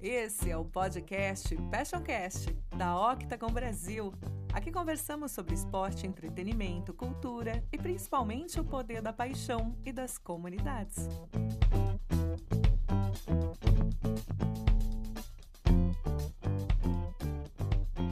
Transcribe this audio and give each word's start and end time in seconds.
Esse 0.00 0.48
é 0.48 0.56
o 0.56 0.64
podcast 0.64 1.56
Passioncast, 1.72 2.56
da 2.76 2.96
Octagon 3.10 3.50
Brasil. 3.50 4.14
Aqui 4.52 4.70
conversamos 4.70 5.32
sobre 5.32 5.56
esporte, 5.56 6.06
entretenimento, 6.06 6.94
cultura 6.94 7.64
e 7.72 7.76
principalmente 7.76 8.60
o 8.60 8.64
poder 8.64 9.02
da 9.02 9.12
paixão 9.12 9.76
e 9.84 9.92
das 9.92 10.16
comunidades. 10.16 11.08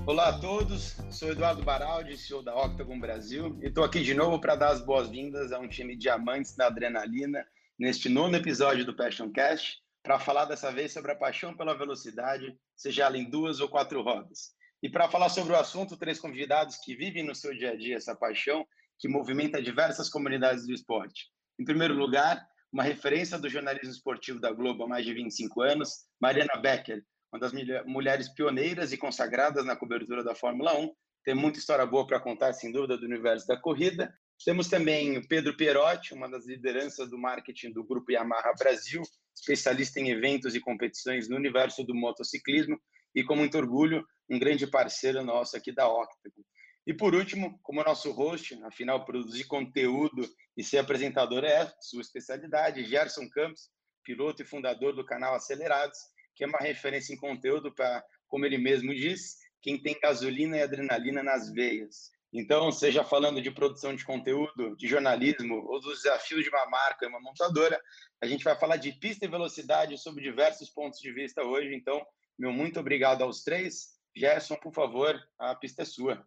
Olá 0.05 0.30
a 0.30 0.41
todos, 0.41 0.96
sou 1.12 1.30
Eduardo 1.30 1.62
Baraldi, 1.62 2.16
CEO 2.16 2.43
da 2.43 2.57
Octagon 2.57 2.98
Brasil, 2.98 3.57
e 3.62 3.66
estou 3.66 3.84
aqui 3.84 4.03
de 4.03 4.12
novo 4.12 4.41
para 4.41 4.57
dar 4.57 4.71
as 4.71 4.84
boas-vindas 4.84 5.53
a 5.53 5.61
um 5.61 5.68
time 5.68 5.95
de 5.95 6.00
diamantes 6.00 6.57
da 6.57 6.66
adrenalina 6.66 7.46
neste 7.79 8.09
nono 8.09 8.37
episódio 8.37 8.84
do 8.84 8.93
Passion 8.93 9.30
Cast 9.30 9.85
para 10.06 10.20
falar 10.20 10.45
dessa 10.45 10.70
vez 10.70 10.92
sobre 10.92 11.10
a 11.10 11.16
paixão 11.16 11.56
pela 11.56 11.77
velocidade, 11.77 12.56
seja 12.77 13.06
ela 13.06 13.19
em 13.19 13.28
duas 13.28 13.59
ou 13.59 13.69
quatro 13.69 14.01
rodas. 14.02 14.52
E 14.80 14.88
para 14.88 15.09
falar 15.09 15.29
sobre 15.29 15.52
o 15.52 15.56
assunto, 15.56 15.96
três 15.96 16.20
convidados 16.20 16.77
que 16.77 16.95
vivem 16.95 17.24
no 17.24 17.34
seu 17.34 17.52
dia 17.52 17.73
a 17.73 17.77
dia 17.77 17.96
essa 17.96 18.15
paixão 18.15 18.65
que 19.01 19.09
movimenta 19.09 19.60
diversas 19.60 20.09
comunidades 20.09 20.65
do 20.65 20.73
esporte. 20.73 21.24
Em 21.59 21.65
primeiro 21.65 21.95
lugar, 21.95 22.41
uma 22.73 22.84
referência 22.84 23.37
do 23.37 23.48
jornalismo 23.48 23.91
esportivo 23.91 24.38
da 24.38 24.52
Globo 24.52 24.84
há 24.84 24.88
mais 24.88 25.05
de 25.05 25.12
25 25.12 25.60
anos, 25.60 25.91
Mariana 26.20 26.57
Becker, 26.57 27.02
uma 27.32 27.41
das 27.41 27.52
mulheres 27.84 28.29
pioneiras 28.29 28.93
e 28.93 28.96
consagradas 28.96 29.66
na 29.66 29.74
cobertura 29.74 30.23
da 30.23 30.37
Fórmula 30.37 30.79
1. 30.79 30.95
Tem 31.24 31.34
muita 31.34 31.59
história 31.59 31.84
boa 31.84 32.07
para 32.07 32.20
contar, 32.20 32.52
sem 32.52 32.70
dúvida, 32.70 32.96
do 32.96 33.07
universo 33.07 33.45
da 33.45 33.60
corrida. 33.60 34.15
Temos 34.45 34.68
também 34.68 35.18
o 35.18 35.26
Pedro 35.26 35.56
Pierotti, 35.56 36.14
uma 36.14 36.28
das 36.28 36.46
lideranças 36.46 37.10
do 37.10 37.18
marketing 37.18 37.72
do 37.72 37.84
Grupo 37.84 38.12
Yamaha 38.12 38.52
Brasil, 38.59 39.02
especialista 39.34 39.98
em 40.00 40.10
eventos 40.10 40.54
e 40.54 40.60
competições 40.60 41.28
no 41.28 41.37
universo 41.37 41.82
do 41.82 41.95
motociclismo 41.95 42.80
e, 43.15 43.24
com 43.24 43.34
muito 43.34 43.56
orgulho, 43.59 44.06
um 44.28 44.38
grande 44.38 44.66
parceiro 44.66 45.24
nosso 45.24 45.56
aqui 45.56 45.73
da 45.73 45.88
Octagon. 45.88 46.43
E 46.87 46.95
por 46.95 47.15
último, 47.15 47.59
como 47.62 47.82
nosso 47.82 48.12
host, 48.12 48.56
afinal, 48.62 49.04
produzir 49.04 49.45
conteúdo 49.45 50.23
e 50.56 50.62
ser 50.62 50.78
apresentador 50.78 51.45
é 51.45 51.73
sua 51.80 52.00
especialidade, 52.00 52.84
Gerson 52.84 53.28
Campos, 53.28 53.71
piloto 54.04 54.43
e 54.43 54.46
fundador 54.46 54.95
do 54.95 55.04
canal 55.04 55.34
Acelerados, 55.34 55.98
que 56.37 56.45
é 56.45 56.46
uma 56.46 56.59
referência 56.59 57.12
em 57.12 57.16
conteúdo 57.16 57.74
para, 57.74 58.04
como 58.28 58.46
ele 58.46 58.59
mesmo 58.59 58.95
diz, 58.95 59.37
quem 59.60 59.82
tem 59.82 59.98
gasolina 60.00 60.56
e 60.59 60.62
adrenalina 60.62 61.24
nas 61.24 61.50
veias. 61.52 62.10
Então, 62.32 62.71
seja 62.73 63.05
falando 63.05 63.41
de 63.41 63.51
produção 63.51 63.95
de 63.95 64.05
conteúdo, 64.05 64.77
de 64.77 64.87
jornalismo 64.87 65.65
ou 65.69 65.81
dos 65.81 66.03
desafios 66.03 66.43
de 66.43 66.50
uma 66.50 66.66
marca, 66.66 67.09
uma 67.09 67.21
montadora, 67.21 67.81
a 68.21 68.27
gente 68.27 68.44
vai 68.44 68.59
falar 68.59 68.77
de 68.77 68.93
pista 68.93 69.25
e 69.25 69.28
velocidade 69.28 69.97
sob 69.97 70.21
diversos 70.21 70.69
pontos 70.69 70.99
de 70.99 71.12
vista 71.12 71.43
hoje. 71.43 71.75
Então, 71.75 72.05
meu 72.38 72.53
muito 72.53 72.81
obrigado 72.81 73.22
aos 73.22 73.43
três. 73.43 73.97
Gerson, 74.15 74.56
por 74.56 74.72
favor, 74.72 75.19
a 75.38 75.55
pista 75.55 75.83
é 75.83 75.84
sua. 75.84 76.27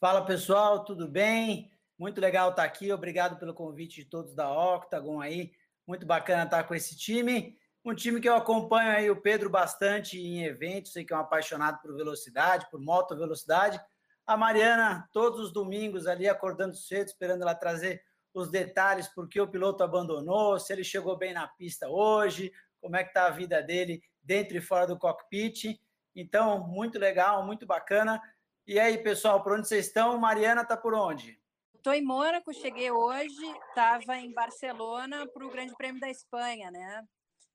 Fala 0.00 0.24
pessoal, 0.24 0.84
tudo 0.84 1.08
bem? 1.08 1.70
Muito 1.98 2.20
legal 2.20 2.50
estar 2.50 2.64
aqui. 2.64 2.92
Obrigado 2.92 3.38
pelo 3.38 3.54
convite 3.54 4.02
de 4.02 4.10
todos 4.10 4.34
da 4.34 4.50
Octagon 4.50 5.20
aí. 5.20 5.52
Muito 5.86 6.06
bacana 6.06 6.44
estar 6.44 6.64
com 6.64 6.74
esse 6.74 6.96
time. 6.96 7.56
Um 7.84 7.94
time 7.94 8.20
que 8.20 8.28
eu 8.28 8.34
acompanho 8.34 8.90
aí 8.90 9.10
o 9.10 9.20
Pedro 9.20 9.48
bastante 9.48 10.18
em 10.18 10.42
eventos, 10.42 10.92
sei 10.92 11.04
que 11.04 11.12
é 11.12 11.16
um 11.16 11.20
apaixonado 11.20 11.80
por 11.80 11.94
velocidade, 11.94 12.68
por 12.68 12.80
moto 12.80 13.16
velocidade 13.16 13.80
a 14.26 14.36
Mariana, 14.36 15.08
todos 15.12 15.38
os 15.38 15.52
domingos 15.52 16.06
ali 16.06 16.28
acordando 16.28 16.74
cedo, 16.74 17.06
esperando 17.06 17.42
ela 17.42 17.54
trazer 17.54 18.02
os 18.34 18.50
detalhes, 18.50 19.08
porque 19.08 19.40
o 19.40 19.48
piloto 19.48 19.84
abandonou, 19.84 20.58
se 20.58 20.72
ele 20.72 20.82
chegou 20.82 21.16
bem 21.16 21.32
na 21.32 21.46
pista 21.46 21.88
hoje, 21.88 22.52
como 22.80 22.96
é 22.96 23.02
que 23.02 23.10
está 23.10 23.26
a 23.26 23.30
vida 23.30 23.62
dele 23.62 24.02
dentro 24.22 24.56
e 24.56 24.60
fora 24.60 24.86
do 24.86 24.98
cockpit. 24.98 25.80
Então, 26.14 26.66
muito 26.66 26.98
legal, 26.98 27.46
muito 27.46 27.64
bacana. 27.64 28.20
E 28.66 28.80
aí, 28.80 28.98
pessoal, 28.98 29.42
por 29.42 29.52
onde 29.52 29.68
vocês 29.68 29.86
estão? 29.86 30.18
Mariana 30.18 30.62
está 30.62 30.76
por 30.76 30.92
onde? 30.92 31.40
Estou 31.74 31.94
em 31.94 32.02
Mônaco, 32.02 32.52
cheguei 32.52 32.90
hoje, 32.90 33.46
estava 33.68 34.16
em 34.16 34.32
Barcelona 34.34 35.24
para 35.28 35.46
o 35.46 35.50
Grande 35.50 35.74
Prêmio 35.76 36.00
da 36.00 36.10
Espanha, 36.10 36.68
né? 36.70 37.06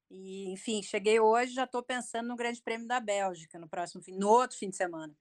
E, 0.10 0.50
enfim, 0.52 0.82
cheguei 0.82 1.20
hoje, 1.20 1.54
já 1.54 1.66
estou 1.66 1.84
pensando 1.84 2.30
no 2.30 2.36
Grande 2.36 2.62
Prêmio 2.62 2.88
da 2.88 3.00
Bélgica 3.00 3.60
no 3.60 3.68
próximo 3.68 4.02
fim, 4.02 4.18
no 4.18 4.30
outro 4.30 4.58
fim 4.58 4.70
de 4.70 4.78
semana. 4.78 5.14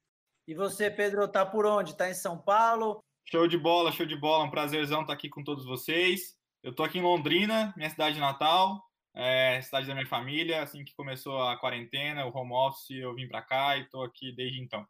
E 0.51 0.55
você, 0.55 0.91
Pedro, 0.91 1.29
tá 1.29 1.47
por 1.47 1.65
onde? 1.65 1.97
Tá 1.97 2.11
em 2.11 2.13
São 2.13 2.37
Paulo? 2.37 3.05
Show 3.25 3.47
de 3.47 3.57
bola, 3.57 3.93
show 3.93 4.05
de 4.05 4.17
bola. 4.17 4.43
Um 4.43 4.51
prazerzão 4.51 5.03
estar 5.03 5.13
aqui 5.13 5.29
com 5.29 5.45
todos 5.45 5.65
vocês. 5.65 6.37
Eu 6.61 6.75
tô 6.75 6.83
aqui 6.83 6.99
em 6.99 7.03
Londrina, 7.03 7.73
minha 7.77 7.89
cidade 7.89 8.19
natal, 8.19 8.85
é, 9.15 9.63
cidade 9.63 9.87
da 9.87 9.95
minha 9.95 10.09
família. 10.09 10.61
Assim 10.61 10.85
que 10.85 10.93
começou 10.97 11.41
a 11.41 11.57
quarentena, 11.57 12.27
o 12.27 12.37
home 12.37 12.53
office, 12.53 12.91
eu 12.91 13.15
vim 13.15 13.29
para 13.29 13.43
cá 13.43 13.77
e 13.77 13.89
tô 13.89 14.03
aqui 14.03 14.35
desde 14.35 14.61
então. 14.61 14.85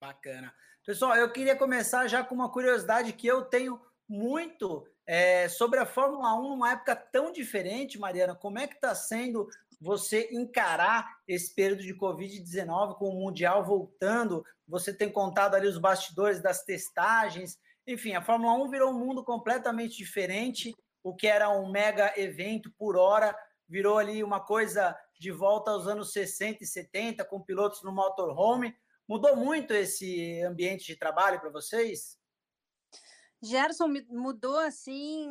Bacana. 0.00 0.54
Pessoal, 0.86 1.16
eu 1.16 1.32
queria 1.32 1.56
começar 1.56 2.06
já 2.06 2.22
com 2.22 2.36
uma 2.36 2.48
curiosidade 2.48 3.12
que 3.14 3.26
eu 3.26 3.42
tenho 3.42 3.80
muito 4.08 4.86
é, 5.04 5.48
sobre 5.48 5.80
a 5.80 5.86
Fórmula 5.86 6.38
1 6.38 6.50
numa 6.50 6.70
época 6.70 6.94
tão 6.94 7.32
diferente, 7.32 7.98
Mariana. 7.98 8.36
Como 8.36 8.60
é 8.60 8.68
que 8.68 8.76
está 8.76 8.94
sendo 8.94 9.48
você 9.82 10.28
encarar 10.30 11.18
esse 11.26 11.52
período 11.52 11.82
de 11.82 11.92
Covid-19 11.92 12.96
com 12.98 13.08
o 13.08 13.18
Mundial 13.18 13.64
voltando, 13.64 14.44
você 14.66 14.94
tem 14.94 15.10
contado 15.10 15.56
ali 15.56 15.66
os 15.66 15.76
bastidores 15.76 16.40
das 16.40 16.62
testagens, 16.62 17.58
enfim, 17.84 18.14
a 18.14 18.22
Fórmula 18.22 18.54
1 18.64 18.70
virou 18.70 18.90
um 18.92 18.98
mundo 18.98 19.24
completamente 19.24 19.96
diferente, 19.96 20.72
o 21.02 21.14
que 21.14 21.26
era 21.26 21.50
um 21.50 21.68
mega 21.68 22.12
evento 22.16 22.72
por 22.78 22.96
hora, 22.96 23.36
virou 23.68 23.98
ali 23.98 24.22
uma 24.22 24.38
coisa 24.38 24.96
de 25.18 25.32
volta 25.32 25.72
aos 25.72 25.88
anos 25.88 26.12
60 26.12 26.62
e 26.62 26.66
70, 26.66 27.24
com 27.24 27.42
pilotos 27.42 27.82
no 27.82 27.90
motorhome. 27.90 28.72
Mudou 29.08 29.34
muito 29.34 29.74
esse 29.74 30.40
ambiente 30.42 30.86
de 30.86 30.96
trabalho 30.96 31.40
para 31.40 31.50
vocês? 31.50 32.16
Gerson 33.42 33.88
mudou 34.08 34.58
assim 34.60 35.28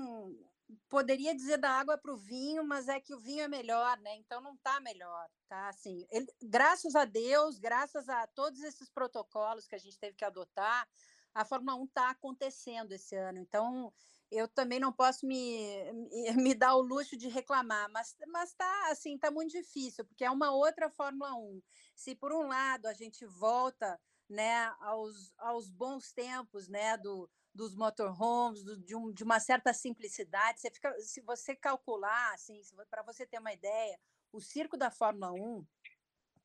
poderia 0.90 1.36
dizer 1.36 1.58
da 1.58 1.72
água 1.72 1.98
para 1.98 2.14
o 2.14 2.18
vinho, 2.18 2.64
mas 2.64 2.88
é 2.88 3.00
que 3.00 3.14
o 3.14 3.20
vinho 3.20 3.44
é 3.44 3.48
melhor, 3.48 3.98
né? 4.00 4.16
Então 4.16 4.42
não 4.42 4.54
está 4.54 4.80
melhor, 4.80 5.30
tá? 5.48 5.70
Assim, 5.70 6.06
ele, 6.12 6.28
graças 6.42 6.96
a 6.96 7.06
Deus, 7.06 7.60
graças 7.60 8.10
a 8.10 8.28
todos 8.28 8.62
esses 8.62 8.90
protocolos 8.90 9.68
que 9.68 9.76
a 9.76 9.80
gente 9.80 10.00
teve 10.00 10.16
que 10.16 10.26
adotar, 10.26 10.88
a 11.34 11.46
Fórmula 11.46 11.78
1 11.78 11.86
está 11.86 12.10
acontecendo 12.10 12.92
esse 12.92 13.16
ano. 13.16 13.40
Então 13.40 13.94
eu 14.30 14.48
também 14.48 14.80
não 14.80 14.94
posso 14.94 15.26
me, 15.26 15.92
me, 15.94 16.32
me, 16.38 16.54
dar 16.54 16.76
o 16.76 16.82
luxo 16.82 17.18
de 17.18 17.28
reclamar, 17.28 17.90
mas 17.92 18.16
mas 18.28 18.54
tá 18.54 18.90
assim, 18.90 19.18
tá 19.18 19.30
muito 19.30 19.52
difícil, 19.52 20.06
porque 20.06 20.24
é 20.24 20.32
uma 20.32 20.52
outra 20.52 20.90
Fórmula 20.90 21.34
1. 21.34 21.62
Se 21.96 22.16
por 22.16 22.32
um 22.32 22.48
lado 22.48 22.86
a 22.88 22.94
gente 22.94 23.26
volta, 23.26 24.00
né, 24.30 24.74
aos, 24.80 25.34
aos 25.38 25.70
bons 25.70 26.14
tempos, 26.14 26.70
né, 26.70 26.98
do 26.98 27.30
dos 27.54 27.76
motorhomes, 27.76 28.64
do, 28.64 28.78
de, 28.78 28.96
um, 28.96 29.12
de, 29.12 29.24
uma 29.24 29.40
certa 29.40 29.74
simplicidade. 29.74 30.62
Você 30.62 30.72
fica, 30.72 31.00
se 31.00 31.22
você 31.22 31.56
calcular, 31.56 32.34
assim, 32.34 32.60
para 32.90 33.04
você 33.04 33.26
ter 33.26 33.40
uma 33.40 33.54
ideia, 33.54 34.00
o 34.32 34.40
circo 34.40 34.78
da 34.78 34.90
Fórmula 34.90 35.32
1 35.34 35.66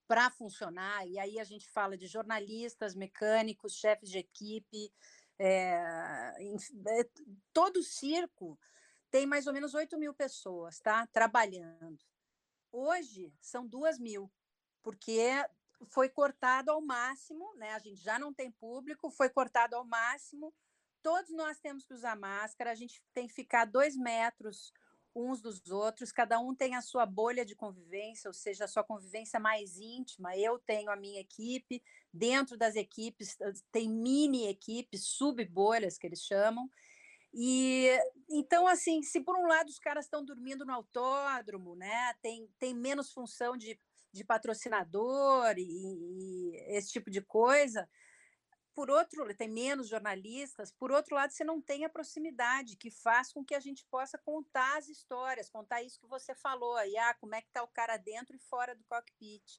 para 0.09 0.31
funcionar, 0.31 1.07
e 1.07 1.19
aí 1.19 1.39
a 1.39 1.45
gente 1.45 1.69
fala 1.71 1.97
de 1.97 2.07
jornalistas, 2.07 2.95
mecânicos, 2.95 3.75
chefes 3.75 4.09
de 4.09 4.19
equipe, 4.19 4.93
é, 5.39 5.75
é, 6.89 7.11
todo 7.53 7.83
circo 7.83 8.59
tem 9.11 9.27
mais 9.27 9.47
ou 9.47 9.53
menos 9.53 9.75
8 9.75 9.99
mil 9.99 10.15
pessoas 10.15 10.79
tá, 10.79 11.07
trabalhando. 11.09 11.99
Hoje 12.73 13.33
são 13.41 13.67
duas 13.67 13.99
mil, 13.99 14.31
porque 14.83 15.31
foi 15.89 16.09
cortado 16.09 16.71
ao 16.71 16.81
máximo, 16.81 17.55
né? 17.57 17.73
A 17.75 17.79
gente 17.79 18.01
já 18.01 18.19
não 18.19 18.33
tem 18.33 18.51
público, 18.51 19.11
foi 19.11 19.29
cortado 19.29 19.77
ao 19.77 19.85
máximo 19.85 20.55
todos 21.07 21.31
nós 21.31 21.61
temos 21.61 21.85
que 21.85 21.95
usar 21.95 22.17
máscara, 22.17 22.73
a 22.73 22.75
gente 22.75 23.01
tem 23.15 23.29
que 23.29 23.33
ficar 23.33 23.65
dois 23.65 23.97
metros 23.97 24.73
uns 25.15 25.41
dos 25.41 25.71
outros, 25.71 26.11
cada 26.11 26.41
um 26.41 26.53
tem 26.53 26.75
a 26.75 26.83
sua 26.83 27.07
bolha 27.07 27.45
de 27.45 27.55
convivência, 27.55 28.29
ou 28.29 28.35
seja, 28.35 28.65
a 28.65 28.69
sua 28.69 28.83
convivência 28.83 29.39
mais 29.39 29.79
íntima. 29.79 30.37
Eu 30.37 30.59
tenho 30.59 30.91
a 30.91 30.97
minha 30.97 31.21
equipe, 31.21 31.81
dentro 32.13 32.57
das 32.57 32.75
equipes 32.75 33.39
tem 33.71 33.89
mini 33.89 34.49
equipes, 34.49 35.07
sub-bolhas 35.07 35.97
que 35.97 36.09
eles 36.09 36.25
chamam. 36.25 36.69
E 37.33 37.89
então, 38.29 38.67
assim, 38.67 39.01
se 39.01 39.21
por 39.21 39.39
um 39.39 39.47
lado 39.47 39.69
os 39.69 39.79
caras 39.79 40.07
estão 40.07 40.25
dormindo 40.25 40.67
no 40.67 40.73
autódromo, 40.73 41.77
né? 41.77 42.15
Tem, 42.21 42.51
tem 42.59 42.75
menos 42.75 43.13
função 43.13 43.57
de, 43.57 43.79
de 44.13 44.25
patrocinador 44.25 45.55
e, 45.57 45.63
e 45.63 46.57
esse 46.77 46.91
tipo 46.91 47.13
de 47.13 47.23
coisa, 47.23 47.89
por 48.77 48.91
outro, 48.91 49.35
tem 49.35 49.49
menos 49.49 49.89
jornalistas, 49.89 50.71
por 50.71 50.93
outro 50.93 51.15
lado, 51.15 51.33
você 51.33 51.43
não 51.43 51.63
tem 51.63 51.87
a 51.87 51.89
proximidade 51.89 52.77
que 52.77 52.91
faz 52.91 53.33
com 53.33 53.43
que 53.43 53.55
a 53.55 53.61
gente 53.61 53.87
possa 53.91 54.19
contar 54.19 54.77
as 54.77 54.91
histórias, 54.91 55.49
contar 55.49 55.83
isso 55.83 55.99
que 55.99 56.07
você 56.07 56.35
falou 56.35 56.77
aí, 56.77 56.95
ah, 56.99 57.15
como 57.15 57.35
é 57.35 57.41
que 57.41 57.49
está 57.49 57.63
o 57.63 57.69
cara 57.69 57.97
dentro 57.97 58.37
e 58.37 58.39
fora 58.39 58.77
do 58.77 58.85
cockpit. 58.85 59.59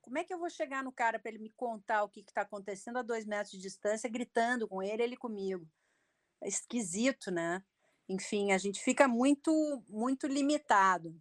Como 0.00 0.16
é 0.16 0.24
que 0.24 0.32
eu 0.32 0.38
vou 0.38 0.48
chegar 0.48 0.82
no 0.82 0.90
cara 0.90 1.18
para 1.18 1.30
ele 1.30 1.42
me 1.42 1.50
contar 1.50 2.04
o 2.04 2.08
que 2.08 2.20
está 2.20 2.40
acontecendo 2.40 2.98
a 2.98 3.02
dois 3.02 3.26
metros 3.26 3.50
de 3.50 3.58
distância, 3.58 4.08
gritando 4.08 4.66
com 4.66 4.82
ele, 4.82 5.02
ele 5.02 5.16
comigo? 5.16 5.68
É 6.42 6.48
esquisito, 6.48 7.30
né? 7.30 7.62
Enfim, 8.08 8.50
a 8.50 8.56
gente 8.56 8.82
fica 8.82 9.06
muito, 9.06 9.52
muito 9.90 10.26
limitado. 10.26 11.14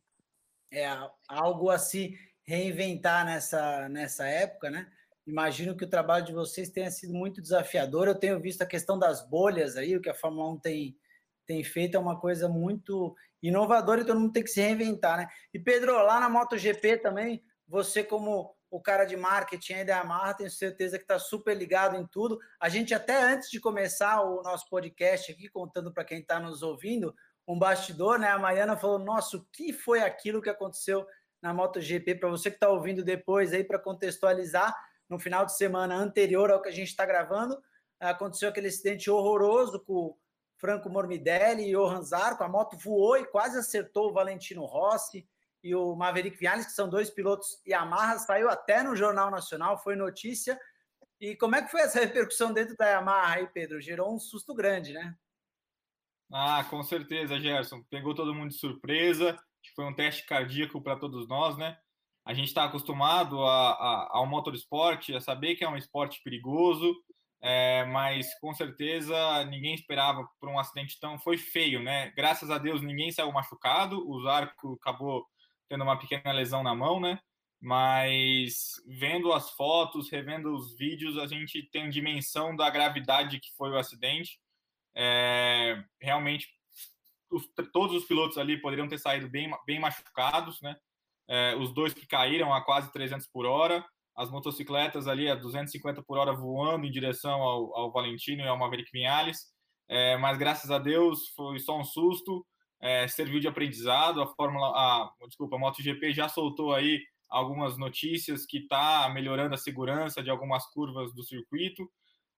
É 0.72 0.88
algo 1.28 1.70
assim 1.70 2.18
reinventar 2.44 3.26
nessa, 3.26 3.90
nessa 3.90 4.26
época, 4.28 4.70
né? 4.70 4.90
Imagino 5.26 5.76
que 5.76 5.86
o 5.86 5.90
trabalho 5.90 6.26
de 6.26 6.34
vocês 6.34 6.70
tenha 6.70 6.92
sido 6.92 7.14
muito 7.14 7.42
desafiador. 7.42 8.08
Eu 8.08 8.16
tenho 8.16 8.40
visto 8.40 8.62
a 8.62 8.66
questão 8.66 9.00
das 9.00 9.28
bolhas 9.28 9.78
aí, 9.78 9.96
o 9.96 10.02
que 10.02 10.10
a 10.10 10.14
Fórmula 10.14 10.52
1 10.52 10.60
tem, 10.60 10.98
tem 11.46 11.64
feito 11.64 11.96
é 11.96 12.00
uma 12.00 12.20
coisa 12.20 12.50
muito 12.50 13.16
inovadora 13.42 14.02
e 14.02 14.06
todo 14.06 14.20
mundo 14.20 14.34
tem 14.34 14.44
que 14.44 14.50
se 14.50 14.62
reinventar, 14.62 15.18
né? 15.18 15.28
E 15.54 15.60
Pedro, 15.60 15.94
lá 15.94 16.20
na 16.20 16.30
MotoGP 16.30 16.98
também, 16.98 17.44
você 17.68 18.04
como 18.04 18.56
o 18.74 18.82
cara 18.82 19.06
de 19.06 19.16
marketing 19.16 19.86
da 19.86 19.98
Yamaha, 19.98 20.34
tenho 20.34 20.50
certeza 20.50 20.98
que 20.98 21.04
está 21.04 21.20
super 21.20 21.56
ligado 21.56 21.96
em 21.96 22.08
tudo. 22.08 22.40
A 22.60 22.70
gente 22.70 22.92
até 22.92 23.22
antes 23.22 23.52
de 23.52 23.60
começar 23.60 24.22
o 24.22 24.42
nosso 24.42 24.68
podcast 24.68 25.32
aqui, 25.32 25.48
contando 25.48 25.94
para 25.94 26.04
quem 26.04 26.20
está 26.20 26.40
nos 26.40 26.64
ouvindo, 26.64 27.14
um 27.48 27.58
bastidor, 27.58 28.18
né? 28.18 28.30
A 28.30 28.40
Mariana 28.40 28.76
falou, 28.76 28.98
nossa, 28.98 29.38
o 29.38 29.46
que 29.52 29.72
foi 29.72 30.00
aquilo 30.00 30.42
que 30.42 30.50
aconteceu 30.50 31.06
na 31.40 31.54
MotoGP? 31.54 32.16
Para 32.16 32.30
você 32.30 32.50
que 32.50 32.56
está 32.56 32.70
ouvindo 32.70 33.04
depois 33.04 33.54
aí, 33.54 33.64
para 33.64 33.78
contextualizar, 33.78 34.74
no 35.10 35.20
final 35.20 35.46
de 35.46 35.56
semana 35.56 35.96
anterior 35.96 36.52
ao 36.52 36.62
que 36.62 36.70
a 36.70 36.74
gente 36.74 36.90
está 36.90 37.06
gravando, 37.06 37.62
aconteceu 38.00 38.50
aquele 38.50 38.68
acidente 38.68 39.10
horroroso 39.10 39.80
com 39.80 40.18
Franco 40.58 40.90
Morbidelli 40.90 41.70
e 41.70 41.72
Johan 41.74 42.02
Zarco, 42.02 42.44
a 42.44 42.48
moto 42.48 42.78
voou 42.78 43.18
e 43.18 43.26
quase 43.26 43.58
acertou 43.58 44.10
o 44.10 44.14
Valentino 44.14 44.66
Rossi 44.66 45.28
e 45.64 45.74
o 45.74 45.96
Maverick 45.96 46.38
Viales, 46.38 46.66
que 46.66 46.74
são 46.74 46.90
dois 46.90 47.10
pilotos 47.10 47.62
Yamaha, 47.66 48.20
saiu 48.20 48.50
até 48.50 48.84
no 48.84 48.96
Jornal 48.96 49.32
Nacional, 49.32 49.82
foi 49.82 49.96
notícia. 49.96 50.60
E 51.20 51.38
como 51.38 51.56
é 51.56 51.62
que 51.62 51.72
foi 51.72 51.82
essa 51.82 52.02
repercussão 52.02 52.52
dentro 52.52 52.76
da 52.76 52.86
Yamaha 52.86 53.36
aí, 53.36 53.48
Pedro? 53.48 53.80
Gerou 53.80 54.14
um 54.14 54.20
susto 54.20 54.54
grande, 54.54 54.92
né? 54.92 55.16
Ah, 56.32 56.66
com 56.70 56.84
certeza, 56.84 57.40
Gerson. 57.40 57.82
Pegou 57.90 58.14
todo 58.14 58.34
mundo 58.34 58.50
de 58.50 58.58
surpresa. 58.58 59.40
Foi 59.76 59.86
um 59.86 59.96
teste 59.96 60.26
cardíaco 60.26 60.82
para 60.82 60.98
todos 60.98 61.28
nós, 61.28 61.58
né? 61.58 61.78
A 62.26 62.34
gente 62.34 62.48
está 62.48 62.64
acostumado 62.64 63.44
a, 63.44 63.72
a, 63.72 64.10
ao 64.12 64.26
motorsport, 64.26 65.10
a 65.10 65.20
saber 65.20 65.56
que 65.56 65.64
é 65.64 65.70
um 65.70 65.78
esporte 65.78 66.22
perigoso, 66.24 66.96
é, 67.42 67.84
mas 67.86 68.34
com 68.40 68.54
certeza 68.54 69.44
ninguém 69.46 69.76
esperava 69.76 70.26
por 70.40 70.48
um 70.48 70.58
acidente 70.58 70.98
tão. 71.00 71.20
Foi 71.20 71.38
feio, 71.38 71.84
né? 71.84 72.12
Graças 72.12 72.50
a 72.50 72.58
Deus 72.58 72.82
ninguém 72.82 73.12
saiu 73.12 73.32
machucado, 73.32 74.10
o 74.10 74.22
Zarco 74.24 74.78
acabou 74.82 75.26
tendo 75.68 75.84
uma 75.84 76.00
pequena 76.00 76.32
lesão 76.32 76.64
na 76.64 76.74
mão, 76.74 77.02
né? 77.02 77.20
Mas 77.60 78.74
vendo 78.86 79.34
as 79.34 79.50
fotos, 79.52 80.10
revendo 80.10 80.54
os 80.54 80.78
vídeos, 80.78 81.18
a 81.18 81.28
gente 81.28 81.64
tem 81.72 81.90
dimensão 81.90 82.56
da 82.56 82.70
gravidade 82.70 83.40
que 83.40 83.54
foi 83.58 83.70
o 83.72 83.78
acidente. 83.78 84.40
É, 84.96 85.84
realmente, 86.00 86.48
os, 87.30 87.46
todos 87.74 87.96
os 87.96 88.06
pilotos 88.06 88.38
ali 88.38 88.62
poderiam 88.62 88.88
ter 88.88 89.00
saído 89.00 89.30
bem, 89.30 89.50
bem 89.66 89.80
machucados, 89.80 90.62
né? 90.62 90.78
É, 91.28 91.56
os 91.56 91.74
dois 91.74 91.94
que 91.94 92.06
caíram 92.06 92.54
a 92.54 92.62
quase 92.62 92.92
300 92.92 93.28
por 93.28 93.46
hora, 93.46 93.84
as 94.16 94.30
motocicletas 94.30 95.08
ali 95.08 95.30
a 95.30 95.36
250 95.36 96.04
por 96.04 96.18
hora 96.18 96.34
voando 96.34 96.86
em 96.86 96.92
direção 96.92 97.42
ao, 97.42 97.76
ao 97.76 97.92
Valentino 97.92 98.44
e 98.44 98.48
ao 98.48 98.58
Maverick 98.58 98.92
Vinales, 98.92 99.54
é, 99.88 100.18
mas 100.18 100.38
graças 100.38 100.72
a 100.72 100.78
Deus 100.78 101.30
foi 101.30 101.60
só 101.60 101.80
um 101.80 101.84
susto, 101.84 102.46
é, 102.82 103.08
serviu 103.08 103.40
de 103.40 103.48
aprendizado. 103.48 104.22
A 104.22 104.28
Fórmula, 104.28 104.68
a, 104.68 105.10
desculpa, 105.28 105.56
a 105.56 105.60
MotoGP 105.60 106.14
já 106.14 106.28
soltou 106.30 106.74
aí 106.74 107.02
algumas 107.30 107.78
notícias 107.78 108.46
que 108.46 108.60
está 108.60 109.10
melhorando 109.10 109.56
a 109.56 109.58
segurança 109.58 110.22
de 110.22 110.30
algumas 110.30 110.66
curvas 110.72 111.14
do 111.14 111.24
circuito. 111.24 111.90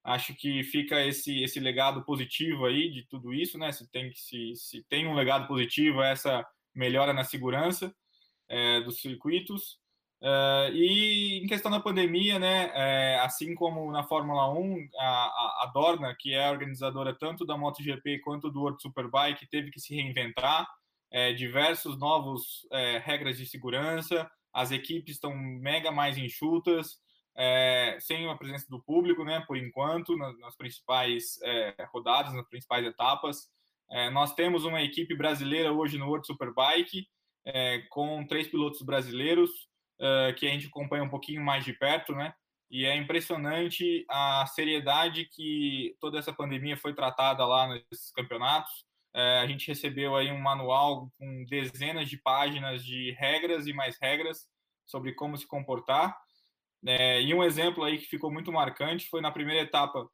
Acho 0.04 0.36
que 0.36 0.64
fica 0.64 1.04
esse 1.04 1.44
esse 1.44 1.60
legado 1.60 2.06
positivo 2.06 2.66
aí 2.66 2.92
de 2.92 3.08
tudo 3.08 3.34
isso, 3.34 3.58
né? 3.58 3.72
Se 3.72 3.90
tem 3.90 4.14
se, 4.14 4.56
se 4.56 4.84
tem 4.88 5.08
um 5.08 5.16
legado 5.16 5.48
positivo 5.48 6.02
é 6.02 6.12
essa 6.12 6.46
melhora 6.76 7.12
na 7.14 7.24
segurança 7.24 7.94
é, 8.50 8.82
dos 8.82 9.00
circuitos. 9.00 9.80
Uh, 10.22 10.74
e 10.74 11.44
em 11.44 11.48
questão 11.48 11.70
da 11.70 11.80
pandemia, 11.80 12.40
né, 12.40 12.72
é, 12.74 13.20
assim 13.20 13.54
como 13.54 13.92
na 13.92 14.02
Fórmula 14.04 14.52
1, 14.52 14.90
a, 14.98 15.64
a, 15.64 15.72
Dorna, 15.74 16.16
que 16.18 16.34
é 16.34 16.48
a 16.48 16.52
organizadora 16.52 17.14
tanto 17.14 17.46
da 17.46 17.58
MotoGP 17.58 18.20
quanto 18.20 18.50
do 18.50 18.62
World 18.62 18.82
Superbike, 18.82 19.48
teve 19.48 19.70
que 19.70 19.80
se 19.80 19.94
reinventar, 19.94 20.66
é, 21.12 21.34
diversos 21.34 22.00
novos 22.00 22.66
é, 22.72 22.98
regras 22.98 23.38
de 23.38 23.46
segurança, 23.46 24.30
as 24.54 24.72
equipes 24.72 25.16
estão 25.16 25.36
mega 25.36 25.92
mais 25.92 26.18
enxutas, 26.18 26.98
é, 27.38 27.98
sem 28.00 28.30
a 28.30 28.36
presença 28.36 28.66
do 28.70 28.82
público, 28.82 29.24
né, 29.24 29.44
por 29.46 29.58
enquanto, 29.58 30.16
nas, 30.18 30.38
nas 30.40 30.56
principais 30.56 31.40
é, 31.44 31.76
rodadas, 31.94 32.34
nas 32.34 32.48
principais 32.48 32.86
etapas. 32.86 33.50
É, 33.92 34.10
nós 34.10 34.34
temos 34.34 34.64
uma 34.64 34.82
equipe 34.82 35.16
brasileira 35.16 35.72
hoje 35.72 35.98
no 35.98 36.08
World 36.08 36.26
Superbike, 36.26 37.06
com 37.90 38.26
três 38.26 38.48
pilotos 38.48 38.82
brasileiros, 38.82 39.50
uh, 40.00 40.34
que 40.36 40.48
a 40.48 40.50
gente 40.50 40.68
acompanha 40.68 41.04
um 41.04 41.10
pouquinho 41.10 41.42
mais 41.42 41.64
de 41.64 41.74
perto, 41.74 42.14
né? 42.14 42.34
E 42.70 42.86
é 42.86 42.96
impressionante 42.96 44.06
a 44.10 44.46
seriedade 44.48 45.26
que 45.26 45.96
toda 46.00 46.18
essa 46.18 46.34
pandemia 46.34 46.76
foi 46.76 46.94
tratada 46.94 47.46
lá 47.46 47.68
nesses 47.68 48.12
campeonatos. 48.12 48.72
Uh, 49.16 49.44
a 49.44 49.48
gente 49.48 49.68
recebeu 49.68 50.16
aí 50.16 50.32
um 50.32 50.40
manual 50.40 51.10
com 51.18 51.46
dezenas 51.46 52.10
de 52.10 52.18
páginas 52.18 52.84
de 52.84 53.12
regras 53.12 53.68
e 53.68 53.74
mais 53.74 53.98
regras 54.02 54.48
sobre 54.86 55.14
como 55.14 55.38
se 55.38 55.48
comportar. 55.48 56.16
É, 56.88 57.22
e 57.22 57.34
um 57.34 57.44
exemplo 57.44 57.84
aí 57.84 57.98
que 57.98 58.06
ficou 58.06 58.32
muito 58.32 58.52
marcante 58.52 59.10
foi 59.10 59.20
na 59.20 59.32
primeira 59.32 59.62
etapa 59.62 60.08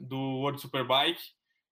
do 0.00 0.16
World 0.16 0.60
Superbike, 0.60 1.20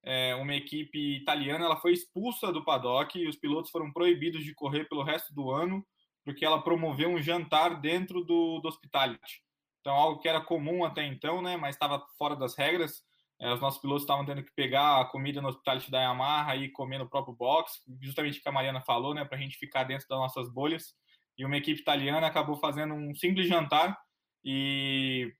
é, 0.02 0.34
uma 0.34 0.54
equipe 0.54 1.16
italiana 1.16 1.64
ela 1.64 1.76
foi 1.76 1.92
expulsa 1.92 2.52
do 2.52 2.64
paddock 2.64 3.18
e 3.18 3.28
os 3.28 3.36
pilotos 3.36 3.70
foram 3.70 3.92
proibidos 3.92 4.44
de 4.44 4.54
correr 4.54 4.88
pelo 4.88 5.02
resto 5.02 5.34
do 5.34 5.50
ano 5.50 5.84
porque 6.24 6.44
ela 6.44 6.62
promoveu 6.62 7.08
um 7.08 7.20
jantar 7.20 7.80
dentro 7.80 8.24
do, 8.24 8.60
do 8.60 8.68
hospitality. 8.68 9.42
Então, 9.80 9.94
algo 9.94 10.20
que 10.20 10.28
era 10.28 10.40
comum 10.40 10.84
até 10.84 11.04
então, 11.06 11.40
né, 11.40 11.56
mas 11.56 11.74
estava 11.74 12.04
fora 12.18 12.36
das 12.36 12.56
regras. 12.56 13.02
É, 13.40 13.52
os 13.52 13.60
nossos 13.60 13.80
pilotos 13.80 14.02
estavam 14.02 14.24
tendo 14.26 14.42
que 14.42 14.52
pegar 14.54 15.00
a 15.00 15.04
comida 15.06 15.40
no 15.40 15.48
hospitality 15.48 15.90
da 15.90 16.02
Yamaha 16.02 16.56
e 16.56 16.68
comer 16.70 16.98
no 16.98 17.08
próprio 17.08 17.34
box, 17.34 17.80
justamente 18.00 18.38
o 18.38 18.42
que 18.42 18.48
a 18.48 18.52
Mariana 18.52 18.82
falou, 18.82 19.14
né, 19.14 19.24
para 19.24 19.38
a 19.38 19.40
gente 19.40 19.56
ficar 19.56 19.84
dentro 19.84 20.06
das 20.08 20.18
nossas 20.18 20.52
bolhas. 20.52 20.94
E 21.38 21.44
uma 21.44 21.56
equipe 21.56 21.80
italiana 21.80 22.26
acabou 22.26 22.56
fazendo 22.56 22.92
um 22.92 23.14
simples 23.14 23.48
jantar 23.48 23.98
e 24.44 25.32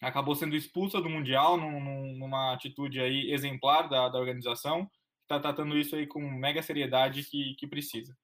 acabou 0.00 0.34
sendo 0.34 0.56
expulsa 0.56 1.00
do 1.00 1.10
Mundial 1.10 1.56
num, 1.56 2.16
numa 2.16 2.54
atitude 2.54 3.00
aí 3.00 3.32
exemplar 3.32 3.88
da, 3.88 4.08
da 4.08 4.18
organização. 4.18 4.90
Está 5.22 5.38
tratando 5.38 5.76
isso 5.76 5.94
aí 5.94 6.06
com 6.06 6.20
mega 6.20 6.62
seriedade 6.62 7.22
que, 7.24 7.54
que 7.58 7.66
precisa. 7.66 8.16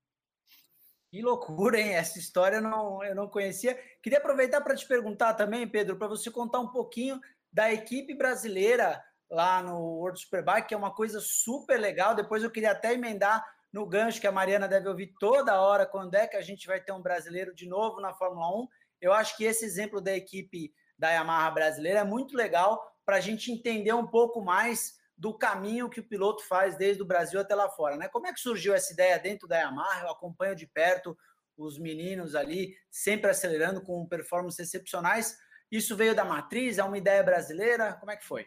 Que 1.10 1.22
loucura, 1.22 1.80
hein? 1.80 1.94
Essa 1.94 2.18
história 2.18 2.56
eu 2.56 2.62
não, 2.62 3.04
eu 3.04 3.14
não 3.14 3.28
conhecia. 3.28 3.78
Queria 4.02 4.18
aproveitar 4.18 4.60
para 4.60 4.74
te 4.74 4.86
perguntar 4.86 5.34
também, 5.34 5.68
Pedro, 5.68 5.96
para 5.96 6.08
você 6.08 6.30
contar 6.30 6.60
um 6.60 6.68
pouquinho 6.68 7.20
da 7.52 7.72
equipe 7.72 8.14
brasileira 8.14 9.02
lá 9.30 9.62
no 9.62 9.78
World 9.78 10.20
Superbike, 10.20 10.68
que 10.68 10.74
é 10.74 10.76
uma 10.76 10.94
coisa 10.94 11.20
super 11.20 11.78
legal. 11.78 12.14
Depois 12.14 12.42
eu 12.42 12.50
queria 12.50 12.72
até 12.72 12.92
emendar 12.92 13.44
no 13.72 13.86
gancho 13.86 14.20
que 14.20 14.26
a 14.26 14.32
Mariana 14.32 14.66
deve 14.66 14.88
ouvir 14.88 15.14
toda 15.20 15.60
hora 15.60 15.86
quando 15.86 16.14
é 16.14 16.26
que 16.26 16.36
a 16.36 16.42
gente 16.42 16.66
vai 16.66 16.80
ter 16.80 16.92
um 16.92 17.02
brasileiro 17.02 17.54
de 17.54 17.68
novo 17.68 18.00
na 18.00 18.12
Fórmula 18.14 18.48
1. 18.62 18.68
Eu 19.00 19.12
acho 19.12 19.36
que 19.36 19.44
esse 19.44 19.64
exemplo 19.64 20.00
da 20.00 20.14
equipe 20.16 20.72
da 20.98 21.10
Yamaha 21.10 21.50
brasileira 21.50 22.00
é 22.00 22.04
muito 22.04 22.36
legal 22.36 22.82
para 23.04 23.16
a 23.16 23.20
gente 23.20 23.52
entender 23.52 23.92
um 23.92 24.06
pouco 24.06 24.42
mais 24.42 24.96
do 25.16 25.32
caminho 25.32 25.88
que 25.88 26.00
o 26.00 26.06
piloto 26.06 26.42
faz 26.46 26.76
desde 26.76 27.02
o 27.02 27.06
Brasil 27.06 27.40
até 27.40 27.54
lá 27.54 27.68
fora, 27.70 27.96
né? 27.96 28.08
Como 28.08 28.26
é 28.26 28.32
que 28.32 28.40
surgiu 28.40 28.74
essa 28.74 28.92
ideia 28.92 29.18
dentro 29.18 29.48
da 29.48 29.56
Yamaha? 29.58 30.02
Eu 30.02 30.10
acompanho 30.10 30.54
de 30.54 30.66
perto 30.66 31.16
os 31.56 31.78
meninos 31.78 32.34
ali, 32.34 32.76
sempre 32.90 33.30
acelerando 33.30 33.80
com 33.80 34.06
performances 34.06 34.60
excepcionais. 34.60 35.38
Isso 35.70 35.96
veio 35.96 36.14
da 36.14 36.24
matriz? 36.24 36.78
É 36.78 36.84
uma 36.84 36.98
ideia 36.98 37.22
brasileira? 37.22 37.94
Como 37.94 38.12
é 38.12 38.16
que 38.16 38.26
foi? 38.26 38.46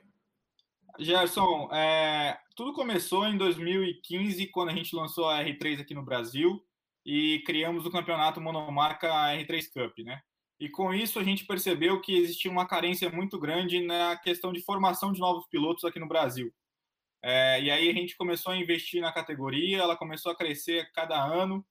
Gerson, 1.00 1.70
é, 1.74 2.38
tudo 2.56 2.74
começou 2.74 3.26
em 3.26 3.38
2015, 3.38 4.48
quando 4.48 4.70
a 4.70 4.74
gente 4.74 4.96
lançou 4.96 5.30
a 5.30 5.44
R3 5.44 5.82
aqui 5.82 5.94
no 5.94 6.04
Brasil 6.04 6.64
e 7.06 7.42
criamos 7.46 7.86
o 7.86 7.92
campeonato 7.92 8.42
monomarca 8.42 9.08
R3 9.08 9.72
Cup, 9.74 9.98
né? 10.00 10.22
E 10.60 10.68
com 10.68 10.94
isso 10.94 11.18
a 11.20 11.24
gente 11.24 11.46
percebeu 11.46 12.02
que 12.02 12.18
existia 12.18 12.52
uma 12.52 12.68
carência 12.68 13.10
muito 13.10 13.40
grande 13.40 13.80
na 13.82 14.18
questão 14.18 14.52
de 14.52 14.62
formação 14.62 15.14
de 15.14 15.20
novos 15.20 15.48
pilotos 15.48 15.86
aqui 15.86 16.00
no 16.00 16.08
Brasil. 16.08 16.54
É, 17.22 17.62
e 17.62 17.72
aí 17.72 17.90
a 17.90 17.94
gente 17.94 18.18
começou 18.18 18.52
a 18.52 18.58
investir 18.58 19.02
na 19.02 19.12
categoria, 19.12 19.80
ela 19.80 19.96
começou 19.96 20.32
a 20.32 20.36
crescer 20.36 20.92
cada 20.92 21.22
ano. 21.24 21.66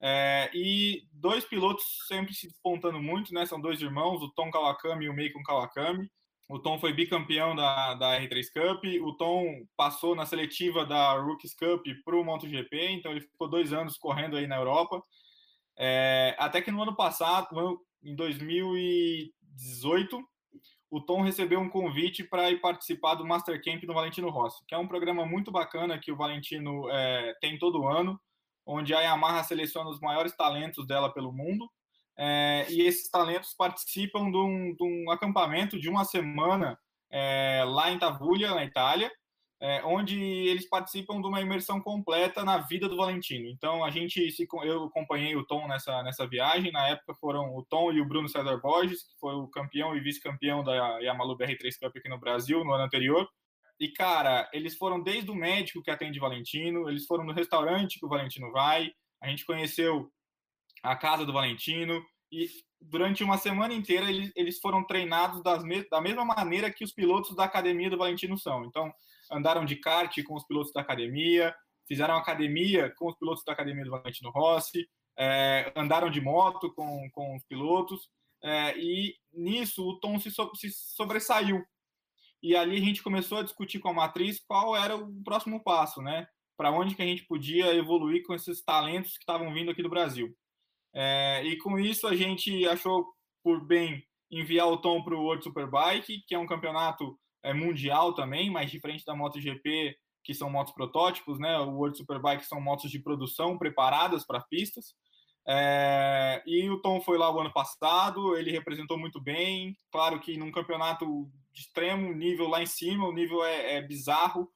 É, 0.00 0.50
e 0.52 1.06
dois 1.12 1.44
pilotos 1.46 1.84
sempre 2.06 2.34
se 2.34 2.48
despontando 2.48 3.00
muito, 3.00 3.32
né? 3.32 3.46
São 3.46 3.58
dois 3.58 3.80
irmãos, 3.80 4.22
o 4.22 4.30
Tom 4.30 4.50
Kawakami 4.50 5.06
e 5.06 5.08
o 5.08 5.14
Meikon 5.14 5.42
Kawakami. 5.42 6.10
O 6.46 6.58
Tom 6.58 6.78
foi 6.78 6.92
bicampeão 6.92 7.56
da, 7.56 7.94
da 7.94 8.20
R3 8.20 8.44
Cup, 8.52 8.84
o 9.02 9.16
Tom 9.16 9.66
passou 9.74 10.14
na 10.14 10.26
seletiva 10.26 10.84
da 10.84 11.14
Rookies 11.14 11.54
Cup 11.54 11.86
para 12.04 12.16
o 12.16 12.22
MotoGP, 12.22 12.90
então 12.90 13.12
ele 13.12 13.22
ficou 13.22 13.48
dois 13.48 13.72
anos 13.72 13.96
correndo 13.96 14.36
aí 14.36 14.46
na 14.46 14.56
Europa. 14.56 15.02
É, 15.76 16.36
até 16.38 16.60
que 16.60 16.70
no 16.70 16.82
ano 16.82 16.94
passado, 16.94 17.80
em 18.04 18.14
2018, 18.14 20.22
o 20.90 21.00
Tom 21.00 21.22
recebeu 21.22 21.60
um 21.60 21.68
convite 21.68 22.22
para 22.22 22.50
ir 22.50 22.60
participar 22.60 23.14
do 23.14 23.26
Master 23.26 23.62
Camp 23.62 23.82
do 23.84 23.94
Valentino 23.94 24.30
Rossi, 24.30 24.64
que 24.66 24.74
é 24.74 24.78
um 24.78 24.88
programa 24.88 25.26
muito 25.26 25.50
bacana 25.50 25.98
que 25.98 26.12
o 26.12 26.16
Valentino 26.16 26.88
é, 26.90 27.34
tem 27.40 27.58
todo 27.58 27.88
ano, 27.88 28.20
onde 28.66 28.94
a 28.94 29.00
Yamaha 29.00 29.42
seleciona 29.42 29.90
os 29.90 30.00
maiores 30.00 30.36
talentos 30.36 30.86
dela 30.86 31.12
pelo 31.12 31.32
mundo 31.32 31.68
é, 32.16 32.66
e 32.70 32.82
esses 32.82 33.10
talentos 33.10 33.54
participam 33.54 34.30
de 34.30 34.36
um, 34.36 34.74
de 34.74 34.84
um, 34.84 35.10
acampamento 35.10 35.78
de 35.78 35.88
uma 35.88 36.04
semana 36.04 36.78
é, 37.10 37.64
lá 37.66 37.90
em 37.90 37.98
Tavulha, 37.98 38.54
na 38.54 38.64
Itália, 38.64 39.10
é, 39.64 39.82
onde 39.82 40.20
eles 40.20 40.68
participam 40.68 41.22
de 41.22 41.26
uma 41.26 41.40
imersão 41.40 41.80
completa 41.80 42.44
na 42.44 42.58
vida 42.58 42.86
do 42.86 42.98
Valentino. 42.98 43.48
Então 43.48 43.82
a 43.82 43.90
gente 43.90 44.30
se, 44.30 44.46
eu 44.62 44.84
acompanhei 44.84 45.34
o 45.36 45.46
Tom 45.46 45.66
nessa 45.66 46.02
nessa 46.02 46.26
viagem. 46.26 46.70
Na 46.70 46.86
época 46.88 47.14
foram 47.14 47.56
o 47.56 47.64
Tom 47.64 47.90
e 47.90 47.98
o 47.98 48.04
Bruno 48.04 48.28
César 48.28 48.58
Borges, 48.58 49.04
que 49.04 49.18
foi 49.18 49.34
o 49.34 49.48
campeão 49.48 49.96
e 49.96 50.00
vice-campeão 50.00 50.62
da 50.62 50.98
Yamalu 50.98 51.38
BR3 51.38 51.78
Cup 51.80 51.96
aqui 51.96 52.10
no 52.10 52.20
Brasil 52.20 52.62
no 52.62 52.74
ano 52.74 52.84
anterior. 52.84 53.26
E 53.80 53.88
cara, 53.88 54.50
eles 54.52 54.76
foram 54.76 55.02
desde 55.02 55.30
o 55.30 55.34
médico 55.34 55.82
que 55.82 55.90
atende 55.90 56.20
Valentino, 56.20 56.86
eles 56.90 57.06
foram 57.06 57.24
no 57.24 57.32
restaurante 57.32 57.98
que 57.98 58.04
o 58.04 58.08
Valentino 58.08 58.52
vai. 58.52 58.92
A 59.22 59.30
gente 59.30 59.46
conheceu 59.46 60.10
a 60.82 60.94
casa 60.94 61.24
do 61.24 61.32
Valentino 61.32 62.04
e 62.30 62.50
durante 62.78 63.24
uma 63.24 63.38
semana 63.38 63.72
inteira 63.72 64.10
eles, 64.10 64.30
eles 64.36 64.60
foram 64.60 64.84
treinados 64.84 65.42
das 65.42 65.64
me 65.64 65.88
da 65.88 66.02
mesma 66.02 66.22
maneira 66.22 66.70
que 66.70 66.84
os 66.84 66.92
pilotos 66.92 67.34
da 67.34 67.44
academia 67.44 67.88
do 67.88 67.96
Valentino 67.96 68.36
são. 68.36 68.66
Então 68.66 68.92
andaram 69.30 69.64
de 69.64 69.76
kart 69.76 70.22
com 70.24 70.34
os 70.34 70.46
pilotos 70.46 70.72
da 70.72 70.80
academia, 70.80 71.54
fizeram 71.86 72.16
academia 72.16 72.92
com 72.96 73.08
os 73.08 73.18
pilotos 73.18 73.44
da 73.44 73.52
academia 73.52 73.84
do 73.84 73.90
Valentino 73.90 74.30
Rossi, 74.30 74.88
é, 75.16 75.72
andaram 75.76 76.10
de 76.10 76.20
moto 76.20 76.72
com, 76.74 77.08
com 77.12 77.36
os 77.36 77.44
pilotos, 77.44 78.08
é, 78.42 78.76
e 78.78 79.16
nisso 79.32 79.86
o 79.86 79.98
Tom 79.98 80.18
se, 80.18 80.30
so, 80.30 80.50
se 80.54 80.70
sobressaiu. 80.70 81.64
E 82.42 82.54
ali 82.54 82.76
a 82.76 82.80
gente 82.80 83.02
começou 83.02 83.38
a 83.38 83.42
discutir 83.42 83.78
com 83.78 83.88
a 83.88 83.94
matriz 83.94 84.38
qual 84.46 84.76
era 84.76 84.94
o 84.94 85.22
próximo 85.22 85.62
passo, 85.62 86.02
né? 86.02 86.26
Para 86.56 86.70
onde 86.70 86.94
que 86.94 87.02
a 87.02 87.06
gente 87.06 87.24
podia 87.24 87.74
evoluir 87.74 88.22
com 88.22 88.34
esses 88.34 88.62
talentos 88.62 89.12
que 89.12 89.22
estavam 89.22 89.52
vindo 89.52 89.70
aqui 89.70 89.82
do 89.82 89.88
Brasil. 89.88 90.36
É, 90.94 91.42
e 91.44 91.56
com 91.56 91.78
isso 91.78 92.06
a 92.06 92.14
gente 92.14 92.66
achou 92.68 93.06
por 93.42 93.64
bem 93.64 94.06
enviar 94.30 94.68
o 94.68 94.76
Tom 94.76 95.02
para 95.02 95.14
o 95.14 95.22
World 95.22 95.42
Superbike, 95.42 96.22
que 96.26 96.34
é 96.34 96.38
um 96.38 96.46
campeonato 96.46 97.18
mundial 97.52 98.14
também, 98.14 98.50
mas 98.50 98.70
diferente 98.70 99.04
da 99.04 99.14
MotoGP, 99.14 99.96
que 100.22 100.32
são 100.32 100.48
motos 100.48 100.72
protótipos, 100.72 101.38
né? 101.38 101.58
O 101.58 101.76
World 101.76 101.98
Superbike 101.98 102.46
são 102.46 102.60
motos 102.60 102.90
de 102.90 102.98
produção 102.98 103.58
preparadas 103.58 104.24
para 104.24 104.40
pistas. 104.40 104.94
É, 105.46 106.42
e 106.46 106.70
o 106.70 106.80
Tom 106.80 107.02
foi 107.02 107.18
lá 107.18 107.30
o 107.30 107.38
ano 107.38 107.52
passado, 107.52 108.34
ele 108.36 108.50
representou 108.50 108.98
muito 108.98 109.20
bem. 109.20 109.76
Claro 109.92 110.18
que 110.18 110.38
num 110.38 110.50
campeonato 110.50 111.30
de 111.52 111.60
extremo 111.60 112.12
nível 112.14 112.48
lá 112.48 112.62
em 112.62 112.66
cima, 112.66 113.06
o 113.06 113.12
nível 113.12 113.44
é, 113.44 113.74
é 113.74 113.82
bizarro. 113.82 114.50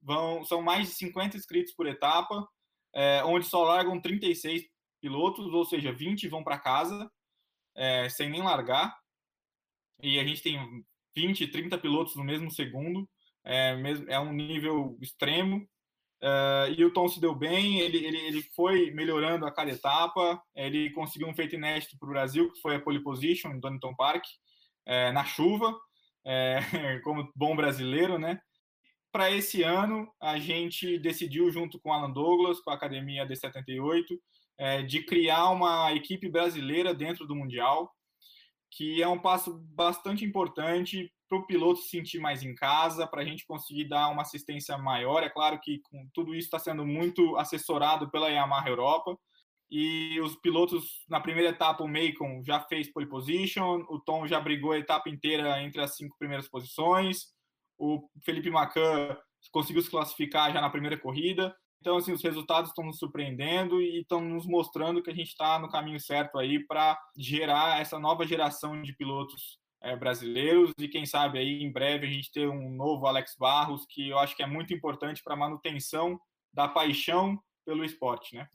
Vão, 0.00 0.44
são 0.44 0.62
mais 0.62 0.88
de 0.88 0.94
50 0.94 1.36
inscritos 1.36 1.74
por 1.74 1.86
etapa, 1.86 2.48
é, 2.94 3.22
onde 3.24 3.46
só 3.46 3.64
largam 3.64 4.00
36 4.00 4.62
pilotos, 5.00 5.52
ou 5.52 5.64
seja, 5.64 5.92
20 5.92 6.28
vão 6.28 6.44
para 6.44 6.58
casa, 6.58 7.10
é, 7.74 8.08
sem 8.08 8.30
nem 8.30 8.42
largar. 8.42 8.96
E 10.00 10.20
a 10.20 10.24
gente 10.24 10.42
tem 10.42 10.56
20, 11.18 11.48
30 11.48 11.78
pilotos 11.78 12.14
no 12.14 12.22
mesmo 12.22 12.48
segundo, 12.50 13.08
é, 13.44 13.76
é 14.08 14.20
um 14.20 14.32
nível 14.32 14.96
extremo. 15.00 15.66
Uh, 16.22 16.70
e 16.76 16.84
o 16.84 16.92
Tom 16.92 17.08
se 17.08 17.20
deu 17.20 17.34
bem, 17.34 17.78
ele, 17.78 18.04
ele, 18.04 18.18
ele 18.18 18.42
foi 18.54 18.90
melhorando 18.90 19.46
a 19.46 19.52
cada 19.52 19.70
etapa, 19.70 20.40
ele 20.54 20.90
conseguiu 20.90 21.28
um 21.28 21.34
feito 21.34 21.54
inédito 21.54 21.96
para 21.96 22.08
o 22.08 22.12
Brasil, 22.12 22.52
que 22.52 22.60
foi 22.60 22.74
a 22.74 22.80
pole 22.80 23.02
position 23.02 23.50
em 23.52 23.60
Donington 23.60 23.94
Park, 23.94 24.24
é, 24.84 25.12
na 25.12 25.24
chuva, 25.24 25.76
é, 26.24 26.58
como 27.04 27.30
bom 27.34 27.54
brasileiro, 27.54 28.18
né? 28.18 28.40
Para 29.12 29.30
esse 29.30 29.62
ano, 29.62 30.08
a 30.20 30.38
gente 30.38 30.98
decidiu, 30.98 31.50
junto 31.50 31.80
com 31.80 31.92
Alan 31.92 32.10
Douglas, 32.10 32.60
com 32.60 32.70
a 32.70 32.74
Academia 32.74 33.26
D78, 33.26 34.04
é, 34.58 34.82
de 34.82 35.02
criar 35.04 35.50
uma 35.50 35.92
equipe 35.92 36.28
brasileira 36.28 36.92
dentro 36.92 37.26
do 37.26 37.34
Mundial 37.34 37.92
que 38.70 39.02
é 39.02 39.08
um 39.08 39.18
passo 39.18 39.58
bastante 39.74 40.24
importante 40.24 41.12
para 41.28 41.38
o 41.38 41.46
piloto 41.46 41.80
se 41.80 41.90
sentir 41.90 42.18
mais 42.18 42.42
em 42.42 42.54
casa, 42.54 43.06
para 43.06 43.22
a 43.22 43.24
gente 43.24 43.46
conseguir 43.46 43.84
dar 43.84 44.08
uma 44.08 44.22
assistência 44.22 44.76
maior. 44.78 45.22
É 45.22 45.28
claro 45.28 45.60
que 45.60 45.80
com 45.80 46.08
tudo 46.14 46.34
isso 46.34 46.46
está 46.46 46.58
sendo 46.58 46.86
muito 46.86 47.36
assessorado 47.36 48.10
pela 48.10 48.28
Yamaha 48.30 48.68
Europa. 48.68 49.18
E 49.70 50.18
os 50.20 50.34
pilotos, 50.36 51.04
na 51.08 51.20
primeira 51.20 51.50
etapa, 51.50 51.84
o 51.84 51.88
Macon 51.88 52.42
já 52.42 52.60
fez 52.60 52.90
pole 52.90 53.06
position, 53.06 53.84
o 53.90 54.00
Tom 54.00 54.26
já 54.26 54.40
brigou 54.40 54.72
a 54.72 54.78
etapa 54.78 55.10
inteira 55.10 55.62
entre 55.62 55.82
as 55.82 55.94
cinco 55.94 56.16
primeiras 56.18 56.48
posições, 56.48 57.26
o 57.76 58.08
Felipe 58.24 58.50
Macan 58.50 59.16
conseguiu 59.52 59.82
se 59.82 59.90
classificar 59.90 60.52
já 60.52 60.60
na 60.60 60.70
primeira 60.70 60.98
corrida. 60.98 61.54
Então, 61.80 61.96
assim, 61.96 62.12
os 62.12 62.22
resultados 62.22 62.70
estão 62.70 62.84
nos 62.84 62.98
surpreendendo 62.98 63.80
e 63.80 64.00
estão 64.00 64.20
nos 64.20 64.46
mostrando 64.46 65.02
que 65.02 65.10
a 65.10 65.14
gente 65.14 65.28
está 65.28 65.58
no 65.58 65.70
caminho 65.70 66.00
certo 66.00 66.38
aí 66.38 66.64
para 66.66 66.98
gerar 67.16 67.80
essa 67.80 67.98
nova 67.98 68.26
geração 68.26 68.82
de 68.82 68.92
pilotos 68.92 69.58
é, 69.80 69.96
brasileiros 69.96 70.72
e 70.78 70.88
quem 70.88 71.06
sabe 71.06 71.38
aí 71.38 71.62
em 71.62 71.70
breve 71.70 72.06
a 72.06 72.10
gente 72.10 72.32
ter 72.32 72.48
um 72.48 72.70
novo 72.70 73.06
Alex 73.06 73.36
Barros, 73.38 73.86
que 73.88 74.08
eu 74.08 74.18
acho 74.18 74.36
que 74.36 74.42
é 74.42 74.46
muito 74.46 74.74
importante 74.74 75.22
para 75.22 75.34
a 75.34 75.38
manutenção 75.38 76.20
da 76.52 76.66
paixão 76.66 77.38
pelo 77.64 77.84
esporte, 77.84 78.34
né? 78.34 78.48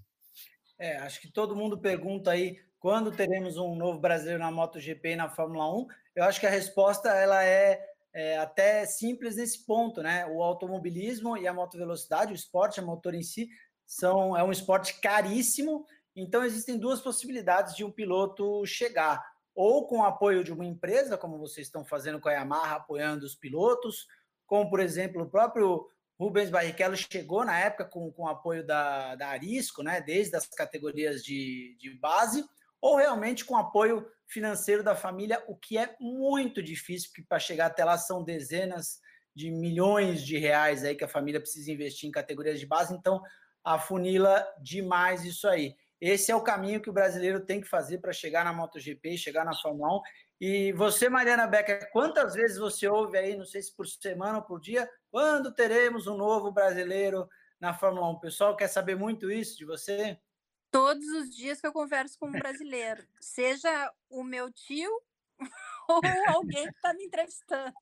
É, 0.78 0.98
acho 0.98 1.22
que 1.22 1.32
todo 1.32 1.56
mundo 1.56 1.80
pergunta 1.80 2.32
aí 2.32 2.58
quando 2.78 3.16
teremos 3.16 3.56
um 3.56 3.76
novo 3.76 4.00
brasileiro 4.00 4.40
na 4.40 4.52
MotoGP 4.52 5.12
e 5.12 5.16
na 5.16 5.30
Fórmula 5.30 5.74
1. 5.74 5.88
Eu 6.16 6.26
acho 6.26 6.40
que 6.40 6.46
a 6.46 6.50
resposta 6.50 7.10
ela 7.10 7.42
é 7.44 7.80
é, 8.14 8.38
até 8.38 8.86
simples 8.86 9.36
nesse 9.36 9.66
ponto, 9.66 10.02
né? 10.02 10.26
O 10.28 10.44
automobilismo 10.44 11.36
e 11.36 11.48
a 11.48 11.54
motovelocidade, 11.54 12.32
o 12.32 12.36
esporte, 12.36 12.80
a 12.80 12.84
motor 12.84 13.16
em 13.16 13.24
si, 13.24 13.50
são, 13.86 14.38
é 14.38 14.44
um 14.44 14.52
esporte 14.52 15.00
caríssimo, 15.00 15.86
então 16.16 16.44
existem 16.44 16.78
duas 16.78 17.02
possibilidades 17.02 17.76
de 17.76 17.84
um 17.84 17.92
piloto 17.92 18.66
chegar, 18.66 19.24
ou 19.56 19.88
com 19.88 20.00
o 20.00 20.04
apoio 20.04 20.44
de 20.44 20.52
uma 20.52 20.66
empresa, 20.66 21.18
como 21.18 21.38
vocês 21.38 21.68
estão 21.68 21.84
fazendo 21.84 22.20
com 22.20 22.30
a 22.30 22.34
Yamaha, 22.34 22.78
apoiando 22.78 23.26
os 23.26 23.36
pilotos, 23.36 24.08
como, 24.46 24.70
por 24.70 24.80
exemplo, 24.80 25.24
o 25.24 25.30
próprio 25.30 25.88
Rubens 26.20 26.50
Barrichello 26.50 26.96
chegou 26.96 27.44
na 27.44 27.60
época 27.60 27.86
com, 27.86 28.12
com 28.12 28.24
o 28.24 28.28
apoio 28.28 28.66
da, 28.66 29.16
da 29.16 29.30
Arisco, 29.30 29.84
né, 29.84 30.02
desde 30.02 30.36
as 30.36 30.48
categorias 30.48 31.24
de, 31.24 31.76
de 31.80 31.92
base, 32.00 32.46
ou 32.80 32.98
realmente 32.98 33.46
com 33.46 33.56
apoio 33.56 34.06
financeiro 34.34 34.84
da 34.84 34.96
família, 34.96 35.44
o 35.48 35.56
que 35.56 35.78
é 35.78 35.96
muito 36.00 36.62
difícil, 36.62 37.10
porque 37.10 37.28
para 37.28 37.40
chegar 37.40 37.68
até 37.68 37.86
lá 37.86 37.98
são 37.98 38.24
dezenas 38.24 39.00
de 39.36 39.52
milhões 39.52 40.24
de 40.24 40.38
reais 40.38 40.84
aí 40.84 40.96
que 40.96 41.04
a 41.04 41.08
família 41.08 41.40
precisa 41.40 41.72
investir 41.72 42.10
em 42.10 42.12
categorias 42.12 42.60
de 42.60 42.66
base, 42.66 42.94
então 42.94 43.22
afunila 43.64 44.46
demais 44.62 45.24
isso 45.24 45.48
aí. 45.48 45.76
Esse 46.02 46.32
é 46.32 46.36
o 46.36 46.44
caminho 46.44 46.82
que 46.82 46.90
o 46.90 46.94
brasileiro 46.94 47.40
tem 47.40 47.62
que 47.62 47.68
fazer 47.68 48.00
para 48.00 48.12
chegar 48.12 48.44
na 48.44 48.52
MotoGP, 48.52 49.18
chegar 49.18 49.46
na 49.46 49.56
Fórmula 49.56 50.00
1. 50.00 50.02
E 50.42 50.74
você, 50.74 51.08
Mariana 51.08 51.48
Becker, 51.48 51.90
quantas 51.92 52.34
vezes 52.34 52.58
você 52.58 52.88
ouve 52.90 53.18
aí, 53.18 53.38
não 53.38 53.46
sei 53.46 53.62
se 53.62 53.74
por 53.74 53.88
semana 53.88 54.40
ou 54.40 54.44
por 54.44 54.60
dia, 54.60 54.90
quando 55.10 55.54
teremos 55.54 56.06
um 56.06 56.18
novo 56.18 56.52
brasileiro 56.52 57.30
na 57.58 57.74
Fórmula 57.74 58.10
1? 58.10 58.12
O 58.12 58.20
pessoal 58.20 58.58
quer 58.58 58.68
saber 58.68 58.98
muito 58.98 59.32
isso 59.32 59.58
de 59.58 59.64
você? 59.64 60.20
Todos 60.74 61.08
os 61.10 61.30
dias 61.30 61.62
que 61.62 61.68
eu 61.68 61.72
converso 61.72 62.18
com 62.18 62.30
um 62.30 62.32
brasileiro, 62.32 63.08
seja 63.22 63.94
o 64.10 64.24
meu 64.24 64.52
tio 64.52 64.90
ou 65.88 66.02
alguém 66.30 66.64
que 66.64 66.76
está 66.76 66.92
me 66.96 67.06
entrevistando. 67.06 67.76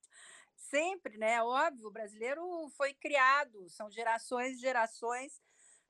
Sempre, 0.58 1.18
né? 1.18 1.42
Óbvio, 1.42 1.88
o 1.88 1.92
brasileiro 1.92 2.44
foi 2.76 2.94
criado, 2.94 3.70
são 3.70 3.90
gerações 3.90 4.58
e 4.58 4.60
gerações 4.60 5.42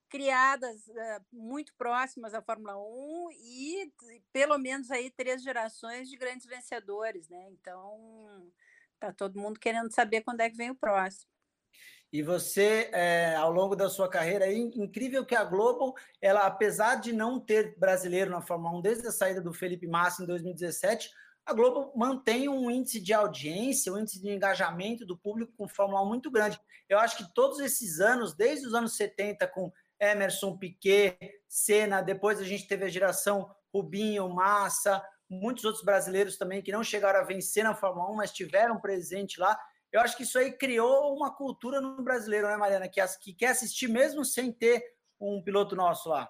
criadas 0.09 0.87
uh, 0.89 1.25
muito 1.33 1.73
próximas 1.73 2.35
à 2.35 2.41
Fórmula 2.41 2.77
1 2.77 3.29
e 3.31 3.91
pelo 4.31 4.59
menos 4.59 4.91
aí 4.91 5.09
três 5.09 5.41
gerações 5.41 6.07
de 6.07 6.15
grandes 6.15 6.45
vencedores, 6.45 7.27
né? 7.29 7.49
Então, 7.49 8.51
tá 8.99 9.11
todo 9.11 9.39
mundo 9.39 9.59
querendo 9.59 9.91
saber 9.91 10.21
quando 10.21 10.41
é 10.41 10.49
que 10.51 10.57
vem 10.57 10.69
o 10.69 10.75
próximo. 10.75 11.30
E 12.11 12.21
você, 12.21 12.89
é, 12.91 13.35
ao 13.35 13.51
longo 13.51 13.75
da 13.75 13.89
sua 13.89 14.09
carreira, 14.09 14.45
é 14.45 14.53
incrível 14.53 15.25
que 15.25 15.35
a 15.35 15.45
Globo, 15.45 15.95
ela, 16.21 16.45
apesar 16.45 16.95
de 16.95 17.13
não 17.13 17.39
ter 17.39 17.73
brasileiro 17.77 18.29
na 18.29 18.41
Fórmula 18.41 18.77
1 18.77 18.81
desde 18.81 19.07
a 19.07 19.11
saída 19.11 19.41
do 19.41 19.53
Felipe 19.53 19.87
Massa 19.87 20.21
em 20.21 20.25
2017, 20.25 21.09
a 21.45 21.53
Globo 21.53 21.91
mantém 21.95 22.49
um 22.49 22.69
índice 22.69 22.99
de 22.99 23.13
audiência, 23.13 23.91
um 23.91 23.97
índice 23.97 24.21
de 24.21 24.29
engajamento 24.29 25.05
do 25.05 25.17
público 25.17 25.53
com 25.57 25.67
Fórmula 25.67 26.01
1 26.03 26.05
muito 26.05 26.29
grande. 26.29 26.59
Eu 26.87 26.99
acho 26.99 27.17
que 27.17 27.33
todos 27.33 27.59
esses 27.59 27.99
anos, 27.99 28.35
desde 28.35 28.67
os 28.67 28.73
anos 28.73 28.95
70, 28.95 29.47
com 29.47 29.71
Emerson, 29.99 30.57
Piquet, 30.57 31.17
Senna, 31.47 32.01
depois 32.01 32.39
a 32.39 32.43
gente 32.43 32.67
teve 32.67 32.85
a 32.85 32.89
geração 32.89 33.49
Rubinho, 33.73 34.27
Massa, 34.29 35.01
muitos 35.29 35.63
outros 35.63 35.83
brasileiros 35.83 36.37
também 36.37 36.61
que 36.61 36.71
não 36.71 36.83
chegaram 36.83 37.21
a 37.21 37.23
vencer 37.23 37.63
na 37.63 37.73
Fórmula 37.73 38.11
1, 38.11 38.15
mas 38.15 38.31
tiveram 38.31 38.79
presente 38.81 39.39
lá. 39.39 39.57
Eu 39.91 40.01
acho 40.01 40.15
que 40.15 40.23
isso 40.23 40.39
aí 40.39 40.51
criou 40.51 41.15
uma 41.15 41.35
cultura 41.35 41.81
no 41.81 42.01
brasileiro, 42.01 42.47
né, 42.47 42.55
Mariana? 42.55 42.87
Que, 42.87 43.01
que 43.19 43.33
quer 43.33 43.47
assistir 43.47 43.87
mesmo 43.87 44.23
sem 44.23 44.51
ter 44.51 44.83
um 45.19 45.41
piloto 45.41 45.75
nosso 45.75 46.09
lá. 46.09 46.29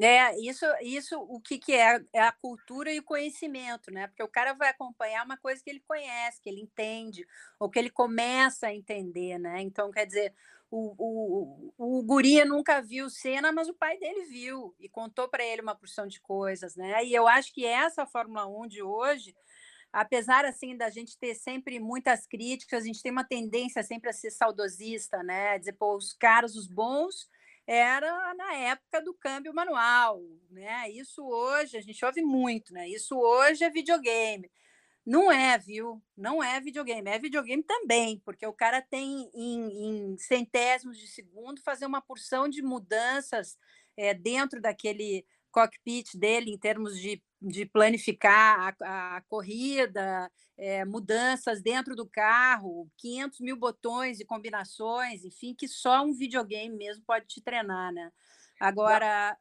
É, 0.00 0.38
isso, 0.38 0.64
isso 0.80 1.18
o 1.18 1.40
que, 1.40 1.58
que 1.58 1.74
é? 1.74 2.00
É 2.12 2.20
a 2.20 2.30
cultura 2.30 2.92
e 2.92 3.00
o 3.00 3.04
conhecimento, 3.04 3.90
né? 3.90 4.06
Porque 4.06 4.22
o 4.22 4.28
cara 4.28 4.52
vai 4.52 4.68
acompanhar 4.68 5.24
uma 5.24 5.36
coisa 5.36 5.60
que 5.62 5.68
ele 5.68 5.82
conhece, 5.88 6.40
que 6.40 6.48
ele 6.48 6.60
entende, 6.60 7.26
ou 7.58 7.68
que 7.68 7.78
ele 7.80 7.90
começa 7.90 8.68
a 8.68 8.74
entender, 8.74 9.38
né? 9.38 9.60
Então, 9.60 9.90
quer 9.90 10.06
dizer, 10.06 10.32
o, 10.70 11.72
o, 11.76 11.98
o 11.98 12.02
Guria 12.04 12.44
nunca 12.44 12.80
viu 12.80 13.10
cena, 13.10 13.50
mas 13.50 13.68
o 13.68 13.74
pai 13.74 13.98
dele 13.98 14.24
viu 14.26 14.72
e 14.78 14.88
contou 14.88 15.28
para 15.28 15.44
ele 15.44 15.62
uma 15.62 15.74
porção 15.74 16.06
de 16.06 16.20
coisas, 16.20 16.76
né? 16.76 17.04
E 17.04 17.12
eu 17.12 17.26
acho 17.26 17.52
que 17.52 17.64
essa 17.66 18.06
Fórmula 18.06 18.46
1 18.46 18.68
de 18.68 18.82
hoje, 18.82 19.34
apesar 19.92 20.44
assim 20.44 20.76
da 20.76 20.90
gente 20.90 21.18
ter 21.18 21.34
sempre 21.34 21.80
muitas 21.80 22.26
críticas, 22.26 22.82
a 22.82 22.86
gente 22.86 23.02
tem 23.02 23.12
uma 23.12 23.24
tendência 23.24 23.82
sempre 23.82 24.10
a 24.10 24.12
ser 24.12 24.30
saudosista, 24.30 25.22
né? 25.22 25.58
Dizer, 25.58 25.72
pô, 25.74 25.96
os 25.96 26.12
caras, 26.12 26.54
os 26.54 26.66
bons, 26.66 27.28
era 27.66 28.34
na 28.34 28.54
época 28.54 29.02
do 29.02 29.14
câmbio 29.14 29.52
manual, 29.52 30.22
né? 30.50 30.90
Isso 30.90 31.22
hoje 31.22 31.76
a 31.76 31.80
gente 31.80 32.02
ouve 32.04 32.22
muito, 32.22 32.72
né? 32.72 32.88
Isso 32.88 33.16
hoje 33.18 33.64
é 33.64 33.70
videogame. 33.70 34.50
Não 35.04 35.32
é, 35.32 35.56
viu? 35.56 36.02
Não 36.16 36.42
é 36.42 36.60
videogame. 36.60 37.10
É 37.10 37.18
videogame 37.18 37.62
também, 37.62 38.20
porque 38.24 38.46
o 38.46 38.52
cara 38.52 38.82
tem 38.82 39.30
em, 39.34 40.12
em 40.12 40.18
centésimos 40.18 40.98
de 40.98 41.06
segundo 41.06 41.62
fazer 41.62 41.86
uma 41.86 42.02
porção 42.02 42.48
de 42.48 42.62
mudanças 42.62 43.56
é, 43.96 44.12
dentro 44.12 44.60
daquele 44.60 45.26
cockpit 45.58 46.16
dele 46.16 46.52
em 46.52 46.58
termos 46.58 46.98
de, 47.00 47.22
de 47.42 47.66
planificar 47.66 48.76
a, 48.80 49.16
a 49.16 49.22
corrida, 49.22 50.30
é, 50.56 50.84
mudanças 50.84 51.60
dentro 51.60 51.96
do 51.96 52.08
carro, 52.08 52.88
500 52.96 53.40
mil 53.40 53.56
botões 53.56 54.20
e 54.20 54.24
combinações, 54.24 55.24
enfim, 55.24 55.54
que 55.54 55.66
só 55.66 56.04
um 56.04 56.12
videogame 56.12 56.76
mesmo 56.76 57.04
pode 57.04 57.26
te 57.26 57.40
treinar, 57.40 57.92
né? 57.92 58.12
Agora, 58.60 59.36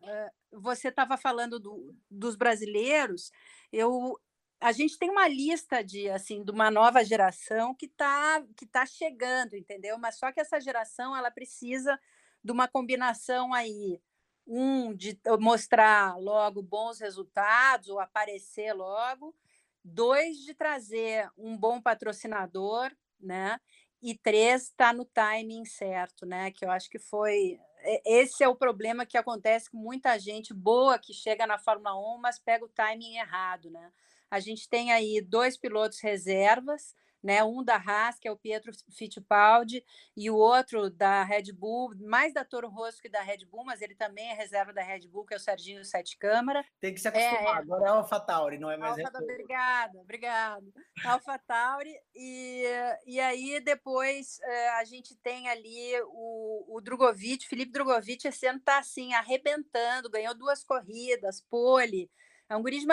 você 0.52 0.90
estava 0.90 1.18
falando 1.18 1.60
do, 1.60 1.96
dos 2.10 2.36
brasileiros, 2.36 3.32
eu, 3.72 4.20
a 4.60 4.72
gente 4.72 4.98
tem 4.98 5.10
uma 5.10 5.28
lista 5.28 5.84
de 5.84 6.08
assim 6.10 6.44
de 6.44 6.52
uma 6.52 6.70
nova 6.70 7.04
geração 7.04 7.74
que 7.74 7.88
está 7.88 8.44
que 8.56 8.66
tá 8.66 8.86
chegando, 8.86 9.56
entendeu? 9.56 9.98
Mas 9.98 10.18
só 10.20 10.32
que 10.32 10.40
essa 10.40 10.62
geração 10.62 11.16
ela 11.16 11.32
precisa 11.32 12.00
de 12.44 12.52
uma 12.52 12.68
combinação 12.68 13.54
aí 13.54 14.00
um 14.48 14.94
de 14.94 15.20
mostrar 15.40 16.18
logo 16.18 16.62
bons 16.62 17.00
resultados 17.00 17.90
ou 17.90 18.00
aparecer 18.00 18.74
logo, 18.74 19.36
dois 19.84 20.38
de 20.38 20.54
trazer 20.54 21.30
um 21.38 21.58
bom 21.58 21.82
patrocinador, 21.82 22.92
né? 23.20 23.60
E 24.02 24.16
três 24.16 24.64
está 24.64 24.94
no 24.94 25.06
timing 25.06 25.66
certo, 25.66 26.26
né? 26.26 26.52
Que 26.52 26.64
eu 26.64 26.72
acho 26.72 26.90
que 26.90 27.00
foi 27.00 27.60
esse 28.06 28.44
é 28.44 28.48
o 28.48 28.56
problema 28.56 29.06
que 29.06 29.18
acontece 29.18 29.70
com 29.70 29.78
muita 29.78 30.18
gente 30.20 30.54
boa 30.54 31.00
que 31.00 31.14
chega 31.14 31.46
na 31.46 31.58
Fórmula 31.58 31.96
1, 31.96 32.18
mas 32.18 32.40
pega 32.40 32.66
o 32.66 32.70
timing 32.70 33.18
errado, 33.18 33.70
né? 33.70 33.92
A 34.30 34.40
gente 34.40 34.68
tem 34.68 34.92
aí 34.92 35.22
dois 35.22 35.58
pilotos 35.58 36.00
reservas, 36.02 36.96
né? 37.24 37.44
Um 37.44 37.64
da 37.64 37.76
Haas, 37.76 38.20
que 38.20 38.28
é 38.28 38.32
o 38.32 38.38
Pietro 38.38 38.72
Fittipaldi, 38.92 39.84
e 40.16 40.30
o 40.30 40.36
outro 40.36 40.90
da 40.90 41.24
Red 41.24 41.52
Bull, 41.54 41.94
mais 42.00 42.34
da 42.34 42.46
Toro 42.46 42.70
Rosso 42.70 43.02
que 43.02 43.10
da 43.10 43.22
Red 43.22 43.46
Bull, 43.46 43.64
mas 43.66 43.82
ele 43.82 43.96
também 43.96 44.30
é 44.30 44.34
reserva 44.34 44.74
da 44.74 44.82
Red 44.82 45.08
Bull, 45.08 45.26
que 45.26 45.34
é 45.34 45.38
o 45.38 45.40
Serginho 45.40 45.84
Sete 45.84 46.18
Câmara. 46.18 46.64
Tem 46.80 46.94
que 46.94 47.00
se 47.00 47.08
acostumar, 47.08 47.56
é, 47.56 47.58
é. 47.58 47.62
agora 47.62 47.86
é 47.86 47.90
Alpha 47.90 48.20
Tauri, 48.20 48.58
não 48.58 48.72
é 48.72 48.78
mais 48.78 48.98
Alpha, 48.98 49.18
Obrigada, 49.18 50.00
obrigada. 50.00 50.66
Alpha 51.06 51.40
Tauri, 51.40 51.94
e, 52.16 52.64
e 53.06 53.20
aí 53.20 53.60
depois 53.60 54.40
eh, 54.42 54.70
a 54.70 54.84
gente 54.84 55.16
tem 55.18 55.48
ali 55.50 55.94
o, 56.06 56.78
o 56.78 56.82
Drogovic, 56.82 57.48
Felipe 57.48 57.72
Drogovic, 57.72 58.28
esse 58.28 58.48
ano 58.48 58.60
está 58.60 58.80
assim, 58.80 59.14
arrebentando, 59.14 60.10
ganhou 60.10 60.34
duas 60.36 60.64
corridas, 60.64 61.42
pole, 61.50 62.10
é 62.50 62.56
um 62.56 62.62
guri 62.62 62.80
de 62.80 62.86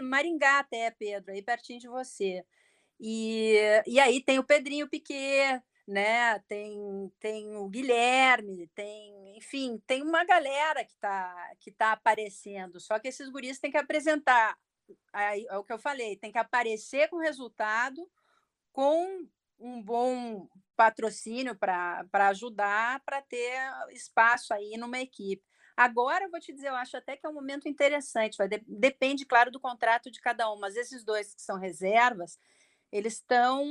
Maringá 0.00 0.58
até, 0.58 0.90
Pedro, 0.90 1.32
aí 1.32 1.42
pertinho 1.42 1.78
de 1.78 1.88
você. 1.88 2.44
E, 3.00 3.82
e 3.86 4.00
aí 4.00 4.22
tem 4.22 4.38
o 4.38 4.44
Pedrinho 4.44 4.88
Piquet, 4.88 5.62
né? 5.86 6.38
Tem, 6.48 7.12
tem 7.20 7.56
o 7.56 7.68
Guilherme, 7.68 8.68
tem, 8.74 9.36
enfim, 9.36 9.80
tem 9.86 10.02
uma 10.02 10.24
galera 10.24 10.84
que 10.84 10.92
está 10.92 11.52
que 11.60 11.70
tá 11.70 11.92
aparecendo. 11.92 12.80
Só 12.80 12.98
que 12.98 13.08
esses 13.08 13.28
guris 13.28 13.58
têm 13.58 13.70
que 13.70 13.78
apresentar, 13.78 14.56
aí, 15.12 15.46
é 15.48 15.58
o 15.58 15.64
que 15.64 15.72
eu 15.72 15.78
falei, 15.78 16.16
tem 16.16 16.32
que 16.32 16.38
aparecer 16.38 17.08
com 17.08 17.18
resultado, 17.18 18.08
com 18.72 19.26
um 19.58 19.82
bom 19.82 20.48
patrocínio 20.76 21.56
para 21.56 22.28
ajudar, 22.28 23.00
para 23.04 23.22
ter 23.22 23.58
espaço 23.90 24.52
aí 24.54 24.76
numa 24.76 24.98
equipe. 25.00 25.42
Agora, 25.76 26.24
eu 26.24 26.30
vou 26.30 26.40
te 26.40 26.52
dizer, 26.54 26.68
eu 26.68 26.74
acho 26.74 26.96
até 26.96 27.16
que 27.16 27.26
é 27.26 27.28
um 27.30 27.34
momento 27.34 27.68
interessante, 27.68 28.36
vai, 28.38 28.48
depende, 28.66 29.26
claro, 29.26 29.50
do 29.50 29.60
contrato 29.60 30.10
de 30.10 30.20
cada 30.20 30.50
um, 30.50 30.58
mas 30.58 30.74
esses 30.74 31.04
dois 31.04 31.34
que 31.34 31.42
são 31.42 31.58
reservas, 31.58 32.38
eles 32.92 33.14
estão. 33.14 33.64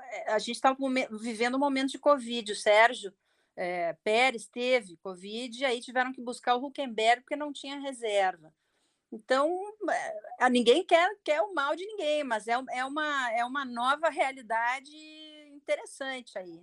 Eh, 0.00 0.32
a 0.32 0.38
gente 0.38 0.56
está 0.56 0.76
vivendo 1.20 1.56
um 1.56 1.60
momento 1.60 1.90
de 1.90 1.98
Covid. 1.98 2.52
O 2.52 2.56
Sérgio 2.56 3.12
é, 3.56 3.92
Pérez 4.04 4.46
teve 4.46 4.96
Covid, 4.98 5.60
e 5.60 5.64
aí 5.64 5.80
tiveram 5.80 6.12
que 6.12 6.22
buscar 6.22 6.54
o 6.54 6.64
Huckenberg 6.64 7.22
porque 7.22 7.36
não 7.36 7.52
tinha 7.52 7.80
reserva. 7.80 8.54
Então, 9.10 9.50
é, 10.38 10.50
ninguém 10.50 10.84
quer, 10.84 11.10
quer 11.24 11.40
o 11.40 11.54
mal 11.54 11.74
de 11.74 11.84
ninguém, 11.84 12.22
mas 12.22 12.46
é, 12.46 12.54
é, 12.70 12.84
uma, 12.84 13.32
é 13.32 13.44
uma 13.44 13.64
nova 13.64 14.08
realidade 14.10 14.94
interessante 15.52 16.38
aí. 16.38 16.62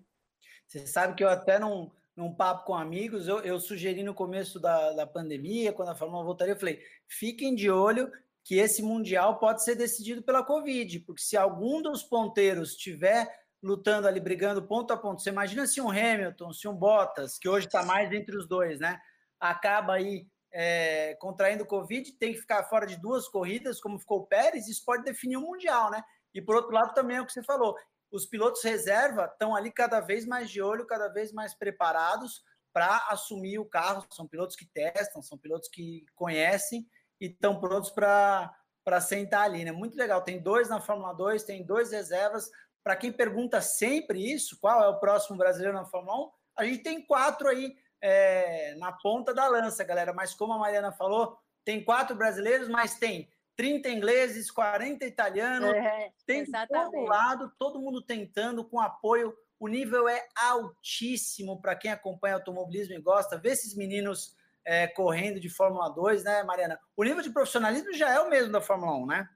Você 0.66 0.88
sabe 0.88 1.16
que 1.16 1.24
eu 1.24 1.30
até 1.30 1.60
não 1.60 1.92
num 2.16 2.34
papo 2.34 2.66
com 2.66 2.74
amigos, 2.74 3.28
eu, 3.28 3.40
eu 3.40 3.60
sugeri 3.60 4.02
no 4.02 4.14
começo 4.14 4.58
da, 4.58 4.94
da 4.94 5.06
pandemia, 5.06 5.74
quando 5.74 5.90
a 5.90 5.96
Fórmula 5.96 6.24
1 6.24 6.26
voltaria, 6.26 6.54
eu 6.54 6.60
falei: 6.60 6.82
fiquem 7.08 7.54
de 7.54 7.70
olho 7.70 8.10
que 8.46 8.56
esse 8.60 8.82
Mundial 8.82 9.40
pode 9.40 9.62
ser 9.64 9.76
decidido 9.76 10.24
pela 10.24 10.46
Covid, 10.46 11.02
porque 11.02 11.22
se 11.22 11.36
algum 11.36 11.82
dos 11.82 12.04
ponteiros 12.04 12.72
estiver 12.72 13.28
lutando 13.62 14.08
ali, 14.08 14.22
brigando 14.22 14.66
ponto 14.66 14.94
a 14.94 14.98
ponto, 14.98 15.22
você 15.22 15.32
imagina 15.32 15.68
se 15.68 15.82
um 15.82 15.90
Hamilton, 15.90 16.54
se 16.54 16.68
um 16.68 16.74
Bottas, 16.74 17.38
que 17.38 17.50
hoje 17.50 17.66
está 17.66 17.84
mais 17.84 18.14
entre 18.14 18.38
os 18.38 18.48
dois, 18.48 18.80
né? 18.80 19.02
Acaba 19.40 19.96
aí 19.96 20.28
é, 20.54 21.16
contraindo 21.16 21.66
Covid, 21.66 22.14
tem 22.14 22.32
que 22.32 22.40
ficar 22.40 22.64
fora 22.66 22.86
de 22.86 22.96
duas 22.96 23.28
corridas, 23.28 23.82
como 23.82 24.00
ficou 24.00 24.20
o 24.20 24.28
Pérez, 24.28 24.70
isso 24.70 24.86
pode 24.86 25.04
definir 25.04 25.36
o 25.36 25.42
Mundial, 25.42 25.92
né? 25.92 26.02
E 26.34 26.42
por 26.42 26.56
outro 26.56 26.72
lado, 26.72 26.94
também 26.94 27.18
é 27.18 27.22
o 27.22 27.26
que 27.26 27.34
você 27.34 27.44
falou 27.44 27.76
os 28.16 28.26
pilotos 28.26 28.64
reserva 28.64 29.26
estão 29.26 29.56
ali 29.56 29.72
cada 29.72 30.00
vez 30.00 30.26
mais 30.26 30.50
de 30.50 30.62
olho, 30.62 30.88
cada 30.88 31.10
vez 31.10 31.32
mais 31.32 31.54
preparados 31.54 32.44
para 32.72 33.08
assumir 33.10 33.60
o 33.60 33.66
carro. 33.66 34.06
São 34.12 34.28
pilotos 34.28 34.56
que 34.56 34.66
testam, 34.66 35.22
são 35.22 35.38
pilotos 35.38 35.70
que 35.70 36.06
conhecem 36.16 36.88
e 37.20 37.28
estão 37.28 37.60
prontos 37.60 37.90
para 37.90 39.02
sentar 39.02 39.44
ali. 39.44 39.64
Né? 39.64 39.72
Muito 39.72 39.98
legal. 39.98 40.22
Tem 40.22 40.40
dois 40.40 40.70
na 40.70 40.80
Fórmula 40.80 41.14
2, 41.14 41.44
tem 41.44 41.64
dois 41.64 41.92
reservas. 41.92 42.50
Para 42.84 42.96
quem 42.96 43.12
pergunta 43.12 43.62
sempre 43.62 44.32
isso, 44.32 44.60
qual 44.60 44.84
é 44.84 44.88
o 44.88 45.00
próximo 45.00 45.38
brasileiro 45.38 45.76
na 45.76 45.86
Fórmula 45.86 46.28
1, 46.28 46.32
a 46.58 46.66
gente 46.66 46.84
tem 46.84 47.06
quatro 47.06 47.48
aí 47.48 47.76
é, 48.02 48.76
na 48.76 48.92
ponta 48.92 49.34
da 49.34 49.48
lança, 49.48 49.84
galera. 49.84 50.14
Mas 50.14 50.34
como 50.34 50.54
a 50.54 50.60
Mariana 50.60 50.92
falou, 50.92 51.38
tem 51.64 51.84
quatro 51.84 52.16
brasileiros, 52.16 52.68
mas 52.68 52.96
tem 53.00 53.30
30 53.56 53.90
ingleses, 53.90 54.52
40 54.52 55.06
italianos, 55.06 55.74
é, 55.74 56.12
tem 56.26 56.42
exatamente. 56.42 56.92
todo 56.92 57.06
lado, 57.06 57.52
todo 57.58 57.80
mundo 57.80 58.02
tentando, 58.02 58.64
com 58.64 58.80
apoio. 58.80 59.36
O 59.60 59.68
nível 59.68 60.08
é 60.08 60.28
altíssimo 60.36 61.60
para 61.62 61.76
quem 61.76 61.90
acompanha 61.90 62.36
automobilismo 62.36 62.94
e 62.94 63.02
gosta. 63.02 63.38
Ver 63.38 63.54
esses 63.54 63.76
meninos 63.76 64.36
é, 64.66 64.88
correndo 64.88 65.40
de 65.40 65.50
Fórmula 65.50 65.90
2, 65.90 66.24
né, 66.24 66.44
Mariana? 66.44 66.80
O 66.98 67.04
nível 67.04 67.22
de 67.22 67.30
profissionalismo 67.30 67.94
já 67.94 68.10
é 68.10 68.20
o 68.20 68.30
mesmo 68.30 68.52
da 68.52 68.62
Fórmula 68.62 68.96
1, 68.98 69.06
né? 69.06 69.30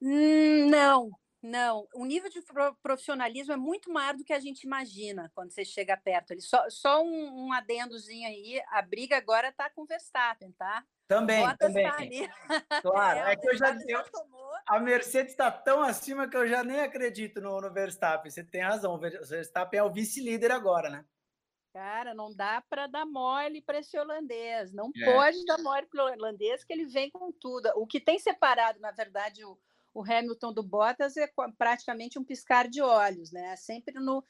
Hum, 0.00 0.68
não, 0.68 1.10
não. 1.42 1.86
O 1.94 2.04
nível 2.04 2.30
de 2.30 2.40
profissionalismo 2.82 3.52
é 3.52 3.56
muito 3.56 3.92
maior 3.92 4.14
do 4.16 4.24
que 4.24 4.32
a 4.32 4.40
gente 4.40 4.62
imagina 4.64 5.30
quando 5.34 5.52
você 5.52 5.64
chega 5.64 5.96
perto. 5.96 6.32
Ele 6.32 6.40
só, 6.40 6.68
só 6.70 7.02
um, 7.02 7.46
um 7.46 7.52
adendozinho 7.52 8.26
aí. 8.26 8.60
A 8.70 8.82
briga 8.82 9.16
agora 9.16 9.48
está 9.48 9.70
com 9.70 9.82
o 9.82 9.86
Verstappen, 9.86 10.52
tá? 10.52 10.84
Também, 11.06 11.44
Bota 11.44 11.56
também. 11.58 12.28
Claro, 12.80 13.18
é, 13.20 13.32
é 13.32 13.36
que 13.36 13.46
eu 13.46 13.56
já, 13.56 13.76
eu, 13.86 14.02
a 14.66 14.80
Mercedes 14.80 15.32
está 15.32 15.50
tão 15.50 15.82
acima 15.82 16.28
que 16.28 16.36
eu 16.36 16.48
já 16.48 16.64
nem 16.64 16.80
acredito 16.80 17.40
no, 17.40 17.60
no 17.60 17.72
Verstappen. 17.72 18.30
Você 18.30 18.42
tem 18.42 18.62
razão, 18.62 18.94
o 18.94 18.98
Verstappen 18.98 19.78
é 19.78 19.82
o 19.82 19.92
vice-líder 19.92 20.50
agora, 20.50 20.88
né? 20.88 21.04
Cara, 21.72 22.14
não 22.14 22.34
dá 22.34 22.62
para 22.68 22.86
dar 22.86 23.06
mole 23.06 23.62
para 23.62 23.78
esse 23.78 23.98
holandês. 23.98 24.72
Não 24.72 24.90
é. 24.94 25.12
pode 25.12 25.44
dar 25.46 25.58
mole 25.58 25.86
para 25.86 26.04
o 26.04 26.12
holandês, 26.12 26.62
que 26.64 26.72
ele 26.72 26.86
vem 26.86 27.10
com 27.10 27.32
tudo. 27.32 27.70
O 27.76 27.86
que 27.86 27.98
tem 27.98 28.18
separado, 28.18 28.78
na 28.78 28.90
verdade, 28.90 29.44
o, 29.44 29.58
o 29.94 30.02
Hamilton 30.02 30.52
do 30.52 30.62
Bottas 30.62 31.16
é 31.16 31.30
praticamente 31.56 32.18
um 32.18 32.24
piscar 32.24 32.68
de 32.68 32.82
olhos, 32.82 33.32
né? 33.32 33.56
Sempre 33.56 33.94
no, 33.94 34.22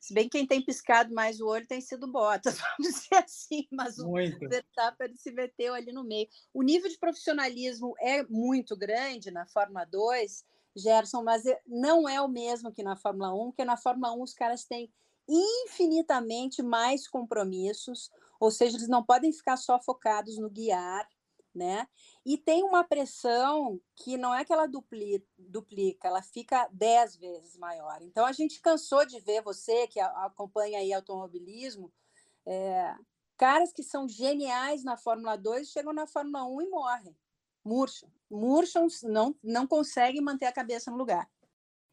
se 0.00 0.14
bem 0.14 0.24
que 0.24 0.38
quem 0.38 0.46
tem 0.46 0.64
piscado 0.64 1.14
mais 1.14 1.40
o 1.40 1.46
olho 1.46 1.66
tem 1.66 1.80
sido 1.80 2.10
Bottas, 2.10 2.58
vamos 2.78 2.94
dizer 2.94 3.16
assim, 3.16 3.68
mas 3.70 3.98
muito. 3.98 4.46
o 4.46 4.48
Verstappen 4.48 5.14
se 5.14 5.30
meteu 5.30 5.74
ali 5.74 5.92
no 5.92 6.02
meio. 6.02 6.26
O 6.54 6.62
nível 6.62 6.90
de 6.90 6.98
profissionalismo 6.98 7.94
é 8.00 8.22
muito 8.24 8.74
grande 8.76 9.30
na 9.30 9.46
Fórmula 9.46 9.84
2, 9.84 10.44
Gerson, 10.74 11.22
mas 11.22 11.44
é, 11.44 11.60
não 11.66 12.08
é 12.08 12.20
o 12.20 12.28
mesmo 12.28 12.72
que 12.72 12.82
na 12.82 12.96
Fórmula 12.96 13.34
1, 13.34 13.50
porque 13.50 13.64
na 13.64 13.76
Fórmula 13.76 14.12
1 14.14 14.22
os 14.22 14.32
caras 14.32 14.64
têm 14.64 14.90
infinitamente 15.30 16.62
mais 16.62 17.06
compromissos, 17.06 18.10
ou 18.40 18.50
seja, 18.50 18.76
eles 18.76 18.88
não 18.88 19.04
podem 19.04 19.32
ficar 19.32 19.56
só 19.56 19.80
focados 19.80 20.36
no 20.38 20.50
guiar, 20.50 21.08
né? 21.54 21.86
E 22.24 22.36
tem 22.36 22.64
uma 22.64 22.82
pressão 22.82 23.80
que 23.94 24.16
não 24.16 24.34
é 24.34 24.44
que 24.44 24.52
ela 24.52 24.66
dupli, 24.66 25.24
duplica, 25.38 26.08
ela 26.08 26.22
fica 26.22 26.68
dez 26.72 27.16
vezes 27.16 27.56
maior. 27.56 27.98
Então 28.02 28.26
a 28.26 28.32
gente 28.32 28.60
cansou 28.60 29.04
de 29.06 29.20
ver 29.20 29.42
você 29.42 29.86
que 29.86 30.00
acompanha 30.00 30.78
aí 30.78 30.92
automobilismo, 30.92 31.92
é, 32.46 32.94
caras 33.36 33.72
que 33.72 33.82
são 33.82 34.08
geniais 34.08 34.82
na 34.82 34.96
Fórmula 34.96 35.36
2 35.36 35.68
chegam 35.68 35.92
na 35.92 36.06
Fórmula 36.06 36.44
1 36.44 36.62
e 36.62 36.68
morrem, 36.68 37.16
murcham, 37.64 38.10
murcham, 38.30 38.86
não, 39.04 39.34
não 39.42 39.66
conseguem 39.66 40.20
manter 40.20 40.46
a 40.46 40.52
cabeça 40.52 40.90
no 40.90 40.96
lugar. 40.96 41.28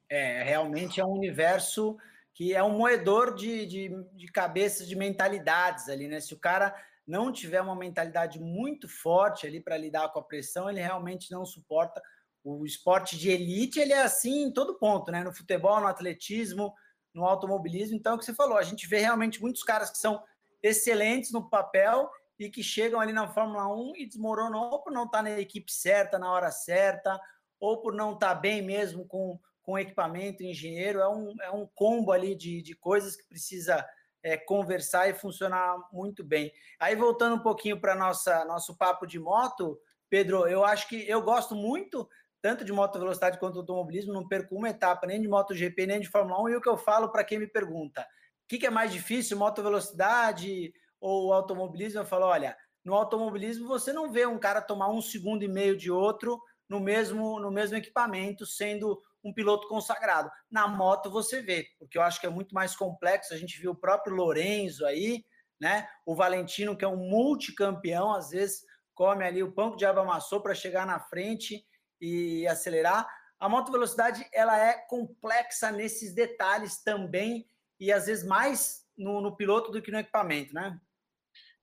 É, 0.10 0.42
realmente 0.44 1.02
é 1.02 1.06
um 1.06 1.12
universo 1.12 1.98
que 2.38 2.54
é 2.54 2.64
um 2.64 2.78
moedor 2.78 3.34
de, 3.34 3.66
de, 3.66 3.90
de 4.14 4.28
cabeças, 4.28 4.88
de 4.88 4.96
mentalidades 4.96 5.90
ali, 5.90 6.08
né? 6.08 6.20
Se 6.20 6.36
o 6.36 6.40
cara 6.40 6.72
não 7.08 7.32
tiver 7.32 7.60
uma 7.60 7.76
mentalidade 7.76 8.40
muito 8.40 8.88
forte 8.88 9.48
ali 9.48 9.60
para 9.60 9.76
lidar 9.76 10.10
com 10.10 10.20
a 10.20 10.24
pressão, 10.24 10.70
ele 10.70 10.80
realmente 10.80 11.32
não 11.32 11.44
suporta. 11.44 12.00
O 12.44 12.64
esporte 12.64 13.18
de 13.18 13.32
elite, 13.32 13.80
ele 13.80 13.92
é 13.92 14.04
assim 14.04 14.44
em 14.44 14.54
todo 14.54 14.78
ponto, 14.78 15.12
né? 15.12 15.24
No 15.24 15.34
futebol, 15.34 15.82
no 15.82 15.88
atletismo, 15.88 16.76
no 17.12 17.26
automobilismo. 17.26 17.98
Então, 17.98 18.12
é 18.12 18.16
o 18.16 18.20
que 18.20 18.26
você 18.26 18.36
falou, 18.36 18.56
a 18.56 18.64
gente 18.64 18.88
vê 18.88 19.00
realmente 19.00 19.42
muitos 19.42 19.64
caras 19.64 19.90
que 19.90 19.98
são 19.98 20.22
excelentes 20.62 21.32
no 21.32 21.50
papel 21.50 22.08
e 22.38 22.52
que 22.52 22.62
chegam 22.62 23.00
ali 23.00 23.14
na 23.14 23.28
Fórmula 23.28 23.68
1 23.68 23.94
e 23.96 24.06
desmoronam 24.06 24.60
ou 24.60 24.84
por 24.84 24.94
não 24.94 25.06
estar 25.06 25.24
na 25.24 25.40
equipe 25.40 25.72
certa, 25.72 26.20
na 26.20 26.32
hora 26.32 26.52
certa, 26.52 27.20
ou 27.60 27.82
por 27.82 27.96
não 27.96 28.14
estar 28.14 28.36
bem 28.36 28.62
mesmo 28.62 29.08
com, 29.08 29.40
com 29.68 29.78
equipamento, 29.78 30.44
engenheiro. 30.44 31.02
É 31.02 31.10
um, 31.10 31.36
é 31.42 31.52
um 31.52 31.68
combo 31.76 32.14
ali 32.14 32.34
de, 32.34 32.62
de 32.62 32.74
coisas 32.74 33.18
que 33.18 33.28
precisa 33.28 33.86
é, 34.24 34.38
conversar 34.38 35.10
e 35.10 35.14
funcionar 35.14 35.78
muito 35.92 36.24
bem. 36.24 36.54
Aí, 36.80 36.96
voltando 36.96 37.36
um 37.36 37.44
pouquinho 37.44 37.80
para 37.80 37.94
nossa 37.94 38.46
nosso 38.46 38.78
papo 38.78 39.06
de 39.06 39.20
moto, 39.20 39.78
Pedro, 40.10 40.48
eu 40.48 40.64
acho 40.64 40.88
que 40.88 41.06
eu 41.10 41.22
gosto 41.22 41.54
muito 41.54 42.08
tanto 42.42 42.64
de 42.64 42.72
moto 42.72 42.98
velocidade 42.98 43.40
quanto 43.40 43.60
automobilismo, 43.60 44.14
não 44.14 44.26
perco 44.26 44.56
uma 44.56 44.70
etapa 44.70 45.06
nem 45.06 45.20
de 45.20 45.28
MotoGP 45.28 45.86
nem 45.86 46.00
de 46.00 46.08
Fórmula 46.08 46.42
1, 46.44 46.50
e 46.50 46.56
o 46.56 46.62
que 46.62 46.70
eu 46.70 46.78
falo 46.78 47.12
para 47.12 47.24
quem 47.24 47.40
me 47.40 47.48
pergunta, 47.48 48.02
o 48.02 48.48
que, 48.48 48.60
que 48.60 48.68
é 48.68 48.70
mais 48.70 48.94
difícil, 48.94 49.36
moto 49.36 49.62
velocidade 49.62 50.72
ou 51.02 51.34
automobilismo? 51.34 52.00
Eu 52.00 52.06
falo, 52.06 52.26
olha, 52.26 52.56
no 52.86 52.94
automobilismo 52.94 53.68
você 53.68 53.92
não 53.92 54.10
vê 54.10 54.26
um 54.26 54.40
cara 54.40 54.62
tomar 54.62 54.88
um 54.88 55.02
segundo 55.02 55.44
e 55.44 55.48
meio 55.48 55.76
de 55.76 55.92
outro 55.92 56.40
no 56.70 56.80
mesmo, 56.80 57.38
no 57.40 57.52
mesmo 57.52 57.76
equipamento, 57.76 58.46
sendo 58.46 59.02
um 59.24 59.34
piloto 59.34 59.68
consagrado. 59.68 60.30
Na 60.50 60.68
moto 60.68 61.10
você 61.10 61.42
vê, 61.42 61.68
porque 61.80 61.98
eu 61.98 62.02
acho 62.02 62.20
que 62.20 62.28
é 62.28 62.30
muito 62.30 62.54
mais 62.54 62.76
complexo. 62.76 63.34
A 63.34 63.38
gente 63.38 63.60
viu 63.60 63.72
o 63.72 63.80
próprio 63.80 64.16
Lorenzo 64.16 64.86
aí, 64.86 65.24
né? 65.60 65.88
O 66.06 66.16
Valentino, 66.16 66.78
que 66.78 66.86
é 66.86 66.88
um 66.88 67.10
multicampeão, 67.10 68.14
às 68.14 68.30
vezes 68.30 68.62
come 68.94 69.24
ali 69.24 69.44
o 69.44 69.52
pão 69.52 69.70
que 69.70 69.76
o 69.76 69.78
diabo 69.78 70.00
amassou 70.00 70.42
para 70.42 70.56
chegar 70.56 70.86
na 70.86 71.00
frente 71.00 71.64
e 72.02 72.48
acelerar. 72.48 73.08
A 73.40 73.48
moto 73.48 73.72
velocidade 73.72 74.28
ela 74.34 74.58
é 74.58 74.74
complexa 74.88 75.72
nesses 75.72 76.14
detalhes 76.14 76.82
também 76.84 77.48
e 77.80 77.92
às 77.92 78.08
vezes 78.08 78.26
mais 78.26 78.88
no, 78.98 79.22
no 79.22 79.36
piloto 79.36 79.72
do 79.72 79.82
que 79.82 79.92
no 79.92 80.00
equipamento, 80.00 80.54
né? 80.54 80.80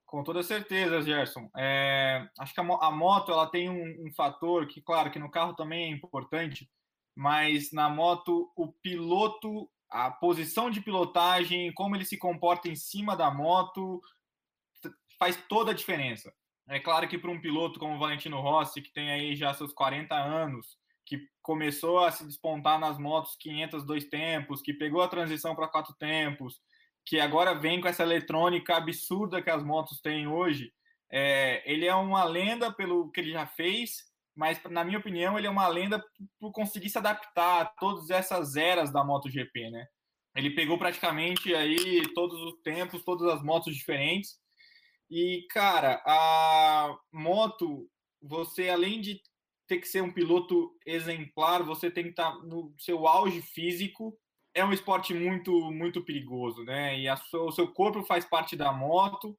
Com 0.07 0.23
toda 0.23 0.45
certeza, 0.45 1.03
Gerson. 1.03 1.51
É, 1.57 2.29
acho 2.39 2.55
que 2.55 2.61
a, 2.61 2.63
a, 2.63 2.91
moto 2.93 3.33
ela 3.33 3.51
tem 3.51 3.69
um, 3.69 4.07
um, 4.07 4.13
fator 4.13 4.69
que, 4.69 4.81
claro, 4.81 5.11
que 5.11 5.19
no 5.19 5.29
carro 5.29 5.55
também 5.55 5.87
é 5.87 5.89
importante, 5.89 6.71
mas 7.15 7.73
na 7.73 7.89
moto 7.89 8.51
o 8.57 8.73
piloto, 8.73 9.71
a 9.91 10.11
posição 10.11 10.71
de 10.71 10.81
pilotagem, 10.81 11.73
como 11.75 11.95
ele 11.95 12.05
se 12.05 12.19
comporta 12.19 12.69
em 12.69 12.77
cima 12.77 13.17
da 13.17 13.31
moto, 13.31 14.01
faz 15.19 15.37
toda 15.49 15.71
a 15.71 15.75
diferença. 15.75 16.33
É 16.69 16.81
claro 16.81 17.07
que 17.07 17.19
para 17.19 17.31
um 17.31 17.41
piloto 17.41 17.79
como 17.79 17.95
o 17.95 17.99
Valentino 17.99 18.41
Rossi, 18.41 18.81
que 18.81 18.93
tem 18.93 19.11
aí 19.11 19.37
já 19.37 19.53
seus 19.53 19.73
40 19.73 20.15
anos, 20.15 20.79
que 21.07 21.21
começou 21.43 21.99
a 21.99 22.11
se 22.11 22.25
despontar 22.25 22.79
nas 22.79 22.99
motos 22.99 23.37
500 23.37 23.85
dois 23.85 24.05
tempos, 24.05 24.63
que 24.63 24.73
pegou 24.73 25.03
a 25.03 25.09
transição 25.09 25.55
para 25.55 25.69
quatro 25.69 25.95
tempos, 25.95 26.61
que 27.05 27.21
agora 27.21 27.55
vem 27.55 27.81
com 27.81 27.89
essa 27.89 28.03
eletrônica 28.03 28.75
absurda 28.75 29.43
que 29.43 29.51
as 29.51 29.63
motos 29.63 30.01
têm 30.01 30.27
hoje, 30.27 30.73
é, 31.11 31.63
ele 31.71 31.87
é 31.87 31.95
uma 31.95 32.25
lenda 32.25 32.73
pelo 32.73 33.11
que 33.11 33.21
ele 33.21 33.31
já 33.31 33.47
fez 33.47 34.05
mas 34.35 34.61
na 34.65 34.85
minha 34.85 34.99
opinião 34.99 35.39
ele 35.39 35.47
é 35.47 35.51
uma 35.51 35.69
lenda 35.69 36.05
por 36.41 36.53
conseguir 36.53 36.89
se 36.89 36.99
adaptar 36.99 37.63
a 37.63 37.65
todas 37.67 38.11
essas 38.11 38.57
eras 38.57 38.93
da 38.93 39.05
MotoGP, 39.05 39.71
né? 39.71 39.87
Ele 40.35 40.51
pegou 40.51 40.77
praticamente 40.77 41.55
aí 41.55 42.03
todos 42.15 42.41
os 42.41 42.61
tempos, 42.63 43.05
todas 43.05 43.33
as 43.33 43.43
motos 43.43 43.75
diferentes. 43.75 44.37
E 45.09 45.47
cara, 45.51 46.03
a 46.05 46.97
moto, 47.13 47.89
você 48.21 48.69
além 48.69 49.01
de 49.01 49.21
ter 49.67 49.79
que 49.79 49.89
ser 49.89 50.03
um 50.03 50.13
piloto 50.13 50.77
exemplar, 50.85 51.63
você 51.63 51.91
tem 51.91 52.05
que 52.05 52.11
estar 52.11 52.33
tá 52.33 52.39
no 52.41 52.75
seu 52.79 53.07
auge 53.07 53.41
físico. 53.41 54.19
É 54.53 54.65
um 54.65 54.73
esporte 54.73 55.15
muito 55.15 55.53
muito 55.71 56.03
perigoso, 56.03 56.65
né? 56.65 56.99
E 56.99 57.09
a, 57.09 57.15
o 57.35 57.53
seu 57.53 57.69
corpo 57.73 58.03
faz 58.03 58.25
parte 58.25 58.57
da 58.57 58.73
moto 58.73 59.39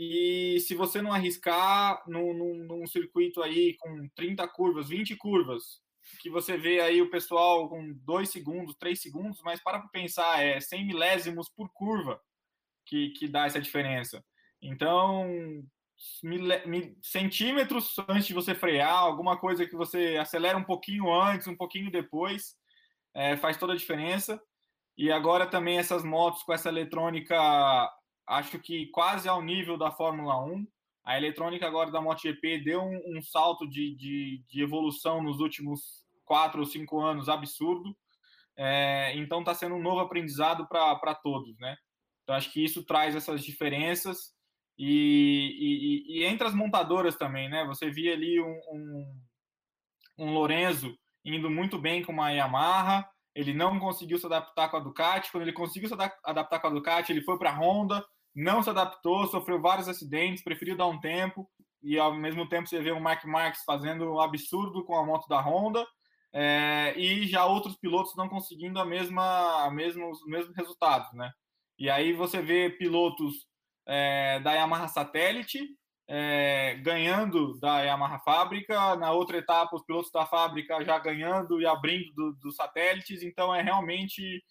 e 0.00 0.60
se 0.60 0.76
você 0.76 1.02
não 1.02 1.12
arriscar 1.12 2.00
num, 2.06 2.32
num, 2.32 2.64
num, 2.64 2.86
circuito 2.86 3.42
aí 3.42 3.76
com 3.78 4.08
30 4.14 4.46
curvas, 4.46 4.88
20 4.88 5.16
curvas, 5.16 5.82
que 6.20 6.30
você 6.30 6.56
vê 6.56 6.78
aí 6.78 7.02
o 7.02 7.10
pessoal 7.10 7.68
com 7.68 7.92
2 8.04 8.30
segundos, 8.30 8.76
3 8.76 9.02
segundos, 9.02 9.42
mas 9.42 9.60
para 9.60 9.80
pensar, 9.88 10.40
é 10.40 10.60
100 10.60 10.86
milésimos 10.86 11.48
por 11.48 11.68
curva 11.70 12.22
que, 12.86 13.10
que 13.10 13.26
dá 13.26 13.46
essa 13.46 13.60
diferença. 13.60 14.24
Então, 14.62 15.64
centímetros 17.02 17.96
antes 18.08 18.28
de 18.28 18.34
você 18.34 18.54
frear, 18.54 19.00
alguma 19.00 19.36
coisa 19.36 19.66
que 19.66 19.74
você 19.74 20.16
acelera 20.16 20.56
um 20.56 20.62
pouquinho 20.62 21.12
antes, 21.12 21.48
um 21.48 21.56
pouquinho 21.56 21.90
depois, 21.90 22.54
é, 23.12 23.36
faz 23.36 23.56
toda 23.56 23.72
a 23.72 23.76
diferença. 23.76 24.40
E 24.96 25.10
agora 25.10 25.44
também 25.44 25.76
essas 25.76 26.04
motos 26.04 26.44
com 26.44 26.52
essa 26.52 26.68
eletrônica 26.68 27.36
acho 28.28 28.58
que 28.58 28.86
quase 28.88 29.28
ao 29.28 29.42
nível 29.42 29.76
da 29.76 29.90
Fórmula 29.90 30.42
1. 30.44 30.66
A 31.04 31.16
eletrônica 31.16 31.66
agora 31.66 31.90
da 31.90 32.02
MotoGP 32.02 32.58
deu 32.58 32.82
um, 32.82 33.16
um 33.16 33.22
salto 33.22 33.66
de, 33.66 33.94
de, 33.96 34.44
de, 34.46 34.62
evolução 34.62 35.22
nos 35.22 35.40
últimos 35.40 36.04
quatro 36.24 36.60
ou 36.60 36.66
cinco 36.66 37.00
anos 37.00 37.30
absurdo. 37.30 37.96
É, 38.54 39.12
então 39.16 39.40
está 39.40 39.54
sendo 39.54 39.76
um 39.76 39.82
novo 39.82 40.00
aprendizado 40.00 40.68
para 40.68 41.14
todos, 41.14 41.58
né? 41.58 41.76
Então 42.22 42.34
acho 42.34 42.52
que 42.52 42.62
isso 42.62 42.84
traz 42.84 43.16
essas 43.16 43.42
diferenças 43.42 44.34
e, 44.76 46.04
e, 46.08 46.18
e, 46.18 46.24
entre 46.24 46.46
as 46.46 46.54
montadoras 46.54 47.16
também, 47.16 47.48
né? 47.48 47.64
Você 47.64 47.90
via 47.90 48.12
ali 48.12 48.38
um, 48.40 48.60
um, 48.70 49.20
um 50.18 50.34
Lorenzo 50.34 50.94
indo 51.24 51.48
muito 51.48 51.78
bem 51.78 52.04
com 52.04 52.12
uma 52.12 52.30
Yamaha, 52.30 53.08
ele 53.34 53.54
não 53.54 53.78
conseguiu 53.78 54.18
se 54.18 54.26
adaptar 54.26 54.68
com 54.68 54.76
a 54.76 54.80
Ducati. 54.80 55.30
Quando 55.30 55.42
ele 55.42 55.52
conseguiu 55.52 55.88
se 55.88 55.94
adaptar 56.24 56.58
com 56.58 56.66
a 56.66 56.70
Ducati, 56.70 57.12
ele 57.12 57.22
foi 57.22 57.38
para 57.38 57.50
a 57.50 57.56
Honda, 57.58 58.04
não 58.34 58.62
se 58.62 58.70
adaptou, 58.70 59.26
sofreu 59.26 59.60
vários 59.60 59.88
acidentes, 59.88 60.44
preferiu 60.44 60.76
dar 60.76 60.86
um 60.86 61.00
tempo, 61.00 61.48
e 61.82 61.98
ao 61.98 62.14
mesmo 62.14 62.48
tempo 62.48 62.68
você 62.68 62.80
vê 62.80 62.90
o 62.90 63.00
Mark 63.00 63.24
Marques 63.24 63.62
fazendo 63.64 64.12
um 64.12 64.20
absurdo 64.20 64.84
com 64.84 64.96
a 64.96 65.04
moto 65.04 65.28
da 65.28 65.40
Honda, 65.40 65.86
é, 66.32 66.94
e 66.96 67.26
já 67.26 67.44
outros 67.46 67.76
pilotos 67.76 68.14
não 68.16 68.28
conseguindo 68.28 68.78
a 68.78 68.84
mesma, 68.84 69.64
a 69.64 69.70
mesma, 69.70 70.06
os 70.08 70.24
mesmos 70.26 70.54
resultados, 70.56 71.12
né? 71.14 71.30
E 71.78 71.88
aí 71.88 72.12
você 72.12 72.42
vê 72.42 72.70
pilotos 72.70 73.46
é, 73.86 74.40
da 74.40 74.52
Yamaha 74.52 74.88
Satélite 74.88 75.60
é, 76.06 76.74
ganhando 76.82 77.58
da 77.60 77.80
Yamaha 77.80 78.18
Fábrica, 78.20 78.96
na 78.96 79.12
outra 79.12 79.38
etapa 79.38 79.76
os 79.76 79.84
pilotos 79.84 80.10
da 80.10 80.26
fábrica 80.26 80.82
já 80.84 80.98
ganhando 80.98 81.60
e 81.60 81.66
abrindo 81.66 82.12
dos 82.14 82.38
do 82.40 82.52
satélites, 82.52 83.22
então 83.22 83.54
é 83.54 83.62
realmente 83.62 84.42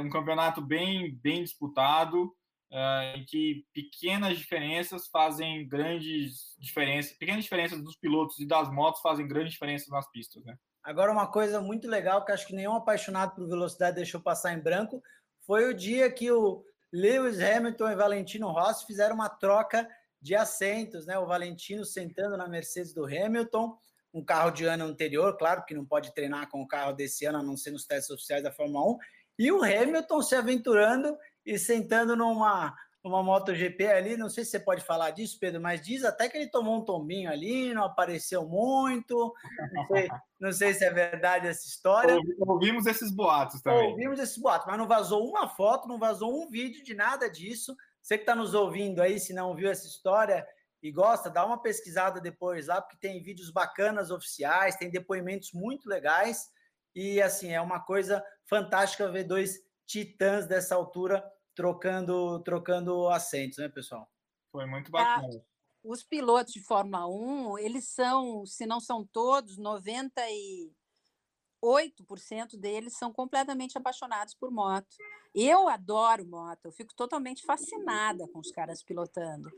um 0.00 0.08
campeonato 0.08 0.60
bem, 0.60 1.16
bem 1.16 1.42
disputado 1.42 2.32
uh, 2.70 3.16
em 3.16 3.24
que 3.24 3.66
pequenas 3.72 4.38
diferenças 4.38 5.06
fazem 5.08 5.66
grandes 5.68 6.54
diferenças, 6.58 7.16
pequenas 7.16 7.44
diferenças 7.44 7.82
dos 7.82 7.96
pilotos 7.96 8.38
e 8.38 8.46
das 8.46 8.70
motos 8.72 9.00
fazem 9.00 9.26
grandes 9.26 9.52
diferenças 9.52 9.88
nas 9.88 10.10
pistas, 10.10 10.44
né? 10.44 10.56
Agora, 10.82 11.10
uma 11.10 11.26
coisa 11.26 11.60
muito 11.60 11.88
legal 11.88 12.24
que 12.24 12.30
acho 12.30 12.46
que 12.46 12.54
nenhum 12.54 12.74
apaixonado 12.74 13.34
por 13.34 13.48
velocidade 13.48 13.96
deixou 13.96 14.20
passar 14.20 14.52
em 14.52 14.60
branco 14.60 15.02
foi 15.40 15.68
o 15.68 15.74
dia 15.74 16.10
que 16.10 16.30
o 16.30 16.64
Lewis 16.92 17.40
Hamilton 17.40 17.90
e 17.90 17.96
Valentino 17.96 18.48
Rossi 18.50 18.86
fizeram 18.86 19.16
uma 19.16 19.28
troca 19.28 19.88
de 20.22 20.34
assentos, 20.34 21.06
né? 21.06 21.18
O 21.18 21.26
Valentino 21.26 21.84
sentando 21.84 22.36
na 22.36 22.48
Mercedes 22.48 22.92
do 22.92 23.04
Hamilton, 23.04 23.76
um 24.14 24.24
carro 24.24 24.50
de 24.50 24.64
ano 24.64 24.84
anterior, 24.84 25.36
claro 25.36 25.64
que 25.64 25.74
não 25.74 25.84
pode 25.84 26.14
treinar 26.14 26.48
com 26.48 26.62
o 26.62 26.68
carro 26.68 26.92
desse 26.92 27.26
ano, 27.26 27.38
a 27.38 27.42
não 27.42 27.56
ser 27.56 27.70
nos 27.70 27.84
testes 27.84 28.10
oficiais 28.10 28.42
da 28.42 28.52
Fórmula 28.52 28.92
1, 28.92 28.98
e 29.38 29.52
o 29.52 29.62
Hamilton 29.62 30.22
se 30.22 30.34
aventurando 30.34 31.16
e 31.46 31.58
sentando 31.58 32.16
numa, 32.16 32.74
numa 33.04 33.22
MotoGP 33.22 33.86
ali, 33.86 34.16
não 34.16 34.28
sei 34.28 34.44
se 34.44 34.50
você 34.50 34.60
pode 34.60 34.84
falar 34.84 35.10
disso, 35.12 35.38
Pedro, 35.40 35.60
mas 35.60 35.80
diz 35.80 36.04
até 36.04 36.28
que 36.28 36.36
ele 36.36 36.50
tomou 36.50 36.76
um 36.76 36.84
tombinho 36.84 37.30
ali, 37.30 37.72
não 37.72 37.84
apareceu 37.84 38.46
muito, 38.46 39.32
não 39.72 39.86
sei, 39.86 40.08
não 40.40 40.52
sei 40.52 40.74
se 40.74 40.84
é 40.84 40.90
verdade 40.90 41.46
essa 41.46 41.66
história. 41.68 42.18
Ouvimos 42.40 42.84
esses 42.86 43.12
boatos 43.12 43.62
também. 43.62 43.90
Ouvimos 43.90 44.18
esses 44.18 44.36
boatos, 44.36 44.66
mas 44.66 44.76
não 44.76 44.88
vazou 44.88 45.24
uma 45.24 45.48
foto, 45.48 45.86
não 45.86 45.98
vazou 45.98 46.42
um 46.42 46.50
vídeo 46.50 46.82
de 46.82 46.94
nada 46.94 47.30
disso. 47.30 47.76
Você 48.02 48.18
que 48.18 48.22
está 48.22 48.34
nos 48.34 48.54
ouvindo 48.54 49.00
aí, 49.00 49.20
se 49.20 49.32
não 49.32 49.54
viu 49.54 49.70
essa 49.70 49.86
história, 49.86 50.44
e 50.82 50.92
gosta, 50.92 51.30
dá 51.30 51.44
uma 51.44 51.60
pesquisada 51.60 52.20
depois 52.20 52.66
lá, 52.66 52.80
porque 52.80 52.96
tem 52.98 53.22
vídeos 53.22 53.50
bacanas 53.50 54.10
oficiais, 54.10 54.76
tem 54.76 54.90
depoimentos 54.90 55.52
muito 55.52 55.88
legais. 55.88 56.48
E 56.94 57.20
assim, 57.20 57.52
é 57.52 57.60
uma 57.60 57.80
coisa 57.80 58.24
fantástica 58.44 59.10
ver 59.10 59.24
dois 59.24 59.58
titãs 59.86 60.46
dessa 60.46 60.74
altura 60.74 61.24
trocando 61.56 62.40
trocando 62.44 63.08
assentos, 63.08 63.58
né, 63.58 63.68
pessoal? 63.68 64.08
Foi 64.52 64.64
muito 64.66 64.92
bacana. 64.92 65.26
Ah, 65.26 65.40
os 65.82 66.04
pilotos 66.04 66.52
de 66.52 66.62
Fórmula 66.62 67.08
1, 67.08 67.58
eles 67.58 67.88
são, 67.88 68.44
se 68.44 68.66
não 68.66 68.78
são 68.78 69.04
todos, 69.04 69.58
98% 69.58 72.58
deles 72.58 72.96
são 72.96 73.12
completamente 73.12 73.78
apaixonados 73.78 74.34
por 74.34 74.50
moto. 74.50 74.96
Eu 75.34 75.68
adoro 75.68 76.26
moto, 76.26 76.66
eu 76.66 76.72
fico 76.72 76.94
totalmente 76.94 77.44
fascinada 77.44 78.28
com 78.28 78.38
os 78.38 78.50
caras 78.50 78.82
pilotando. 78.82 79.50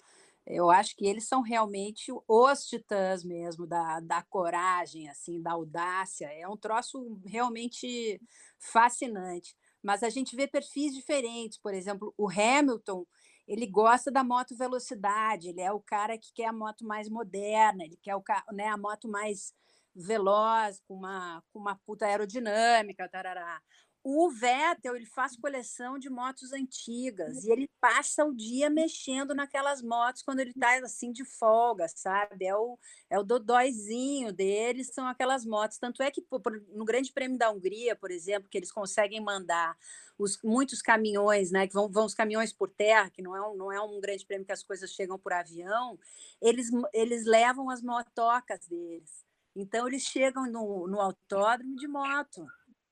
Eu 0.46 0.70
acho 0.70 0.96
que 0.96 1.06
eles 1.06 1.28
são 1.28 1.42
realmente 1.42 2.10
os 2.26 2.66
titãs 2.66 3.22
mesmo, 3.22 3.66
da, 3.66 4.00
da 4.00 4.22
coragem, 4.22 5.08
assim, 5.08 5.42
da 5.42 5.52
audácia. 5.52 6.26
É 6.32 6.48
um 6.48 6.56
troço 6.56 7.20
realmente 7.26 8.20
fascinante. 8.58 9.54
Mas 9.82 10.02
a 10.02 10.10
gente 10.10 10.34
vê 10.36 10.46
perfis 10.46 10.94
diferentes. 10.94 11.58
Por 11.58 11.74
exemplo, 11.74 12.12
o 12.16 12.28
Hamilton, 12.28 13.06
ele 13.46 13.66
gosta 13.66 14.10
da 14.10 14.24
moto 14.24 14.56
velocidade, 14.56 15.48
ele 15.48 15.60
é 15.60 15.72
o 15.72 15.80
cara 15.80 16.18
que 16.18 16.32
quer 16.34 16.46
a 16.46 16.52
moto 16.52 16.84
mais 16.86 17.08
moderna, 17.08 17.84
ele 17.84 17.96
quer 18.02 18.16
o, 18.16 18.22
né, 18.52 18.68
a 18.68 18.76
moto 18.76 19.08
mais 19.08 19.52
veloz, 19.94 20.80
com 20.86 20.94
uma, 20.94 21.42
com 21.52 21.58
uma 21.58 21.76
puta 21.86 22.06
aerodinâmica, 22.06 23.08
tarará. 23.08 23.60
O 24.02 24.30
Vettel 24.30 24.96
ele 24.96 25.04
faz 25.04 25.36
coleção 25.36 25.98
de 25.98 26.08
motos 26.08 26.52
antigas 26.52 27.44
e 27.44 27.50
ele 27.50 27.68
passa 27.80 28.24
o 28.24 28.34
dia 28.34 28.70
mexendo 28.70 29.34
naquelas 29.34 29.82
motos 29.82 30.22
quando 30.22 30.40
ele 30.40 30.50
está 30.50 30.78
assim 30.78 31.12
de 31.12 31.24
folga, 31.24 31.86
sabe? 31.88 32.46
É 32.46 32.56
o, 32.56 32.78
é 33.10 33.18
o 33.18 33.24
dodóizinho 33.24 34.32
dele, 34.32 34.84
são 34.84 35.06
aquelas 35.06 35.44
motos. 35.44 35.78
Tanto 35.78 36.02
é 36.02 36.10
que 36.10 36.24
no 36.72 36.84
Grande 36.84 37.12
Prêmio 37.12 37.36
da 37.36 37.50
Hungria, 37.50 37.94
por 37.96 38.10
exemplo, 38.10 38.48
que 38.48 38.56
eles 38.56 38.72
conseguem 38.72 39.20
mandar 39.20 39.76
os, 40.18 40.40
muitos 40.42 40.82
caminhões, 40.82 41.50
né? 41.50 41.66
Que 41.66 41.74
vão, 41.74 41.88
vão 41.88 42.04
os 42.04 42.14
caminhões 42.14 42.52
por 42.52 42.68
terra, 42.68 43.10
que 43.10 43.22
não 43.22 43.36
é, 43.36 43.46
um, 43.46 43.56
não 43.56 43.72
é 43.72 43.80
um 43.80 44.00
grande 44.00 44.26
prêmio 44.26 44.46
que 44.46 44.52
as 44.52 44.62
coisas 44.62 44.92
chegam 44.92 45.18
por 45.18 45.32
avião, 45.32 45.98
eles, 46.40 46.70
eles 46.92 47.24
levam 47.24 47.70
as 47.70 47.82
motocas 47.82 48.66
deles. 48.66 49.24
Então 49.54 49.86
eles 49.86 50.02
chegam 50.02 50.50
no, 50.50 50.86
no 50.86 51.00
autódromo 51.00 51.76
de 51.76 51.88
moto. 51.88 52.46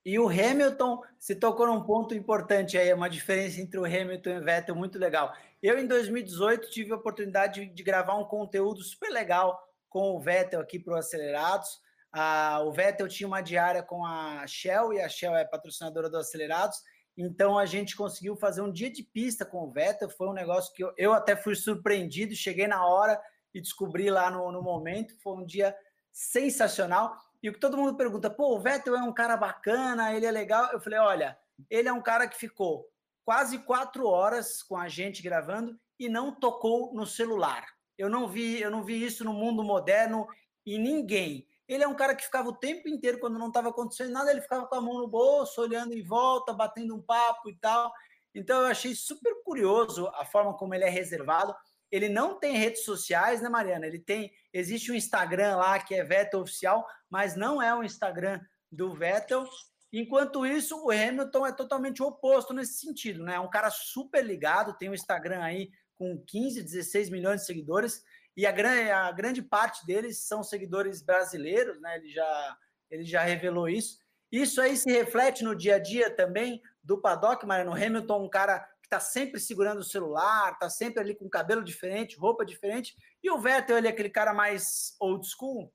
E 0.07 0.21
o 0.21 0.29
Hamilton 0.29 1.03
se 1.19 1.35
tocou 1.35 1.67
num 1.67 1.83
ponto 1.83 2.15
importante 2.15 2.79
aí, 2.79 2.95
uma 2.95 3.11
diferença 3.11 3.61
entre 3.61 3.77
o 3.77 3.85
Hamilton 3.85 4.31
e 4.31 4.39
o 4.39 4.45
Vettel 4.45 4.77
muito 4.77 5.01
legal. 5.01 5.35
Eu, 5.61 5.81
em 5.81 5.87
2018, 5.89 6.71
tive 6.71 6.93
a 6.93 6.97
oportunidade 6.97 7.67
de 7.67 7.83
gravar 7.83 8.15
um 8.15 8.23
conteúdo 8.23 8.85
super 8.85 9.11
legal 9.11 9.61
com 9.89 10.15
o 10.15 10.21
Vettel 10.21 10.61
aqui 10.61 10.79
para 10.79 10.95
o 10.95 10.97
Acelerados. 10.97 11.81
Ah, 12.13 12.61
o 12.65 12.71
Vettel 12.71 13.09
tinha 13.09 13.27
uma 13.27 13.41
diária 13.41 13.83
com 13.83 14.07
a 14.07 14.47
Shell, 14.47 14.93
e 14.93 15.01
a 15.01 15.09
Shell 15.09 15.35
é 15.35 15.45
patrocinadora 15.45 16.09
do 16.09 16.19
Acelerados, 16.19 16.81
então 17.17 17.59
a 17.59 17.67
gente 17.67 17.97
conseguiu 17.97 18.37
fazer 18.37 18.61
um 18.61 18.71
dia 18.71 18.89
de 18.89 19.03
pista 19.03 19.45
com 19.45 19.65
o 19.65 19.73
Vettel. 19.73 20.09
Foi 20.09 20.29
um 20.29 20.33
negócio 20.33 20.73
que 20.73 20.85
eu, 20.85 20.93
eu 20.97 21.15
até 21.15 21.35
fui 21.35 21.57
surpreendido, 21.57 22.33
cheguei 22.37 22.69
na 22.69 22.87
hora 22.87 23.21
e 23.53 23.61
descobri 23.61 24.09
lá 24.09 24.31
no, 24.31 24.53
no 24.53 24.63
momento. 24.63 25.19
Foi 25.21 25.35
um 25.35 25.45
dia 25.45 25.77
sensacional. 26.13 27.13
E 27.47 27.49
o 27.49 27.53
que 27.53 27.61
todo 27.61 27.77
mundo 27.77 27.97
pergunta, 27.97 28.29
pô, 28.29 28.57
o 28.57 28.59
Vettel 28.59 28.97
é 28.97 29.03
um 29.05 29.13
cara 29.13 29.37
bacana, 29.37 30.13
ele 30.13 30.27
é 30.27 30.33
legal. 30.33 30.69
Eu 30.73 30.81
falei, 30.81 30.99
olha, 30.99 31.39
ele 31.71 31.89
é 31.89 31.93
um 31.93 32.03
cara 32.03 32.27
que 32.27 32.37
ficou 32.37 32.91
quase 33.25 33.61
quatro 33.61 34.05
horas 34.05 34.65
com 34.65 34.77
a 34.77 34.89
gente 34.89 35.23
gravando 35.23 35.79
e 35.97 36.09
não 36.09 36.35
tocou 36.35 36.93
no 36.93 37.07
celular. 37.07 37.65
Eu 37.97 38.11
não 38.11 38.27
vi, 38.27 38.61
eu 38.61 38.69
não 38.69 38.83
vi 38.83 39.01
isso 39.01 39.23
no 39.23 39.33
mundo 39.33 39.63
moderno 39.63 40.27
e 40.67 40.77
ninguém. 40.77 41.47
Ele 41.69 41.85
é 41.85 41.87
um 41.87 41.95
cara 41.95 42.17
que 42.17 42.25
ficava 42.25 42.49
o 42.49 42.57
tempo 42.57 42.89
inteiro 42.89 43.21
quando 43.21 43.39
não 43.39 43.47
estava 43.47 43.69
acontecendo 43.69 44.11
nada, 44.11 44.33
ele 44.33 44.43
ficava 44.43 44.67
com 44.67 44.75
a 44.75 44.81
mão 44.81 44.95
no 44.95 45.07
bolso, 45.07 45.61
olhando 45.61 45.95
em 45.95 46.03
volta, 46.03 46.53
batendo 46.53 46.97
um 46.97 47.01
papo 47.01 47.49
e 47.49 47.55
tal. 47.55 47.93
Então 48.35 48.63
eu 48.63 48.67
achei 48.67 48.93
super 48.93 49.33
curioso 49.45 50.09
a 50.17 50.25
forma 50.25 50.53
como 50.55 50.75
ele 50.75 50.83
é 50.83 50.91
reservado. 50.91 51.55
Ele 51.91 52.09
não 52.09 52.39
tem 52.39 52.57
redes 52.57 52.85
sociais, 52.85 53.41
né, 53.41 53.49
Mariana? 53.49 53.87
Ele 53.87 53.99
tem, 53.99 54.33
existe 54.53 54.91
um 54.91 54.95
Instagram 54.95 55.57
lá 55.57 55.79
que 55.79 55.95
é 55.95 56.05
Vettel 56.05 56.41
Oficial, 56.41 56.87
mas 57.09 57.37
não 57.37 57.63
é 57.63 57.75
o 57.75 57.85
Instagram 57.85 58.41
do 58.71 58.95
Vettel. 58.95 59.47
Enquanto 59.93 60.45
isso, 60.45 60.85
o 60.85 60.91
Hamilton 60.91 61.47
é 61.47 61.53
totalmente 61.53 62.03
oposto 62.03 62.53
nesse 62.53 62.81
sentido, 62.81 63.23
né? 63.23 63.37
É 63.37 63.41
um 63.41 63.51
cara 63.51 63.71
super 63.71 64.25
ligado, 64.25 64.77
tem 64.77 64.91
um 64.91 64.95
Instagram 64.95 65.43
aí 65.43 65.71
com 65.97 66.23
15, 66.27 66.63
16 66.63 67.09
milhões 67.09 67.41
de 67.41 67.47
seguidores, 67.47 68.03
e 68.37 68.45
a 68.45 68.53
grande, 68.53 68.91
a 68.91 69.11
grande 69.13 69.41
parte 69.41 69.87
deles 69.87 70.27
são 70.27 70.43
seguidores 70.43 71.01
brasileiros, 71.01 71.81
né? 71.81 71.97
Ele 71.97 72.11
já, 72.11 72.59
ele 72.91 73.05
já 73.05 73.23
revelou 73.23 73.69
isso. 73.69 73.99
Isso 74.31 74.61
aí 74.61 74.77
se 74.77 74.91
reflete 74.91 75.43
no 75.43 75.55
dia 75.55 75.77
a 75.77 75.79
dia 75.79 76.11
também 76.11 76.61
do 76.83 77.01
paddock, 77.01 77.47
Mariano. 77.47 77.73
Hamilton, 77.73 78.25
um 78.25 78.29
cara 78.29 78.69
que 78.87 78.95
está 78.95 79.01
sempre 79.01 79.41
segurando 79.41 79.81
o 79.81 79.85
celular, 79.85 80.53
está 80.53 80.71
sempre 80.71 81.01
ali 81.01 81.15
com 81.15 81.29
cabelo 81.29 81.63
diferente, 81.63 82.17
roupa 82.17 82.47
diferente. 82.47 82.95
E 83.23 83.31
o 83.31 83.39
Vettel, 83.39 83.79
ele 83.79 83.89
é 83.89 83.91
aquele 83.91 84.11
cara 84.11 84.33
mais 84.33 84.95
old 85.01 85.27
school. 85.29 85.73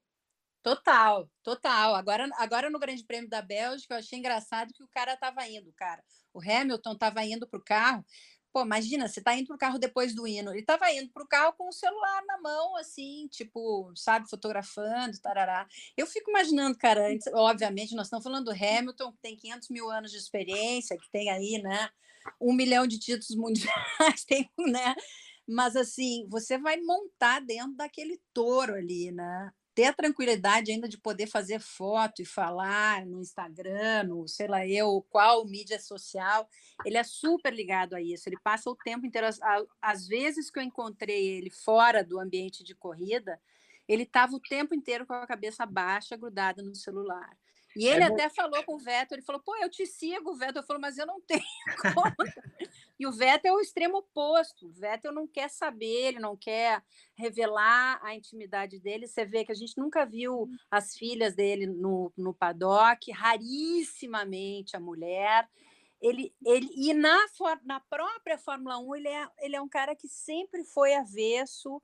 Total, 0.64 1.30
total. 1.44 1.96
Agora, 1.96 2.30
agora 2.38 2.70
no 2.70 2.80
Grande 2.80 3.04
Prêmio 3.04 3.30
da 3.30 3.42
Bélgica, 3.42 3.96
eu 3.96 4.00
achei 4.00 4.18
engraçado 4.18 4.74
que 4.74 4.84
o 4.84 4.88
cara 4.88 5.14
estava 5.14 5.46
indo, 5.48 5.74
cara. 5.74 6.02
O 6.34 6.40
Hamilton 6.40 6.94
estava 6.94 7.24
indo 7.26 7.48
para 7.48 7.60
o 7.60 7.64
carro. 7.64 8.06
Pô, 8.54 8.62
imagina, 8.62 9.08
você 9.08 9.20
está 9.20 9.34
indo 9.34 9.48
para 9.48 9.56
o 9.56 9.60
carro 9.60 9.80
depois 9.80 10.14
do 10.14 10.28
hino. 10.28 10.52
Ele 10.52 10.60
estava 10.60 10.92
indo 10.92 11.10
para 11.12 11.24
o 11.24 11.28
carro 11.28 11.54
com 11.54 11.68
o 11.68 11.74
celular 11.74 12.22
na 12.26 12.40
mão, 12.42 12.78
assim, 12.78 13.28
tipo, 13.30 13.92
sabe, 13.96 14.30
fotografando, 14.30 15.20
tarará. 15.22 15.66
Eu 15.98 16.06
fico 16.06 16.30
imaginando, 16.30 16.78
cara, 16.78 17.08
antes, 17.08 17.28
obviamente, 17.34 17.96
nós 17.96 18.08
estamos 18.08 18.24
falando 18.24 18.46
do 18.46 18.52
Hamilton, 18.52 19.14
que 19.14 19.20
tem 19.20 19.38
500 19.38 19.70
mil 19.70 19.90
anos 19.90 20.12
de 20.12 20.18
experiência, 20.18 20.98
que 20.98 21.10
tem 21.12 21.30
aí, 21.30 21.62
né, 21.62 21.90
um 22.40 22.54
milhão 22.54 22.88
de 22.88 23.00
títulos 23.00 23.36
mundiais, 23.36 24.24
tem, 24.28 24.50
né? 24.58 24.96
Mas 25.48 25.76
assim, 25.76 26.26
você 26.30 26.58
vai 26.58 26.78
montar 26.78 27.42
dentro 27.42 27.76
daquele 27.76 28.22
touro 28.34 28.74
ali, 28.74 29.12
né? 29.12 29.52
Ter 29.74 29.86
a 29.86 29.94
tranquilidade 29.94 30.72
ainda 30.72 30.88
de 30.88 30.98
poder 30.98 31.28
fazer 31.28 31.60
foto 31.60 32.22
e 32.22 32.26
falar 32.26 33.06
no 33.06 33.22
Instagram, 33.22 34.04
no, 34.04 34.28
sei 34.28 34.48
lá 34.48 34.68
eu, 34.68 35.06
qual 35.10 35.46
mídia 35.46 35.80
social, 35.80 36.48
ele 36.86 36.98
é 36.98 37.04
super 37.04 37.54
ligado 37.54 37.96
a 37.96 38.02
isso. 38.02 38.28
Ele 38.28 38.38
passa 38.44 38.70
o 38.70 38.76
tempo 38.76 39.06
inteiro. 39.06 39.28
Às 39.82 40.08
vezes 40.08 40.50
que 40.50 40.60
eu 40.60 40.64
encontrei 40.64 41.26
ele 41.38 41.50
fora 41.50 42.04
do 42.04 42.20
ambiente 42.20 42.64
de 42.64 42.76
corrida, 42.76 43.40
ele 43.88 44.04
estava 44.04 44.36
o 44.36 44.40
tempo 44.40 44.76
inteiro 44.76 45.06
com 45.06 45.14
a 45.14 45.28
cabeça 45.28 45.66
baixa, 45.66 46.18
grudada 46.18 46.62
no 46.62 46.76
celular. 46.76 47.38
E 47.76 47.88
ele 47.88 48.04
é 48.04 48.08
até 48.08 48.30
falou 48.30 48.64
com 48.64 48.76
o 48.76 48.80
Vettel, 48.80 49.18
ele 49.18 49.26
falou, 49.26 49.42
pô, 49.42 49.56
eu 49.58 49.70
te 49.70 49.86
sigo, 49.86 50.32
o 50.32 50.36
Vettel. 50.36 50.64
Falou, 50.64 50.82
mas 50.82 50.98
eu 50.98 51.06
não 51.06 51.22
tenho 51.26 51.44
conta. 51.94 52.44
e 53.00 53.08
o 53.08 53.12
Vettel 53.12 53.54
é 53.54 53.58
o 53.58 53.62
extremo 53.62 54.00
oposto, 54.00 54.68
o 54.68 54.72
Vettel 54.72 55.12
não 55.12 55.28
quer 55.28 55.50
saber, 55.50 56.08
ele 56.08 56.20
não 56.20 56.36
quer 56.36 56.84
revelar 57.16 58.00
a 58.04 58.14
intimidade 58.16 58.80
dele, 58.80 59.08
você 59.08 59.26
vê 59.26 59.46
que 59.46 59.52
a 59.52 59.56
gente 59.56 59.78
nunca 59.78 60.06
viu 60.06 60.50
as 60.70 60.96
filhas 60.96 61.36
dele 61.36 61.66
no, 61.66 62.12
no 62.18 62.34
paddock, 62.34 63.12
rarissimamente 63.12 64.76
a 64.76 64.80
mulher, 64.80 65.48
ele, 66.02 66.34
ele 66.44 66.68
e 66.76 66.94
na, 66.94 67.18
na 67.64 67.80
própria 67.80 68.38
Fórmula 68.38 68.80
1 68.80 68.96
ele 68.96 69.08
é, 69.08 69.28
ele 69.40 69.56
é 69.56 69.62
um 69.62 69.70
cara 69.70 69.96
que 69.96 70.08
sempre 70.08 70.64
foi 70.64 70.96
avesso 70.96 71.82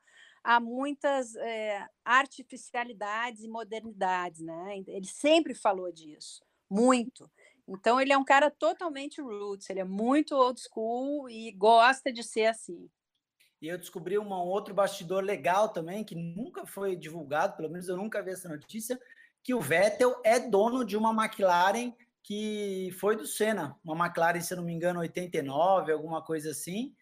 há 0.48 0.62
muitas 0.62 1.36
é, 1.36 1.86
artificialidades 2.06 3.44
e 3.44 3.50
modernidades, 3.50 4.40
né? 4.40 4.82
Ele 4.88 5.06
sempre 5.06 5.54
falou 5.54 5.92
disso, 5.92 6.42
muito. 6.70 7.30
Então 7.68 8.00
ele 8.00 8.14
é 8.14 8.18
um 8.18 8.24
cara 8.24 8.50
totalmente 8.50 9.22
roots, 9.22 9.70
ele 9.70 9.82
é 9.82 9.84
muito 9.84 10.34
old 10.34 10.58
school 10.62 11.30
e 11.30 11.52
gosta 11.52 12.14
de 12.14 12.24
ser 12.24 12.46
assim. 12.46 12.90
E 13.62 13.68
eu 13.68 13.78
descobri 13.78 14.18
um 14.18 14.32
outro 14.32 14.74
bastidor 14.74 15.22
legal 15.22 15.68
também, 15.68 16.06
que 16.06 16.16
nunca 16.16 16.66
foi 16.66 16.96
divulgado, 16.96 17.58
pelo 17.58 17.70
menos 17.70 17.90
eu 17.90 17.98
nunca 17.98 18.24
vi 18.24 18.32
essa 18.32 18.48
notícia, 18.48 18.98
que 19.44 19.54
o 19.54 19.60
Vettel 19.60 20.16
é 20.24 20.40
dono 20.40 20.86
de 20.86 20.96
uma 20.96 21.12
McLaren 21.12 21.92
que 22.24 22.90
foi 23.00 23.18
do 23.18 23.26
Senna, 23.26 23.78
uma 23.84 24.06
McLaren, 24.06 24.40
se 24.40 24.54
eu 24.54 24.58
não 24.58 24.64
me 24.64 24.74
engano, 24.74 25.00
89, 25.02 25.92
alguma 25.92 26.22
coisa 26.22 26.52
assim, 26.52 26.96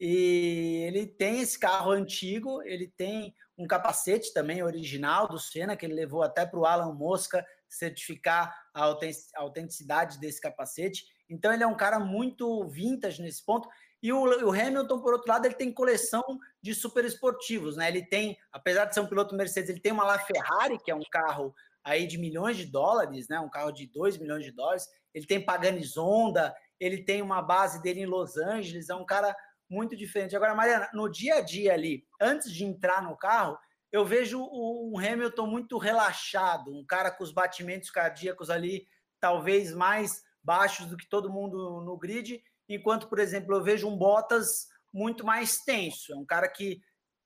e 0.00 0.84
ele 0.86 1.06
tem 1.06 1.40
esse 1.40 1.58
carro 1.58 1.90
antigo, 1.90 2.62
ele 2.62 2.88
tem 2.88 3.34
um 3.56 3.66
capacete 3.66 4.32
também 4.32 4.62
original 4.62 5.26
do 5.26 5.38
Senna, 5.38 5.76
que 5.76 5.84
ele 5.84 5.94
levou 5.94 6.22
até 6.22 6.46
para 6.46 6.60
o 6.60 6.64
Alan 6.64 6.94
Mosca 6.94 7.44
certificar 7.68 8.54
a 8.72 8.94
autenticidade 9.36 10.18
desse 10.20 10.40
capacete. 10.40 11.04
Então 11.28 11.52
ele 11.52 11.64
é 11.64 11.66
um 11.66 11.76
cara 11.76 11.98
muito 11.98 12.64
vintage 12.68 13.20
nesse 13.20 13.44
ponto. 13.44 13.68
E 14.00 14.12
o, 14.12 14.22
o, 14.46 14.52
Hamilton, 14.52 15.00
por 15.00 15.12
outro 15.12 15.28
lado, 15.28 15.46
ele 15.46 15.56
tem 15.56 15.72
coleção 15.72 16.22
de 16.62 16.72
super 16.72 17.04
esportivos, 17.04 17.76
né? 17.76 17.88
Ele 17.88 18.06
tem, 18.06 18.38
apesar 18.52 18.84
de 18.84 18.94
ser 18.94 19.00
um 19.00 19.08
piloto 19.08 19.34
Mercedes, 19.34 19.68
ele 19.68 19.80
tem 19.80 19.90
uma 19.90 20.04
LaFerrari, 20.04 20.78
que 20.78 20.90
é 20.90 20.94
um 20.94 21.02
carro 21.10 21.52
aí 21.82 22.06
de 22.06 22.16
milhões 22.16 22.56
de 22.56 22.64
dólares, 22.64 23.28
né? 23.28 23.40
Um 23.40 23.50
carro 23.50 23.72
de 23.72 23.88
2 23.88 24.16
milhões 24.18 24.44
de 24.44 24.52
dólares. 24.52 24.86
Ele 25.12 25.26
tem 25.26 25.44
Pagani 25.44 25.82
Zonda, 25.82 26.54
ele 26.78 27.02
tem 27.02 27.20
uma 27.20 27.42
base 27.42 27.82
dele 27.82 28.02
em 28.02 28.06
Los 28.06 28.36
Angeles, 28.36 28.88
é 28.88 28.94
um 28.94 29.04
cara 29.04 29.34
muito 29.68 29.96
diferente. 29.96 30.36
Agora, 30.36 30.54
Mariana, 30.54 30.88
no 30.92 31.08
dia 31.08 31.36
a 31.36 31.40
dia 31.40 31.72
ali, 31.72 32.06
antes 32.20 32.52
de 32.52 32.64
entrar 32.64 33.02
no 33.02 33.16
carro, 33.16 33.58
eu 33.90 34.04
vejo 34.04 34.40
um 34.40 34.98
Hamilton 34.98 35.46
muito 35.46 35.78
relaxado, 35.78 36.74
um 36.74 36.84
cara 36.84 37.10
com 37.10 37.24
os 37.24 37.32
batimentos 37.32 37.90
cardíacos 37.90 38.50
ali 38.50 38.86
talvez 39.20 39.74
mais 39.74 40.22
baixos 40.42 40.86
do 40.86 40.96
que 40.96 41.08
todo 41.08 41.32
mundo 41.32 41.80
no 41.80 41.96
grid, 41.96 42.42
enquanto, 42.68 43.08
por 43.08 43.18
exemplo, 43.18 43.54
eu 43.54 43.62
vejo 43.62 43.88
um 43.88 43.96
Bottas 43.96 44.68
muito 44.92 45.24
mais 45.24 45.58
tenso, 45.58 46.12
é 46.12 46.16
um 46.16 46.24
cara 46.24 46.48
que 46.48 46.80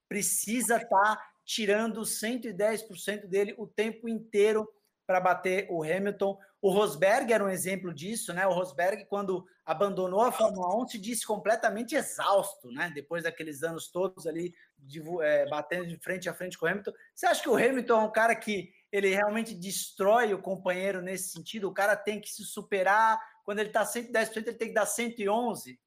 precisa 0.09 0.77
estar 0.77 0.89
tá 0.89 1.31
tirando 1.45 2.03
110% 2.03 3.27
dele 3.27 3.55
o 3.59 3.67
tempo 3.67 4.09
inteiro 4.09 4.69
para 5.07 5.21
bater 5.21 5.67
o 5.71 5.83
Hamilton. 5.83 6.39
O 6.61 6.71
Rosberg 6.71 7.33
era 7.33 7.45
um 7.45 7.49
exemplo 7.49 7.93
disso, 7.93 8.33
né? 8.33 8.47
O 8.47 8.53
Rosberg, 8.53 9.05
quando 9.07 9.45
abandonou 9.65 10.23
a 10.23 10.33
Fórmula 10.33 10.77
1, 10.83 10.89
se 10.89 10.99
disse 10.99 11.27
completamente 11.27 11.95
exausto, 11.95 12.71
né? 12.71 12.91
Depois 12.95 13.25
daqueles 13.25 13.63
anos 13.63 13.89
todos 13.89 14.27
ali 14.27 14.55
de, 14.79 15.03
é, 15.23 15.49
batendo 15.49 15.87
de 15.87 15.97
frente 15.99 16.29
a 16.29 16.35
frente 16.35 16.57
com 16.57 16.67
o 16.67 16.69
Hamilton. 16.69 16.93
Você 17.15 17.27
acha 17.27 17.43
que 17.43 17.49
o 17.49 17.57
Hamilton 17.57 18.01
é 18.01 18.05
um 18.05 18.13
cara 18.13 18.35
que 18.37 18.73
ele 18.91 19.09
realmente 19.09 19.55
destrói 19.55 20.33
o 20.35 20.43
companheiro 20.43 21.03
nesse 21.03 21.31
sentido? 21.31 21.69
O 21.69 21.75
cara 21.75 21.97
tem 21.97 22.21
que 22.21 22.31
se 22.31 22.45
superar. 22.45 23.21
Quando 23.45 23.59
ele 23.59 23.71
está 23.71 23.85
110%, 23.85 24.37
ele 24.37 24.55
tem 24.55 24.69
que 24.69 24.75
dar 24.75 24.87
111%? 24.87 25.79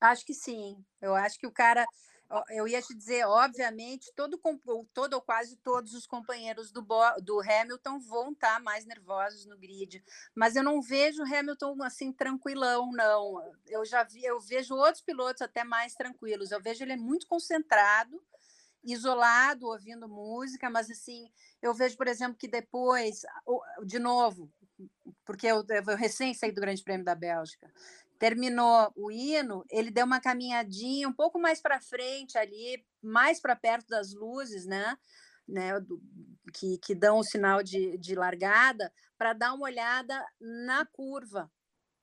Acho 0.00 0.24
que 0.24 0.32
sim. 0.32 0.82
Eu 1.00 1.14
acho 1.14 1.38
que 1.38 1.46
o 1.46 1.52
cara 1.52 1.84
eu 2.50 2.68
ia 2.68 2.80
te 2.80 2.94
dizer, 2.94 3.26
obviamente, 3.26 4.12
todo, 4.14 4.40
todo 4.94 5.14
ou 5.14 5.20
quase 5.20 5.56
todos 5.56 5.94
os 5.94 6.06
companheiros 6.06 6.70
do, 6.70 6.86
do 7.22 7.40
Hamilton 7.40 7.98
vão 7.98 8.32
estar 8.32 8.54
tá 8.54 8.60
mais 8.60 8.86
nervosos 8.86 9.46
no 9.46 9.58
grid, 9.58 10.02
mas 10.34 10.54
eu 10.54 10.62
não 10.62 10.80
vejo 10.80 11.22
Hamilton 11.22 11.82
assim 11.82 12.12
tranquilão, 12.12 12.92
não. 12.92 13.42
Eu 13.66 13.84
já 13.84 14.04
vi, 14.04 14.24
eu 14.24 14.40
vejo 14.40 14.74
outros 14.74 15.02
pilotos 15.02 15.42
até 15.42 15.64
mais 15.64 15.94
tranquilos. 15.94 16.52
Eu 16.52 16.60
vejo 16.60 16.84
ele 16.84 16.96
muito 16.96 17.26
concentrado, 17.26 18.22
isolado, 18.84 19.66
ouvindo 19.66 20.08
música, 20.08 20.70
mas 20.70 20.88
assim, 20.88 21.30
eu 21.60 21.74
vejo, 21.74 21.96
por 21.96 22.06
exemplo, 22.06 22.36
que 22.36 22.48
depois, 22.48 23.22
de 23.84 23.98
novo, 23.98 24.48
porque 25.24 25.48
eu, 25.48 25.64
eu 25.68 25.96
recém 25.96 26.32
saí 26.32 26.52
do 26.52 26.60
Grande 26.60 26.82
Prêmio 26.82 27.04
da 27.04 27.14
Bélgica 27.14 27.70
terminou 28.20 28.92
o 28.94 29.10
hino, 29.10 29.64
ele 29.70 29.90
deu 29.90 30.04
uma 30.04 30.20
caminhadinha 30.20 31.08
um 31.08 31.12
pouco 31.12 31.40
mais 31.40 31.58
para 31.58 31.80
frente 31.80 32.36
ali, 32.36 32.84
mais 33.02 33.40
para 33.40 33.56
perto 33.56 33.88
das 33.88 34.12
luzes, 34.12 34.66
né? 34.66 34.94
né 35.48 35.80
do, 35.80 35.98
que, 36.52 36.76
que 36.76 36.94
dão 36.94 37.18
o 37.18 37.24
sinal 37.24 37.62
de, 37.62 37.96
de 37.96 38.14
largada, 38.14 38.92
para 39.16 39.32
dar 39.32 39.54
uma 39.54 39.64
olhada 39.64 40.22
na 40.38 40.84
curva. 40.84 41.50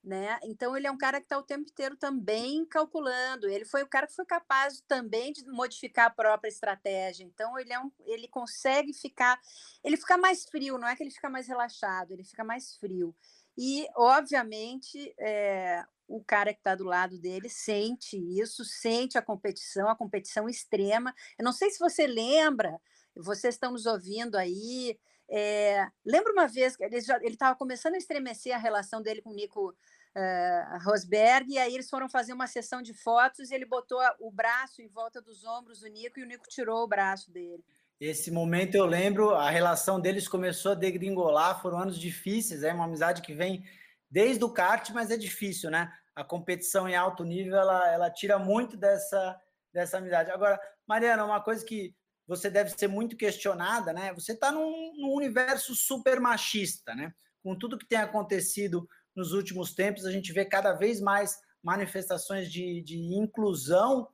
Né? 0.04 0.40
Então 0.44 0.76
ele 0.76 0.88
é 0.88 0.92
um 0.92 0.98
cara 0.98 1.20
que 1.20 1.26
está 1.26 1.38
o 1.38 1.44
tempo 1.44 1.70
inteiro 1.70 1.96
também 1.96 2.66
calculando. 2.66 3.48
Ele 3.48 3.66
foi 3.66 3.84
o 3.84 3.88
cara 3.88 4.08
que 4.08 4.16
foi 4.16 4.26
capaz 4.26 4.82
também 4.88 5.32
de 5.34 5.46
modificar 5.46 6.08
a 6.08 6.10
própria 6.10 6.50
estratégia. 6.50 7.26
Então 7.26 7.60
ele 7.60 7.74
é 7.74 7.80
um, 7.80 7.92
ele 8.06 8.28
consegue 8.28 8.92
ficar, 8.92 9.40
ele 9.84 9.98
fica 9.98 10.18
mais 10.18 10.46
frio. 10.46 10.80
Não 10.80 10.88
é 10.88 10.96
que 10.96 11.04
ele 11.04 11.12
fica 11.12 11.30
mais 11.30 11.48
relaxado, 11.48 12.12
ele 12.12 12.24
fica 12.24 12.44
mais 12.44 12.76
frio. 12.78 13.14
E 13.58 13.88
obviamente 13.96 15.14
é, 15.20 15.84
o 16.08 16.24
cara 16.24 16.54
que 16.54 16.60
está 16.60 16.76
do 16.76 16.84
lado 16.84 17.18
dele 17.18 17.50
sente 17.50 18.18
isso, 18.18 18.64
sente 18.64 19.18
a 19.18 19.22
competição, 19.22 19.90
a 19.90 19.96
competição 19.96 20.48
extrema. 20.48 21.14
Eu 21.38 21.44
não 21.44 21.52
sei 21.52 21.70
se 21.70 21.80
você 21.80 22.06
lembra, 22.06 22.80
vocês 23.16 23.56
estão 23.56 23.72
nos 23.72 23.86
ouvindo 23.86 24.36
aí. 24.36 24.98
É, 25.30 25.86
lembra 26.06 26.32
uma 26.32 26.48
vez 26.48 26.78
que 26.78 26.84
ele 26.84 26.98
estava 26.98 27.56
começando 27.56 27.96
a 27.96 27.98
estremecer 27.98 28.56
a 28.56 28.60
relação 28.60 29.02
dele 29.02 29.22
com 29.22 29.32
o 29.32 29.36
Nico 29.36 29.76
uh, 30.18 30.84
Rosberg, 30.84 31.52
e 31.52 31.58
aí 31.58 31.74
eles 31.74 31.90
foram 31.90 32.08
fazer 32.08 32.34
uma 32.34 32.48
sessão 32.48 32.82
de 32.82 32.94
fotos 32.94 33.52
e 33.52 33.56
ele 33.56 33.66
botou 33.66 34.00
o 34.20 34.32
braço 34.32 34.82
em 34.82 34.88
volta 34.88 35.22
dos 35.22 35.44
ombros 35.44 35.82
do 35.82 35.88
Nico 35.88 36.20
e 36.20 36.24
o 36.24 36.26
Nico 36.26 36.48
tirou 36.48 36.84
o 36.84 36.88
braço 36.88 37.32
dele. 37.32 37.64
Esse 38.00 38.30
momento 38.30 38.76
eu 38.76 38.86
lembro, 38.86 39.32
a 39.32 39.50
relação 39.50 40.00
deles 40.00 40.28
começou 40.28 40.74
a 40.74 40.76
degringolar, 40.76 41.62
foram 41.62 41.80
anos 41.80 42.00
difíceis, 42.00 42.62
é 42.62 42.72
uma 42.72 42.86
amizade 42.86 43.24
que 43.24 43.34
vem 43.34 43.64
desde 44.10 44.44
o 44.44 44.50
kart, 44.50 44.90
mas 44.92 45.10
é 45.10 45.18
difícil, 45.18 45.72
né? 45.72 45.92
A 46.16 46.24
competição 46.24 46.88
em 46.88 46.96
alto 46.96 47.24
nível, 47.24 47.58
ela, 47.58 47.92
ela 47.92 48.12
tira 48.12 48.38
muito 48.38 48.78
dessa, 48.78 49.40
dessa 49.74 49.98
amizade. 49.98 50.30
Agora, 50.30 50.60
Mariana, 50.88 51.26
uma 51.26 51.42
coisa 51.42 51.66
que 51.66 51.96
você 52.28 52.50
deve 52.50 52.70
ser 52.70 52.88
muito 52.88 53.18
questionada, 53.18 53.92
né? 53.92 54.14
Você 54.14 54.34
está 54.34 54.52
num, 54.52 54.94
num, 54.96 55.14
universo 55.14 55.76
super 55.76 56.20
machista, 56.20 56.94
né? 56.94 57.12
Com 57.42 57.58
tudo 57.58 57.78
que 57.78 57.88
tem 57.88 58.00
acontecido 58.00 58.88
nos 59.16 59.32
últimos 59.32 59.74
tempos, 59.74 60.06
a 60.06 60.12
gente 60.12 60.32
vê 60.32 60.46
cada 60.46 60.74
vez 60.74 61.02
mais 61.02 61.40
manifestações 61.64 62.52
de, 62.52 62.82
de 62.84 62.98
inclusão. 63.16 64.08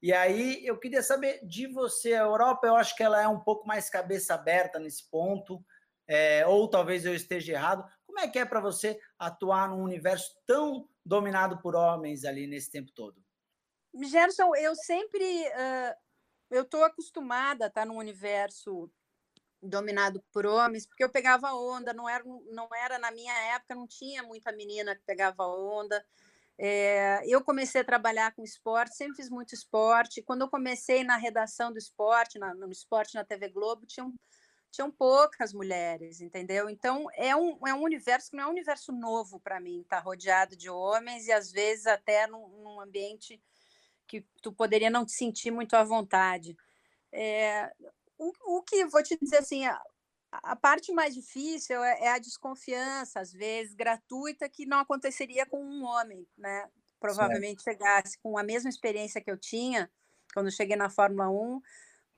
E 0.00 0.12
aí 0.12 0.64
eu 0.64 0.78
queria 0.78 1.02
saber 1.02 1.44
de 1.44 1.66
você, 1.66 2.14
a 2.14 2.22
Europa, 2.22 2.66
eu 2.66 2.76
acho 2.76 2.94
que 2.94 3.02
ela 3.02 3.20
é 3.20 3.26
um 3.26 3.40
pouco 3.40 3.66
mais 3.66 3.90
cabeça 3.90 4.34
aberta 4.34 4.78
nesse 4.78 5.08
ponto, 5.10 5.64
é, 6.06 6.46
ou 6.46 6.68
talvez 6.68 7.04
eu 7.04 7.14
esteja 7.14 7.52
errado. 7.52 7.84
Como 8.06 8.20
é 8.20 8.28
que 8.28 8.38
é 8.38 8.44
para 8.44 8.60
você 8.60 8.98
atuar 9.18 9.68
num 9.68 9.82
universo 9.82 10.36
tão 10.46 10.88
dominado 11.04 11.60
por 11.60 11.74
homens 11.74 12.24
ali 12.24 12.46
nesse 12.46 12.70
tempo 12.70 12.92
todo? 12.92 13.22
Gerson, 13.94 14.54
eu 14.54 14.74
sempre 14.76 15.24
uh, 15.48 15.96
eu 16.50 16.62
estou 16.62 16.84
acostumada 16.84 17.66
a 17.66 17.68
estar 17.68 17.84
num 17.84 17.96
universo 17.96 18.90
dominado 19.60 20.22
por 20.32 20.46
homens, 20.46 20.86
porque 20.86 21.02
eu 21.02 21.10
pegava 21.10 21.52
onda, 21.52 21.92
não 21.92 22.08
era, 22.08 22.24
não 22.24 22.68
era 22.74 22.98
na 22.98 23.10
minha 23.10 23.34
época, 23.54 23.74
não 23.74 23.86
tinha 23.86 24.22
muita 24.22 24.52
menina 24.52 24.94
que 24.94 25.02
pegava 25.04 25.46
onda. 25.46 26.04
É, 26.60 27.20
eu 27.24 27.42
comecei 27.42 27.80
a 27.80 27.84
trabalhar 27.84 28.34
com 28.34 28.42
esporte, 28.42 28.96
sempre 28.96 29.16
fiz 29.16 29.30
muito 29.30 29.54
esporte. 29.54 30.22
Quando 30.22 30.42
eu 30.42 30.48
comecei 30.48 31.04
na 31.04 31.16
redação 31.16 31.72
do 31.72 31.78
esporte, 31.78 32.38
na, 32.38 32.52
no 32.54 32.70
esporte 32.70 33.14
na 33.14 33.24
TV 33.24 33.48
Globo, 33.48 33.86
tinha 33.86 34.04
um, 34.04 34.14
tinham 34.70 34.90
poucas 34.90 35.52
mulheres, 35.52 36.20
entendeu? 36.20 36.68
Então 36.68 37.06
é 37.14 37.34
um, 37.34 37.58
é 37.66 37.72
um 37.72 37.82
universo 37.82 38.30
que 38.30 38.36
não 38.36 38.44
é 38.44 38.46
um 38.48 38.50
universo 38.52 38.92
novo 38.92 39.40
para 39.40 39.60
mim, 39.60 39.84
tá 39.88 40.00
rodeado 40.00 40.56
de 40.56 40.68
homens 40.68 41.26
e 41.26 41.32
às 41.32 41.50
vezes 41.52 41.86
até 41.86 42.26
num, 42.26 42.48
num, 42.48 42.80
ambiente 42.80 43.40
que 44.06 44.26
tu 44.42 44.52
poderia 44.52 44.90
não 44.90 45.04
te 45.04 45.12
sentir 45.12 45.50
muito 45.50 45.74
à 45.74 45.84
vontade. 45.84 46.56
É, 47.12 47.72
o, 48.18 48.58
o 48.58 48.62
que 48.62 48.84
vou 48.86 49.02
te 49.02 49.16
dizer 49.20 49.38
assim, 49.38 49.64
a, 50.30 50.56
parte 50.56 50.92
mais 50.92 51.14
difícil 51.14 51.82
é, 51.82 52.04
é, 52.04 52.08
a 52.10 52.18
desconfiança, 52.18 53.20
às 53.20 53.32
vezes 53.32 53.74
gratuita, 53.74 54.48
que 54.48 54.66
não 54.66 54.78
aconteceria 54.78 55.46
com 55.46 55.62
um 55.62 55.84
homem, 55.84 56.26
né? 56.36 56.68
Provavelmente 57.00 57.62
certo. 57.62 57.78
chegasse 57.78 58.18
com 58.18 58.36
a 58.36 58.42
mesma 58.42 58.68
experiência 58.68 59.20
que 59.20 59.30
eu 59.30 59.38
tinha 59.38 59.90
quando 60.34 60.50
cheguei 60.50 60.76
na 60.76 60.90
Fórmula 60.90 61.30
1 61.30 61.60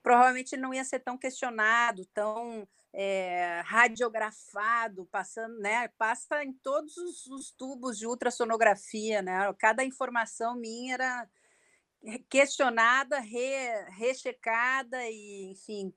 provavelmente 0.02 0.56
não 0.56 0.72
ia 0.72 0.84
ser 0.84 1.00
tão 1.00 1.16
questionado, 1.16 2.06
tão 2.06 2.66
é, 2.92 3.62
radiografado, 3.64 5.06
passando, 5.06 5.58
né? 5.58 5.88
Passa 5.88 6.42
em 6.42 6.52
todos 6.52 6.96
os, 6.96 7.26
os, 7.26 7.50
tubos 7.50 7.98
de 7.98 8.06
ultrassonografia, 8.06 9.22
né? 9.22 9.52
Cada 9.58 9.84
informação 9.84 10.56
minha 10.56 10.94
era 10.94 11.30
questionada, 12.28 13.20
re, 13.20 13.84
rechecada 13.90 14.98
e, 15.08 15.50
enfim. 15.50 15.92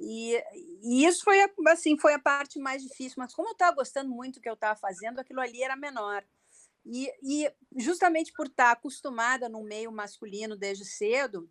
E, 0.00 0.42
e, 0.82 1.04
isso 1.04 1.22
foi 1.22 1.38
assim 1.68 1.98
foi 1.98 2.14
a 2.14 2.18
parte 2.18 2.58
mais 2.58 2.82
difícil. 2.82 3.16
Mas 3.18 3.34
como 3.34 3.48
eu 3.48 3.52
estava 3.52 3.76
gostando 3.76 4.10
muito 4.10 4.36
do 4.36 4.40
que 4.40 4.48
eu 4.48 4.54
estava 4.54 4.78
fazendo, 4.78 5.18
aquilo 5.18 5.40
ali 5.40 5.62
era 5.62 5.76
menor. 5.76 6.24
E, 6.84 7.12
e 7.22 7.52
justamente 7.76 8.32
por 8.32 8.46
estar 8.46 8.72
acostumada 8.72 9.48
no 9.48 9.62
meio 9.62 9.92
masculino 9.92 10.56
desde 10.56 10.84
cedo, 10.84 11.50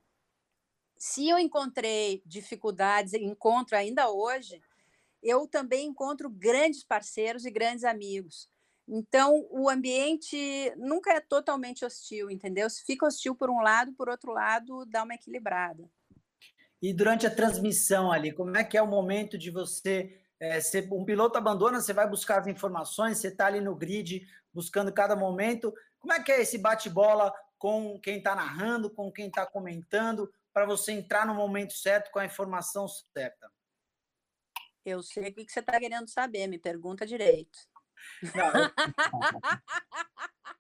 se 0.98 1.30
eu 1.30 1.38
encontrei 1.38 2.24
dificuldades, 2.26 3.14
encontro 3.14 3.78
ainda 3.78 4.10
hoje, 4.10 4.62
eu 5.22 5.48
também 5.48 5.88
encontro 5.88 6.30
grandes 6.30 6.84
parceiros 6.84 7.46
e 7.46 7.52
grandes 7.52 7.84
amigos. 7.84 8.50
Então, 8.88 9.48
o 9.52 9.70
ambiente 9.70 10.74
nunca 10.76 11.14
é 11.14 11.20
totalmente 11.20 11.86
hostil, 11.86 12.32
entendeu? 12.32 12.68
Se 12.70 12.84
fica 12.84 13.06
hostil 13.06 13.36
por 13.36 13.50
um 13.50 13.62
lado, 13.62 13.94
por 13.94 14.10
outro 14.10 14.34
lado, 14.34 14.84
dá 14.88 15.04
uma 15.04 15.14
equilibrada. 15.14 15.88
E 16.82 16.94
durante 16.94 17.28
a 17.28 17.34
transmissão 17.34 18.12
ali, 18.12 18.32
como 18.32 18.56
é 18.56 18.64
que 18.64 18.78
é 18.78 18.82
o 18.82 18.88
momento 18.88 19.38
de 19.38 19.52
você 19.52 20.22
é, 20.40 20.62
ser, 20.62 20.88
um 20.92 21.04
piloto 21.04 21.38
abandona, 21.38 21.82
você 21.82 21.92
vai 21.92 22.08
buscar 22.08 22.40
as 22.40 22.48
informações, 22.48 23.18
você 23.18 23.28
está 23.28 23.48
ali 23.48 23.60
no 23.60 23.76
grid 23.76 24.26
buscando 24.54 24.92
cada 24.94 25.16
momento. 25.16 25.74
Como 26.00 26.14
é 26.14 26.24
que 26.24 26.32
é 26.32 26.42
esse 26.42 26.58
bate-bola 26.58 27.34
com 27.58 28.00
quem 28.00 28.18
está 28.18 28.36
narrando, 28.36 28.90
com 28.90 29.12
quem 29.12 29.28
está 29.28 29.46
comentando? 29.46 30.32
para 30.54 30.66
você 30.66 30.92
entrar 30.92 31.26
no 31.26 31.34
momento 31.34 31.74
certo 31.74 32.12
com 32.12 32.20
a 32.20 32.26
informação 32.26 32.86
certa? 32.88 33.50
Eu 34.84 35.02
sei 35.02 35.30
o 35.30 35.34
que 35.34 35.50
você 35.50 35.60
está 35.60 35.80
querendo 35.80 36.10
saber, 36.10 36.48
me 36.48 36.58
pergunta 36.58 37.06
direito. 37.06 37.58
Não, 38.36 38.48
eu... 38.48 38.70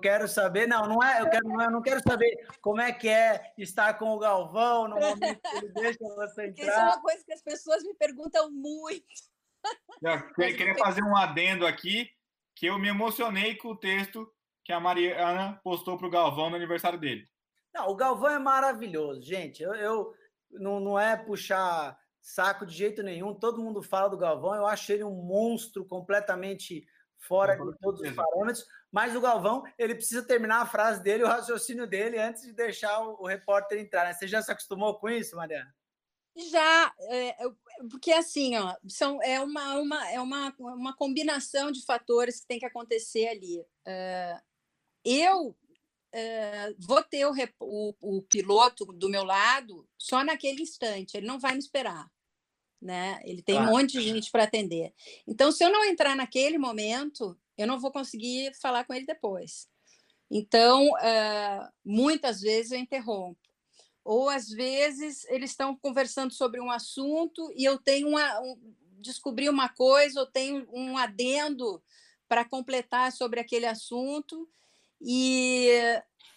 quero 0.00 0.28
saber, 0.28 0.66
não, 0.66 0.86
não 0.86 1.02
é, 1.02 1.20
eu, 1.20 1.28
quero, 1.28 1.62
eu 1.62 1.70
não 1.70 1.82
quero 1.82 2.00
saber 2.02 2.46
como 2.60 2.80
é 2.80 2.92
que 2.92 3.08
é 3.08 3.52
estar 3.58 3.94
com 3.94 4.10
o 4.10 4.18
Galvão 4.18 4.88
no 4.88 4.96
momento 4.96 5.40
que 5.40 5.56
ele 5.56 5.68
deixa 5.68 5.98
você 6.00 6.46
entrar. 6.46 6.66
Isso 6.66 6.78
é 6.78 6.84
uma 6.84 7.00
coisa 7.00 7.24
que 7.24 7.32
as 7.32 7.42
pessoas 7.42 7.82
me 7.82 7.94
perguntam 7.94 8.50
muito. 8.50 9.06
Eu 10.02 10.56
queria 10.56 10.76
fazer 10.76 11.02
um 11.02 11.16
adendo 11.16 11.66
aqui, 11.66 12.10
que 12.54 12.66
eu 12.66 12.78
me 12.78 12.88
emocionei 12.88 13.56
com 13.56 13.68
o 13.68 13.76
texto 13.76 14.30
que 14.62 14.72
a 14.72 14.78
Mariana 14.78 15.58
postou 15.64 15.96
para 15.96 16.06
o 16.06 16.10
Galvão 16.10 16.50
no 16.50 16.56
aniversário 16.56 16.98
dele. 16.98 17.26
Não, 17.72 17.88
o 17.88 17.96
Galvão 17.96 18.30
é 18.30 18.38
maravilhoso, 18.38 19.22
gente. 19.22 19.62
Eu, 19.62 19.74
eu 19.74 20.14
não, 20.50 20.80
não 20.80 20.98
é 20.98 21.16
puxar 21.16 21.98
saco 22.20 22.64
de 22.64 22.74
jeito 22.74 23.02
nenhum. 23.02 23.34
Todo 23.34 23.62
mundo 23.62 23.82
fala 23.82 24.08
do 24.08 24.16
Galvão. 24.16 24.54
Eu 24.54 24.66
acho 24.66 24.92
ele 24.92 25.04
um 25.04 25.22
monstro 25.22 25.84
completamente 25.84 26.86
fora 27.18 27.56
de 27.56 27.78
todos 27.78 28.00
os 28.00 28.12
parâmetros. 28.12 28.64
Mas 28.94 29.16
o 29.16 29.20
Galvão, 29.20 29.64
ele 29.76 29.96
precisa 29.96 30.22
terminar 30.22 30.62
a 30.62 30.66
frase 30.66 31.02
dele, 31.02 31.24
o 31.24 31.26
raciocínio 31.26 31.84
dele, 31.84 32.16
antes 32.16 32.42
de 32.42 32.52
deixar 32.52 33.00
o, 33.00 33.24
o 33.24 33.26
repórter 33.26 33.80
entrar. 33.80 34.04
Né? 34.04 34.12
Você 34.12 34.28
já 34.28 34.40
se 34.40 34.52
acostumou 34.52 34.94
com 35.00 35.10
isso, 35.10 35.34
Mariana? 35.34 35.74
Já, 36.36 36.94
é, 37.10 37.36
porque 37.90 38.12
assim, 38.12 38.56
ó, 38.56 38.72
são, 38.86 39.20
é, 39.20 39.40
uma, 39.40 39.74
uma, 39.80 40.10
é 40.12 40.20
uma, 40.20 40.54
uma 40.60 40.94
combinação 40.94 41.72
de 41.72 41.84
fatores 41.84 42.38
que 42.38 42.46
tem 42.46 42.60
que 42.60 42.66
acontecer 42.66 43.26
ali. 43.26 43.66
É, 43.84 44.40
eu 45.04 45.56
é, 46.12 46.72
vou 46.78 47.02
ter 47.02 47.26
o, 47.26 47.32
o, 47.58 47.94
o, 48.00 48.22
piloto 48.22 48.84
do 48.84 49.08
meu 49.08 49.24
lado 49.24 49.88
só 49.98 50.22
naquele 50.22 50.62
instante, 50.62 51.16
ele 51.16 51.26
não 51.26 51.40
vai 51.40 51.54
me 51.54 51.58
esperar. 51.58 52.08
Né? 52.80 53.20
Ele 53.24 53.42
tem 53.42 53.56
claro. 53.56 53.70
um 53.70 53.72
monte 53.72 53.94
de 53.94 54.02
gente 54.02 54.30
para 54.30 54.44
atender. 54.44 54.94
Então, 55.26 55.50
se 55.50 55.64
eu 55.64 55.72
não 55.72 55.84
entrar 55.84 56.14
naquele 56.14 56.58
momento, 56.58 57.36
eu 57.56 57.66
não 57.66 57.78
vou 57.78 57.92
conseguir 57.92 58.52
falar 58.60 58.84
com 58.84 58.94
ele 58.94 59.06
depois. 59.06 59.68
Então, 60.30 60.88
uh, 60.88 61.68
muitas 61.84 62.40
vezes 62.40 62.72
eu 62.72 62.78
interrompo 62.78 63.38
ou 64.04 64.28
às 64.28 64.50
vezes 64.50 65.24
eles 65.30 65.50
estão 65.50 65.74
conversando 65.74 66.32
sobre 66.32 66.60
um 66.60 66.70
assunto 66.70 67.50
e 67.56 67.64
eu 67.64 67.78
tenho 67.78 68.08
uma, 68.08 68.40
um, 68.40 68.74
descobri 68.98 69.48
uma 69.48 69.68
coisa, 69.68 70.20
ou 70.20 70.26
tenho 70.26 70.68
um 70.72 70.98
adendo 70.98 71.82
para 72.28 72.44
completar 72.44 73.12
sobre 73.12 73.40
aquele 73.40 73.66
assunto 73.66 74.48
e, 75.00 75.70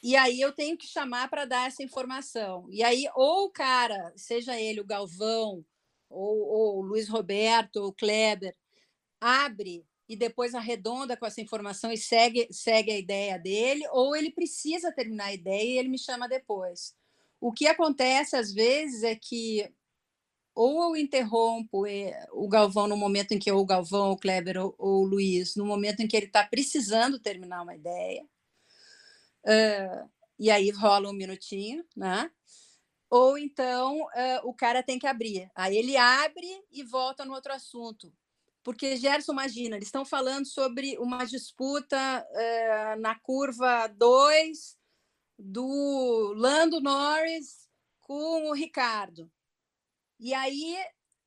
e 0.01 0.15
aí 0.15 0.39
eu 0.39 0.53
tenho 0.53 0.77
que 0.77 0.87
chamar 0.87 1.29
para 1.29 1.45
dar 1.45 1.67
essa 1.67 1.83
informação. 1.83 2.67
E 2.69 2.83
aí, 2.83 3.05
ou 3.15 3.45
o 3.45 3.51
cara, 3.51 4.13
seja 4.15 4.59
ele 4.59 4.81
o 4.81 4.85
Galvão, 4.85 5.65
ou, 6.09 6.39
ou 6.39 6.77
o 6.79 6.81
Luiz 6.81 7.09
Roberto, 7.09 7.77
ou 7.77 7.87
o 7.89 7.93
Kleber, 7.93 8.55
abre 9.19 9.85
e 10.07 10.15
depois 10.15 10.55
arredonda 10.55 11.17
com 11.17 11.25
essa 11.25 11.41
informação 11.41 11.91
e 11.91 11.97
segue, 11.97 12.47
segue 12.51 12.91
a 12.91 12.97
ideia 12.97 13.37
dele, 13.37 13.87
ou 13.91 14.15
ele 14.15 14.31
precisa 14.31 14.91
terminar 14.91 15.25
a 15.25 15.33
ideia 15.33 15.75
e 15.75 15.77
ele 15.77 15.89
me 15.89 15.99
chama 15.99 16.27
depois. 16.27 16.95
O 17.39 17.51
que 17.51 17.67
acontece 17.67 18.35
às 18.35 18.53
vezes 18.53 19.03
é 19.03 19.15
que 19.15 19.69
ou 20.55 20.83
eu 20.83 20.95
interrompo 20.95 21.85
eh, 21.85 22.27
o 22.31 22.47
Galvão 22.47 22.87
no 22.87 22.97
momento 22.97 23.31
em 23.31 23.37
que 23.37 23.51
o 23.51 23.63
Galvão, 23.63 24.11
o 24.11 24.17
Kleber 24.17 24.57
ou, 24.57 24.73
ou 24.79 25.03
o 25.03 25.05
Luiz, 25.05 25.55
no 25.55 25.63
momento 25.63 25.99
em 25.99 26.07
que 26.07 26.17
ele 26.17 26.25
está 26.25 26.43
precisando 26.43 27.19
terminar 27.19 27.61
uma 27.61 27.75
ideia, 27.75 28.25
uh, 29.45 30.09
e 30.39 30.49
aí 30.49 30.71
rola 30.71 31.09
um 31.09 31.13
minutinho, 31.13 31.85
né? 31.95 32.31
Ou 33.07 33.37
então 33.37 34.01
uh, 34.01 34.41
o 34.45 34.53
cara 34.53 34.81
tem 34.81 34.97
que 34.97 35.05
abrir. 35.05 35.49
Aí 35.55 35.77
ele 35.77 35.95
abre 35.95 36.47
e 36.71 36.83
volta 36.83 37.23
no 37.23 37.33
outro 37.33 37.53
assunto. 37.53 38.11
Porque, 38.67 38.97
Gerson, 38.97 39.31
imagina, 39.31 39.77
eles 39.77 39.87
estão 39.87 40.03
falando 40.03 40.45
sobre 40.45 40.97
uma 40.97 41.23
disputa 41.23 41.97
uh, 41.97 42.99
na 42.99 43.17
curva 43.17 43.87
2 43.87 44.77
do 45.39 46.33
Lando 46.35 46.81
Norris 46.81 47.69
com 48.01 48.49
o 48.49 48.53
Ricardo. 48.53 49.31
E 50.19 50.33
aí 50.33 50.75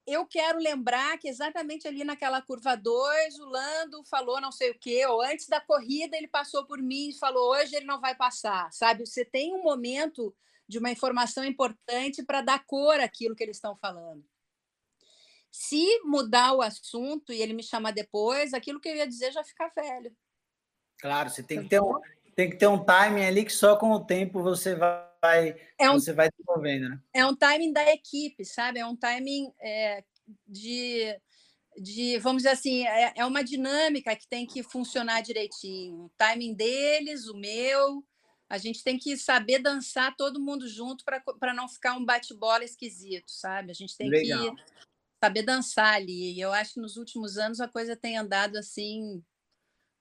eu 0.07 0.27
quero 0.27 0.59
lembrar 0.59 1.17
que 1.17 1.29
exatamente 1.29 1.89
ali 1.89 2.05
naquela 2.05 2.43
curva 2.43 2.77
2, 2.77 3.39
o 3.39 3.47
Lando 3.47 4.05
falou 4.05 4.39
não 4.39 4.53
sei 4.53 4.73
o 4.73 4.79
quê, 4.79 5.07
ou 5.07 5.23
antes 5.23 5.49
da 5.49 5.63
corrida 5.63 6.19
ele 6.19 6.29
passou 6.29 6.67
por 6.67 6.77
mim 6.77 7.09
e 7.09 7.19
falou: 7.19 7.53
hoje 7.53 7.75
ele 7.75 7.87
não 7.87 8.03
vai 8.03 8.15
passar, 8.15 8.71
sabe? 8.71 9.07
Você 9.07 9.25
tem 9.25 9.55
um 9.55 9.63
momento 9.63 10.37
de 10.69 10.79
uma 10.79 10.91
informação 10.91 11.43
importante 11.43 12.23
para 12.23 12.43
dar 12.43 12.67
cor 12.67 13.01
àquilo 13.01 13.35
que 13.35 13.43
eles 13.43 13.57
estão 13.57 13.75
falando. 13.79 14.29
Se 15.51 16.01
mudar 16.05 16.53
o 16.53 16.63
assunto 16.63 17.33
e 17.33 17.43
ele 17.43 17.53
me 17.53 17.63
chamar 17.63 17.93
depois, 17.93 18.55
aquilo 18.55 18.81
que 18.81 18.89
eu 18.89 18.97
ia 18.97 19.07
dizer 19.07 19.33
já 19.33 19.43
fica 19.43 19.71
velho. 19.75 20.13
Claro, 20.99 21.31
você 21.31 21.43
tem 21.43 21.63
que 21.63 21.69
ter 21.69 21.81
um, 21.81 21.99
tem 22.37 22.51
que 22.51 22.57
ter 22.57 22.67
um 22.67 22.83
timing 22.83 23.25
ali 23.25 23.45
que 23.45 23.53
só 23.53 23.77
com 23.77 23.91
o 23.91 24.05
tempo 24.05 24.43
você 24.43 24.75
vai, 24.75 25.57
é 25.79 25.91
um, 25.91 25.95
você 25.95 26.13
vai 26.13 26.31
desenvolvendo, 26.31 26.91
né? 26.91 27.01
É 27.13 27.27
um 27.27 27.35
timing 27.35 27.73
da 27.73 27.93
equipe, 27.93 28.45
sabe? 28.45 28.79
É 28.79 28.87
um 28.87 28.97
timing 28.97 29.53
é, 29.61 30.05
de, 30.47 31.19
de, 31.77 32.19
vamos 32.19 32.43
dizer 32.43 32.55
assim, 32.55 32.87
é, 32.87 33.13
é 33.17 33.25
uma 33.25 33.43
dinâmica 33.43 34.15
que 34.15 34.29
tem 34.29 34.47
que 34.47 34.63
funcionar 34.63 35.23
direitinho. 35.23 36.05
O 36.05 36.11
timing 36.17 36.55
deles, 36.55 37.27
o 37.27 37.37
meu, 37.37 38.05
a 38.49 38.59
gente 38.59 38.83
tem 38.83 38.99
que 38.99 39.17
saber 39.17 39.61
dançar 39.61 40.15
todo 40.17 40.41
mundo 40.41 40.69
junto 40.69 41.05
para 41.05 41.55
não 41.55 41.69
ficar 41.69 41.95
um 41.97 42.05
bate-bola 42.05 42.65
esquisito, 42.65 43.31
sabe? 43.31 43.71
A 43.71 43.75
gente 43.75 43.97
tem 43.97 44.09
Legal. 44.09 44.55
que 44.55 44.63
saber 45.23 45.43
dançar 45.43 45.95
ali. 45.95 46.33
E 46.35 46.41
eu 46.41 46.53
acho 46.53 46.75
que 46.75 46.81
nos 46.81 46.97
últimos 46.97 47.37
anos 47.37 47.61
a 47.61 47.69
coisa 47.69 47.97
tem 47.97 48.17
andado 48.17 48.57
assim 48.57 49.23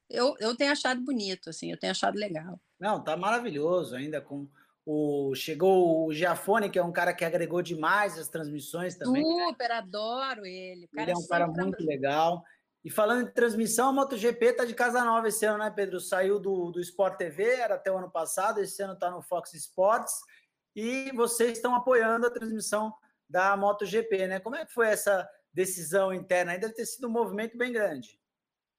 eu, 0.10 0.36
eu 0.40 0.56
tenho 0.56 0.72
achado 0.72 1.02
bonito, 1.02 1.50
assim, 1.50 1.72
eu 1.72 1.78
tenho 1.78 1.92
achado 1.92 2.18
legal. 2.18 2.60
Não, 2.80 3.04
tá 3.04 3.16
maravilhoso 3.16 3.96
ainda 3.96 4.20
com 4.20 4.48
o 4.86 5.36
chegou 5.36 6.08
o 6.08 6.14
Giafone, 6.14 6.70
que 6.70 6.80
é 6.80 6.84
um 6.84 6.92
cara 6.92 7.14
que 7.14 7.24
agregou 7.24 7.62
demais 7.62 8.18
as 8.18 8.28
transmissões 8.28 8.96
também. 8.96 9.24
Né? 9.24 9.46
Super, 9.50 9.70
né? 9.70 9.76
adoro 9.76 10.46
ele. 10.46 10.90
ele 10.98 11.12
é 11.12 11.16
um 11.16 11.28
cara 11.28 11.46
muito 11.46 11.86
legal. 11.86 12.44
E 12.84 12.90
falando 12.90 13.28
em 13.28 13.32
transmissão, 13.32 13.90
a 13.90 13.94
MotoGP 13.94 14.54
tá 14.54 14.66
de 14.66 14.74
casa 14.74 15.04
nova 15.04 15.28
esse 15.28 15.46
ano, 15.46 15.60
né, 15.60 15.70
Pedro? 15.70 16.00
Saiu 16.00 16.40
do, 16.40 16.72
do 16.72 16.80
Sport 16.80 17.18
TV, 17.18 17.44
era 17.44 17.76
até 17.76 17.92
o 17.92 17.98
ano 17.98 18.10
passado, 18.10 18.62
esse 18.62 18.82
ano 18.82 18.98
tá 18.98 19.12
no 19.12 19.22
Fox 19.22 19.54
Sports. 19.54 20.14
E 20.76 21.12
vocês 21.12 21.52
estão 21.52 21.76
apoiando 21.76 22.26
a 22.26 22.32
transmissão 22.32 22.92
da 23.30 23.56
MotoGP, 23.56 24.28
né? 24.28 24.40
Como 24.40 24.56
é 24.56 24.66
que 24.66 24.74
foi 24.74 24.88
essa 24.88 25.28
decisão 25.54 26.14
interna? 26.14 26.54
Aí 26.54 26.60
deve 26.60 26.74
ter 26.74 26.86
sido 26.86 27.08
um 27.08 27.12
movimento 27.12 27.58
bem 27.58 27.72
grande. 27.72 28.20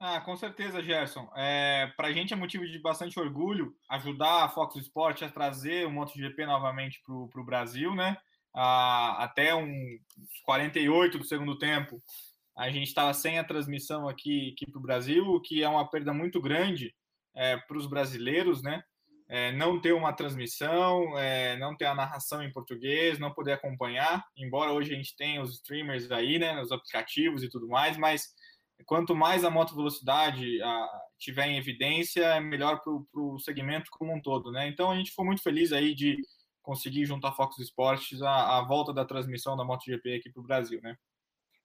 Ah, 0.02 0.18
com 0.20 0.34
certeza, 0.34 0.82
Gerson. 0.82 1.30
É, 1.36 1.92
para 1.94 2.08
a 2.08 2.12
gente 2.12 2.32
é 2.32 2.36
motivo 2.36 2.66
de 2.66 2.78
bastante 2.78 3.20
orgulho 3.20 3.76
ajudar 3.90 4.44
a 4.44 4.48
Fox 4.48 4.74
Sport 4.76 5.22
a 5.22 5.28
trazer 5.28 5.86
o 5.86 5.90
MotoGP 5.90 6.46
novamente 6.46 7.02
para 7.04 7.40
o 7.40 7.44
Brasil, 7.44 7.94
né? 7.94 8.16
Ah, 8.54 9.22
até 9.22 9.54
uns 9.54 10.00
48 10.44 11.18
do 11.18 11.24
segundo 11.24 11.58
tempo, 11.58 12.02
a 12.56 12.70
gente 12.70 12.88
estava 12.88 13.12
sem 13.12 13.38
a 13.38 13.44
transmissão 13.44 14.08
aqui, 14.08 14.52
aqui 14.52 14.70
para 14.70 14.78
o 14.78 14.82
Brasil, 14.82 15.24
o 15.26 15.40
que 15.40 15.62
é 15.62 15.68
uma 15.68 15.88
perda 15.88 16.14
muito 16.14 16.40
grande 16.40 16.94
é, 17.34 17.58
para 17.58 17.76
os 17.76 17.86
brasileiros, 17.86 18.62
né? 18.62 18.82
É, 19.32 19.52
não 19.52 19.80
ter 19.80 19.92
uma 19.92 20.12
transmissão, 20.12 21.16
é, 21.16 21.56
não 21.56 21.76
ter 21.76 21.84
a 21.84 21.94
narração 21.94 22.42
em 22.42 22.52
português, 22.52 23.16
não 23.20 23.32
poder 23.32 23.52
acompanhar, 23.52 24.26
embora 24.36 24.72
hoje 24.72 24.92
a 24.92 24.96
gente 24.96 25.14
tenha 25.16 25.40
os 25.40 25.52
streamers 25.52 26.10
aí, 26.10 26.36
né, 26.36 26.60
os 26.60 26.72
aplicativos 26.72 27.44
e 27.44 27.48
tudo 27.48 27.68
mais, 27.68 27.96
mas 27.96 28.34
quanto 28.84 29.14
mais 29.14 29.44
a 29.44 29.50
moto 29.50 29.76
velocidade 29.76 30.60
a, 30.62 31.00
tiver 31.18 31.46
em 31.46 31.58
evidência, 31.58 32.24
é 32.24 32.40
melhor 32.40 32.80
para 32.80 32.92
o 33.22 33.38
segmento 33.38 33.90
como 33.92 34.12
um 34.12 34.20
todo, 34.20 34.50
né? 34.50 34.66
Então 34.66 34.90
a 34.90 34.96
gente 34.96 35.10
ficou 35.10 35.24
muito 35.24 35.42
feliz 35.42 35.72
aí 35.72 35.94
de 35.94 36.16
conseguir 36.62 37.04
juntar 37.04 37.28
a 37.28 37.32
Fox 37.32 37.58
Sports 37.58 38.22
à, 38.22 38.58
à 38.58 38.62
volta 38.66 38.92
da 38.92 39.04
transmissão 39.04 39.56
da 39.56 39.64
MotoGP 39.64 40.16
aqui 40.16 40.30
para 40.30 40.40
o 40.40 40.44
Brasil, 40.44 40.80
né? 40.82 40.96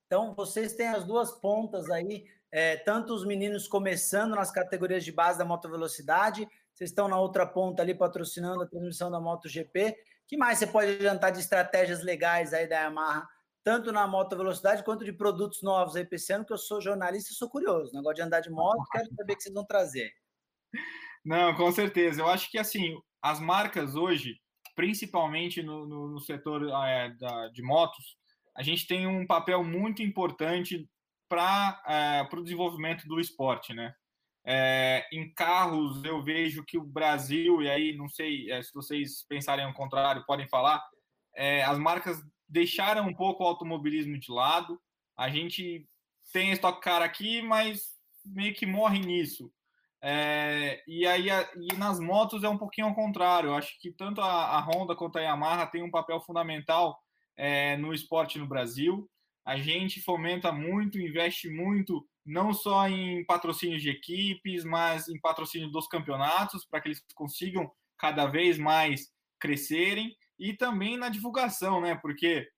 Então 0.06 0.36
vocês 0.36 0.76
têm 0.76 0.90
as 0.90 1.04
duas 1.04 1.32
pontas 1.32 1.90
aí, 1.90 2.26
é, 2.52 2.78
tanto 2.78 3.14
os 3.14 3.26
meninos 3.26 3.68
começando 3.68 4.36
nas 4.36 4.52
categorias 4.52 5.04
de 5.04 5.12
base 5.12 5.40
da 5.40 5.46
moto 5.46 5.70
velocidade, 5.70 6.48
vocês 6.76 6.90
estão 6.90 7.08
na 7.08 7.20
outra 7.20 7.48
ponta 7.48 7.82
ali 7.82 7.96
patrocinando 7.96 8.62
a 8.62 8.68
transmissão 8.68 9.10
da 9.10 9.20
MotoGP. 9.20 9.96
que 10.28 10.38
mais 10.38 10.60
você 10.60 10.68
pode 10.68 10.92
adiantar 10.92 11.32
de 11.32 11.40
estratégias 11.40 12.04
legais 12.04 12.54
aí 12.54 12.68
da 12.68 12.82
Yamaha 12.82 13.26
tanto 13.66 13.92
na 13.92 14.06
moto 14.06 14.38
velocidade 14.38 14.84
quanto 14.84 15.04
de 15.04 15.12
produtos 15.12 15.64
novos 15.64 15.96
aí 15.96 16.06
para 16.06 16.16
esse 16.18 16.32
ano, 16.32 16.46
que 16.46 16.54
eu 16.54 16.58
sou 16.58 16.80
jornalista 16.80 17.32
e 17.32 17.36
sou 17.36 17.50
curioso. 17.50 17.92
Negócio 17.96 18.18
de 18.18 18.22
andar 18.22 18.40
de 18.40 18.52
moto, 18.52 18.78
quero 18.94 19.10
saber 19.16 19.34
o 19.34 19.36
que 19.36 19.42
vocês 19.42 19.56
vão 19.56 19.66
trazer. 19.66 20.12
Não, 21.26 21.56
com 21.56 21.72
certeza. 21.72 22.22
Eu 22.22 22.28
acho 22.28 22.52
que 22.52 22.60
assim, 22.60 22.96
as 23.20 23.40
marcas 23.40 23.96
hoje, 23.96 24.40
principalmente 24.76 25.64
no, 25.64 25.88
no, 25.88 26.08
no 26.10 26.20
setor 26.20 26.70
é, 26.86 27.10
da, 27.20 27.48
de 27.48 27.64
motos, 27.64 28.16
a 28.56 28.62
gente 28.62 28.86
tem 28.86 29.08
um 29.08 29.26
papel 29.26 29.64
muito 29.64 30.04
importante 30.04 30.88
para 31.28 31.82
é, 31.88 32.22
o 32.32 32.44
desenvolvimento 32.44 33.08
do 33.08 33.20
esporte, 33.20 33.74
né? 33.74 33.96
É, 34.48 35.08
em 35.12 35.34
carros, 35.34 36.04
eu 36.04 36.24
vejo 36.24 36.64
que 36.64 36.78
o 36.78 36.84
Brasil, 36.84 37.64
e 37.64 37.70
aí 37.70 37.98
não 37.98 38.08
sei 38.08 38.52
é, 38.52 38.62
se 38.62 38.72
vocês 38.74 39.26
pensarem 39.28 39.66
ao 39.66 39.74
contrário, 39.74 40.26
podem 40.26 40.48
falar, 40.48 40.84
é, 41.36 41.64
as 41.64 41.80
marcas 41.80 42.22
deixaram 42.48 43.08
um 43.08 43.14
pouco 43.14 43.44
o 43.44 43.48
automobilismo 43.48 44.20
de 44.20 44.32
lado. 44.32 44.80
A 45.18 45.30
gente 45.30 45.88
tem 46.32 46.52
Stock 46.52 46.80
Car 46.80 47.02
aqui, 47.02 47.42
mas 47.42 47.96
meio 48.24 48.54
que 48.54 48.66
morre 48.66 49.00
nisso. 49.00 49.52
É, 50.02 50.84
e 50.88 51.08
aí 51.08 51.28
e 51.30 51.76
nas 51.78 52.00
motos 52.00 52.44
é 52.44 52.50
um 52.50 52.58
pouquinho 52.58 52.88
ao 52.88 52.96
contrário. 52.96 53.50
Eu 53.50 53.56
acho 53.56 53.80
que 53.80 53.92
tanto 53.92 54.22
a, 54.22 54.58
a 54.58 54.60
Honda 54.60 54.96
quanto 54.96 55.18
a 55.18 55.22
Yamaha 55.22 55.66
têm 55.66 55.82
um 55.82 55.90
papel 55.90 56.20
fundamental 56.22 57.00
é, 57.36 57.76
no 57.78 57.94
esporte 57.94 58.38
no 58.38 58.48
Brasil. 58.48 59.10
A 59.44 59.58
gente 59.58 60.02
fomenta 60.02 60.52
muito, 60.52 61.00
investe 61.00 61.50
muito, 61.50 62.08
não 62.26 62.54
só 62.54 62.88
em 62.88 63.24
patrocínio 63.26 63.80
de 63.80 63.90
equipes, 63.90 64.64
mas 64.64 65.08
em 65.08 65.20
patrocínio 65.20 65.70
dos 65.70 65.88
campeonatos, 65.88 66.66
para 66.66 66.82
que 66.82 66.88
eles 66.88 67.04
consigam 67.14 67.72
cada 67.98 68.26
vez 68.26 68.58
mais 68.58 69.12
crescerem 69.40 70.16
e 70.40 70.54
também 70.54 70.98
na 70.98 71.10
divulgação, 71.10 71.80
né? 71.80 71.96
Porque 71.96 72.50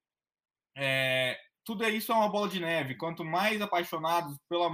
é, 0.75 1.37
tudo 1.65 1.87
isso 1.89 2.11
é 2.11 2.15
uma 2.15 2.29
bola 2.29 2.47
de 2.47 2.59
neve. 2.59 2.95
Quanto 2.95 3.25
mais 3.25 3.61
apaixonados 3.61 4.37
pela 4.47 4.69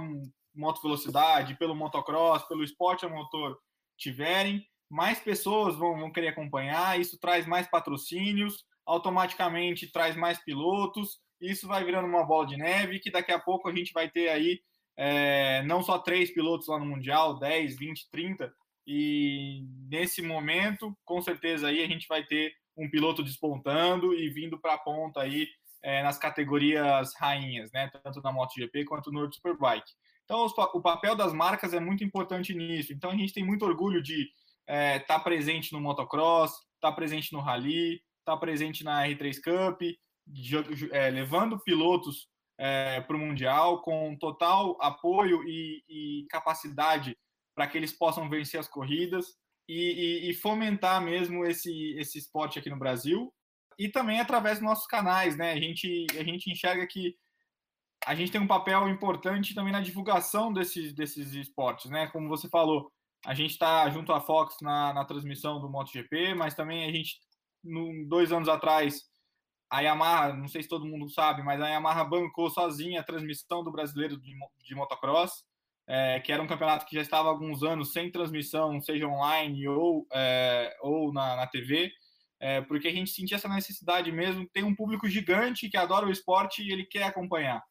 moto 0.54 0.80
velocidade, 0.80 1.58
pelo 1.58 1.74
motocross, 1.74 2.46
pelo 2.46 2.62
esporte 2.62 3.04
a 3.04 3.08
motor 3.08 3.58
tiverem, 3.98 4.64
mais 4.88 5.18
pessoas 5.18 5.74
vão, 5.74 5.98
vão 5.98 6.12
querer 6.12 6.28
acompanhar. 6.28 7.00
Isso 7.00 7.18
traz 7.18 7.46
mais 7.46 7.66
patrocínios, 7.68 8.64
automaticamente 8.86 9.90
traz 9.90 10.14
mais 10.14 10.38
pilotos. 10.44 11.18
Isso 11.40 11.66
vai 11.66 11.84
virando 11.84 12.06
uma 12.06 12.24
bola 12.24 12.46
de 12.46 12.56
neve 12.56 13.00
que 13.00 13.10
daqui 13.10 13.32
a 13.32 13.40
pouco 13.40 13.68
a 13.68 13.74
gente 13.74 13.92
vai 13.92 14.08
ter 14.08 14.28
aí 14.28 14.60
é, 14.96 15.62
não 15.62 15.82
só 15.82 15.98
três 15.98 16.32
pilotos 16.32 16.68
lá 16.68 16.78
no 16.78 16.86
Mundial, 16.86 17.38
10, 17.38 17.76
20, 17.76 18.10
30. 18.10 18.52
E 18.86 19.64
nesse 19.88 20.20
momento, 20.22 20.96
com 21.04 21.20
certeza 21.22 21.68
aí 21.68 21.82
a 21.82 21.86
gente 21.86 22.06
vai 22.06 22.22
ter 22.24 22.52
um 22.76 22.88
piloto 22.88 23.22
despontando 23.22 24.14
e 24.14 24.28
vindo 24.28 24.58
para 24.58 24.74
a 24.74 24.78
ponta 24.78 25.20
aí 25.20 25.48
é, 25.82 26.02
nas 26.02 26.18
categorias 26.18 27.14
rainhas, 27.16 27.70
né? 27.72 27.90
Tanto 28.02 28.20
na 28.22 28.32
MotoGP 28.32 28.84
quanto 28.84 29.10
no 29.10 29.20
World 29.20 29.36
Superbike. 29.36 29.90
Então, 30.24 30.44
os, 30.44 30.52
o 30.52 30.80
papel 30.80 31.14
das 31.14 31.32
marcas 31.32 31.74
é 31.74 31.80
muito 31.80 32.02
importante 32.02 32.54
nisso. 32.54 32.92
Então, 32.92 33.10
a 33.10 33.16
gente 33.16 33.32
tem 33.32 33.44
muito 33.44 33.64
orgulho 33.64 34.02
de 34.02 34.22
estar 34.22 34.32
é, 34.66 34.98
tá 34.98 35.20
presente 35.20 35.72
no 35.72 35.80
motocross, 35.80 36.52
estar 36.52 36.90
tá 36.90 36.92
presente 36.92 37.32
no 37.32 37.40
rally, 37.40 37.96
estar 38.20 38.32
tá 38.32 38.36
presente 38.36 38.82
na 38.82 39.06
R3 39.06 39.36
Cup, 39.42 39.82
de, 40.26 40.56
é, 40.90 41.10
levando 41.10 41.60
pilotos 41.60 42.28
é, 42.58 43.00
para 43.00 43.16
o 43.16 43.18
Mundial 43.18 43.82
com 43.82 44.16
total 44.16 44.76
apoio 44.80 45.42
e, 45.44 45.82
e 45.88 46.26
capacidade 46.28 47.16
para 47.54 47.66
que 47.66 47.76
eles 47.76 47.92
possam 47.92 48.28
vencer 48.28 48.58
as 48.58 48.68
corridas 48.68 49.36
e, 49.68 50.26
e, 50.26 50.30
e, 50.30 50.34
fomentar 50.34 51.00
mesmo 51.00 51.44
esse, 51.44 51.94
esse 51.98 52.18
esporte 52.18 52.58
aqui 52.58 52.68
no 52.68 52.78
Brasil 52.78 53.32
e 53.78 53.88
também 53.88 54.20
através 54.20 54.58
dos 54.58 54.68
nossos 54.68 54.86
canais, 54.86 55.36
né? 55.36 55.52
A 55.52 55.60
gente, 55.60 56.06
a 56.18 56.22
gente 56.22 56.50
enxerga 56.50 56.86
que 56.86 57.16
a 58.06 58.14
gente 58.14 58.30
tem 58.30 58.40
um 58.40 58.46
papel 58.46 58.88
importante 58.88 59.54
também 59.54 59.72
na 59.72 59.80
divulgação 59.80 60.52
desses, 60.52 60.92
desses 60.92 61.32
esportes, 61.32 61.90
né? 61.90 62.06
Como 62.08 62.28
você 62.28 62.48
falou, 62.48 62.92
a 63.24 63.34
gente 63.34 63.52
está 63.52 63.88
junto 63.88 64.12
à 64.12 64.20
Fox 64.20 64.56
na, 64.60 64.92
na 64.92 65.04
transmissão 65.04 65.60
do 65.60 65.70
MotoGP, 65.70 66.34
mas 66.34 66.54
também 66.54 66.84
a 66.84 66.92
gente, 66.92 67.18
no, 67.62 68.06
dois 68.06 68.30
anos 68.30 68.48
atrás, 68.48 69.02
a 69.76 69.80
Yamaha, 69.80 70.32
não 70.32 70.48
sei 70.48 70.62
se 70.62 70.68
todo 70.68 70.86
mundo 70.86 71.08
sabe, 71.08 71.42
mas 71.42 71.60
a 71.60 71.68
Yamaha 71.68 72.04
bancou 72.04 72.50
sozinha 72.50 73.00
a 73.00 73.04
transmissão 73.04 73.62
do 73.62 73.72
brasileiro 73.72 74.20
de, 74.20 74.32
de 74.64 74.74
motocross, 74.74 75.44
é, 75.86 76.20
que 76.20 76.32
era 76.32 76.42
um 76.42 76.46
campeonato 76.46 76.86
que 76.86 76.96
já 76.96 77.02
estava 77.02 77.28
há 77.28 77.30
alguns 77.30 77.62
anos 77.62 77.92
sem 77.92 78.10
transmissão, 78.10 78.80
seja 78.80 79.06
online 79.06 79.68
ou, 79.68 80.06
é, 80.12 80.76
ou 80.82 81.12
na, 81.12 81.36
na 81.36 81.46
TV 81.46 81.92
é, 82.44 82.60
porque 82.60 82.88
a 82.88 82.92
gente 82.92 83.10
sentia 83.10 83.36
essa 83.36 83.48
necessidade 83.48 84.12
mesmo. 84.12 84.46
Tem 84.52 84.62
um 84.62 84.74
público 84.74 85.08
gigante 85.08 85.68
que 85.68 85.78
adora 85.78 86.06
o 86.06 86.10
esporte 86.10 86.62
e 86.62 86.70
ele 86.70 86.84
quer 86.84 87.04
acompanhar. 87.04 87.64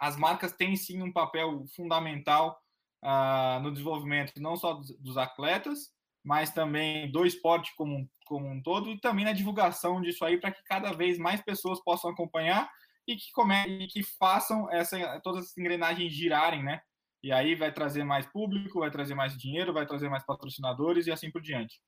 As 0.00 0.16
marcas 0.16 0.52
têm 0.52 0.74
sim 0.76 1.02
um 1.02 1.12
papel 1.12 1.64
fundamental 1.76 2.58
ah, 3.02 3.60
no 3.62 3.70
desenvolvimento 3.70 4.32
não 4.40 4.56
só 4.56 4.72
dos, 4.72 4.98
dos, 4.98 5.18
atletas, 5.18 5.90
mas 6.24 6.50
também 6.50 7.10
do 7.10 7.26
esporte 7.26 7.72
como, 7.76 8.08
como 8.26 8.48
um 8.48 8.62
todo 8.62 8.90
e 8.90 8.98
também 9.00 9.24
na 9.24 9.32
divulgação 9.32 10.00
disso 10.00 10.24
aí 10.24 10.40
para 10.40 10.50
que 10.50 10.62
cada 10.64 10.92
vez 10.92 11.18
mais 11.18 11.42
pessoas 11.42 11.82
possam 11.84 12.10
acompanhar 12.10 12.70
e 13.06 13.16
que, 13.16 13.30
come, 13.32 13.54
e 13.84 13.86
que 13.86 14.02
façam 14.02 14.70
essa, 14.72 15.20
todas 15.20 15.44
essas 15.44 15.58
engrenagens 15.58 16.12
girarem, 16.12 16.62
né? 16.62 16.80
E 17.22 17.32
aí 17.32 17.54
vai 17.54 17.72
trazer 17.72 18.04
mais 18.04 18.26
público, 18.26 18.80
vai 18.80 18.90
trazer 18.90 19.14
mais 19.14 19.36
dinheiro, 19.36 19.72
vai 19.72 19.86
trazer 19.86 20.08
mais 20.08 20.24
patrocinadores 20.24 21.06
e 21.06 21.12
assim 21.12 21.30
por 21.30 21.42
diante. 21.42 21.80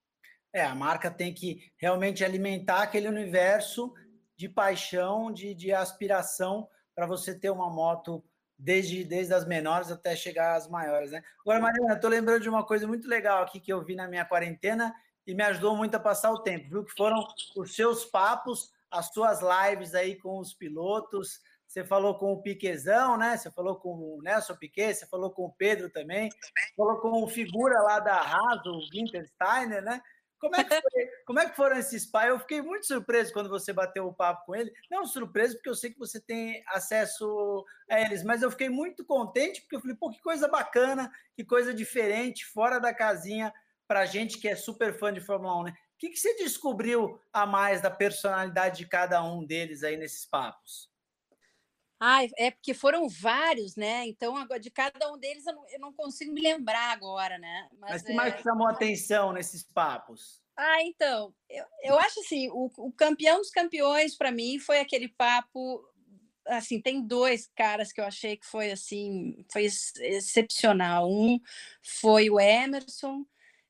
É, 0.55 0.63
a 0.63 0.75
marca 0.75 1.11
tem 1.11 1.33
que 1.33 1.71
realmente 1.79 2.25
alimentar 2.25 2.83
aquele 2.83 3.09
universo 3.09 3.93
de 4.37 4.49
paixão, 4.49 5.33
de, 5.33 5.55
de 5.55 5.73
aspiração 5.73 6.69
para 6.95 7.07
você 7.07 7.39
ter 7.39 7.51
uma 7.51 7.71
moto 7.71 8.25
desde, 8.59 9.05
desde 9.05 9.35
as 9.35 9.45
menores 9.45 9.91
até 9.91 10.17
chegar 10.17 10.55
às 10.55 10.69
maiores, 10.69 11.11
né? 11.11 11.23
Agora, 11.41 11.61
Mariana, 11.61 11.95
estou 11.95 12.11
lembrando 12.11 12.43
de 12.43 12.49
uma 12.49 12.65
coisa 12.65 12.87
muito 12.87 13.09
legal 13.09 13.43
aqui 13.43 13.61
que 13.61 13.73
eu 13.73 13.85
vi 13.85 13.95
na 13.95 14.09
minha 14.09 14.25
quarentena 14.25 14.95
e 15.27 15.35
me 15.35 15.43
ajudou 15.43 15.77
muito 15.77 15.95
a 15.95 16.01
passar 16.01 16.31
o 16.33 16.43
tempo, 16.43 16.69
viu? 16.69 16.85
Que 16.85 16.93
foram 16.93 17.27
os 17.57 17.75
seus 17.75 18.05
papos, 18.05 18.73
as 18.91 19.09
suas 19.09 19.41
lives 19.41 19.95
aí 19.95 20.17
com 20.17 20.39
os 20.39 20.55
pilotos. 20.55 21.41
Você 21.67 21.85
falou 21.85 22.17
com 22.17 22.33
o 22.33 22.41
Piquezão, 22.41 23.17
né? 23.17 23.37
Você 23.37 23.51
falou 23.51 23.77
com 23.77 23.91
o 23.91 24.23
Nelson 24.23 24.55
Piquet, 24.55 24.95
você 24.95 25.07
falou 25.07 25.31
com 25.31 25.45
o 25.47 25.53
Pedro 25.53 25.91
também, 25.91 26.31
falou 26.77 27.01
com 27.01 27.23
o 27.23 27.29
figura 27.29 27.83
lá 27.83 27.99
da 27.99 28.15
Haas, 28.15 28.65
o 28.65 28.79
Wintersteiner, 28.93 29.83
né? 29.83 30.01
Como 30.39 30.55
é, 30.55 30.65
que 30.65 30.81
foi, 30.81 31.07
como 31.25 31.41
é 31.41 31.49
que 31.49 31.57
foram 31.57 31.79
esses 31.79 32.05
pais? 32.05 32.29
Eu 32.29 32.39
fiquei 32.39 32.61
muito 32.61 32.87
surpreso 32.87 33.33
quando 33.33 33.49
você 33.49 33.73
bateu 33.73 34.07
o 34.07 34.15
papo 34.15 34.47
com 34.47 34.55
ele. 34.55 34.73
Não 34.91 35.07
surpreso, 35.07 35.55
porque 35.55 35.69
eu 35.69 35.75
sei 35.75 35.91
que 35.91 35.99
você 35.99 36.21
tem 36.21 36.63
acesso 36.69 37.65
a 37.91 38.01
eles, 38.01 38.23
mas 38.23 38.43
eu 38.43 38.51
fiquei 38.51 38.69
muito 38.69 39.05
contente, 39.05 39.63
porque 39.63 39.77
eu 39.77 39.81
falei, 39.81 39.97
pô, 39.97 40.11
que 40.11 40.21
coisa 40.21 40.47
bacana, 40.47 41.11
que 41.35 41.45
coisa 41.45 41.73
diferente, 41.73 42.45
fora 42.45 42.79
da 42.79 42.93
casinha, 42.93 43.53
para 43.89 44.05
gente 44.05 44.39
que 44.39 44.49
é 44.49 44.57
super 44.57 44.99
fã 44.99 45.13
de 45.13 45.21
Fórmula 45.21 45.61
1, 45.61 45.63
né? 45.65 45.71
O 45.95 45.99
que, 45.99 46.11
que 46.11 46.19
você 46.19 46.35
descobriu 46.37 47.19
a 47.33 47.47
mais 47.47 47.81
da 47.81 47.91
personalidade 47.91 48.79
de 48.79 48.87
cada 48.87 49.23
um 49.25 49.45
deles 49.45 49.83
aí 49.83 49.97
nesses 49.97 50.27
papos? 50.27 50.91
Ai, 51.99 52.29
é 52.37 52.51
porque 52.51 52.75
foram 52.75 53.09
vários, 53.09 53.75
né? 53.75 54.07
Então, 54.07 54.35
de 54.61 54.71
cada 54.71 55.11
um 55.11 55.19
deles 55.19 55.47
eu 55.47 55.55
não, 55.55 55.69
eu 55.71 55.81
não 55.81 55.93
consigo 55.93 56.33
me 56.33 56.43
lembrar 56.43 56.93
agora, 56.93 57.39
né? 57.39 57.69
Mas, 57.79 57.91
Mas 57.91 58.03
que 58.03 58.13
é... 58.13 58.15
mais 58.15 58.43
chamou 58.43 58.69
atenção 58.69 59.33
nesses 59.33 59.63
papos? 59.63 60.43
Ah, 60.57 60.83
então, 60.83 61.35
eu, 61.51 61.65
eu 61.83 61.99
acho 61.99 62.21
assim, 62.21 62.49
o, 62.51 62.71
o 62.79 62.93
campeão 62.93 63.39
dos 63.39 63.51
campeões, 63.51 64.17
para 64.17 64.33
mim, 64.33 64.59
foi 64.59 64.81
aquele 64.81 65.09
papo. 65.09 65.83
Assim, 66.47 66.81
tem 66.81 67.05
dois 67.05 67.51
caras 67.57 67.93
que 67.93 68.01
eu 68.01 68.05
achei 68.05 68.37
que 68.37 68.47
foi 68.47 68.71
assim, 68.71 69.45
foi 69.51 69.65
excepcional. 69.65 71.11
Um 71.11 71.39
foi 71.83 72.31
o 72.31 72.39
Emerson, 72.39 73.27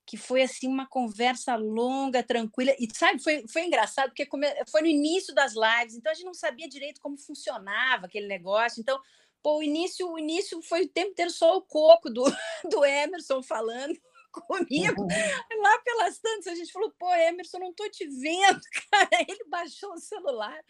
que 0.07 0.17
foi 0.17 0.43
assim 0.43 0.69
uma 0.69 0.87
conversa 0.87 1.57
longa, 1.57 2.23
tranquila. 2.23 2.73
E 2.79 2.89
sabe, 2.95 3.21
foi, 3.21 3.45
foi 3.49 3.65
engraçado 3.65 4.11
porque 4.11 4.29
foi 4.71 4.81
no 4.81 4.87
início 4.87 5.35
das 5.35 5.55
lives, 5.55 5.97
então 5.97 6.13
a 6.13 6.15
gente 6.15 6.25
não 6.25 6.35
sabia 6.35 6.69
direito 6.69 7.01
como 7.01 7.19
funcionava 7.19 8.07
aquele 8.07 8.29
negócio. 8.29 8.81
Então, 8.81 9.01
pô, 9.43 9.59
o 9.59 9.63
início, 9.63 10.09
o 10.09 10.19
início 10.19 10.63
foi 10.63 10.85
o 10.85 10.89
tempo 10.89 11.11
inteiro 11.11 11.31
só 11.31 11.57
o 11.57 11.63
coco 11.63 12.09
do, 12.09 12.23
do 12.71 12.85
Emerson 12.85 13.43
falando 13.43 13.99
comigo. 14.31 15.03
Uhum. 15.03 15.63
Lá 15.63 15.79
pelas 15.81 16.19
tantas, 16.21 16.47
a 16.47 16.55
gente 16.55 16.73
falou, 16.73 16.93
pô, 16.97 17.13
Emerson, 17.13 17.59
não 17.59 17.75
tô 17.75 17.89
te 17.91 18.07
vendo, 18.07 18.61
cara. 18.91 19.25
Ele 19.29 19.45
baixou 19.49 19.93
o 19.93 19.99
celular 19.99 20.63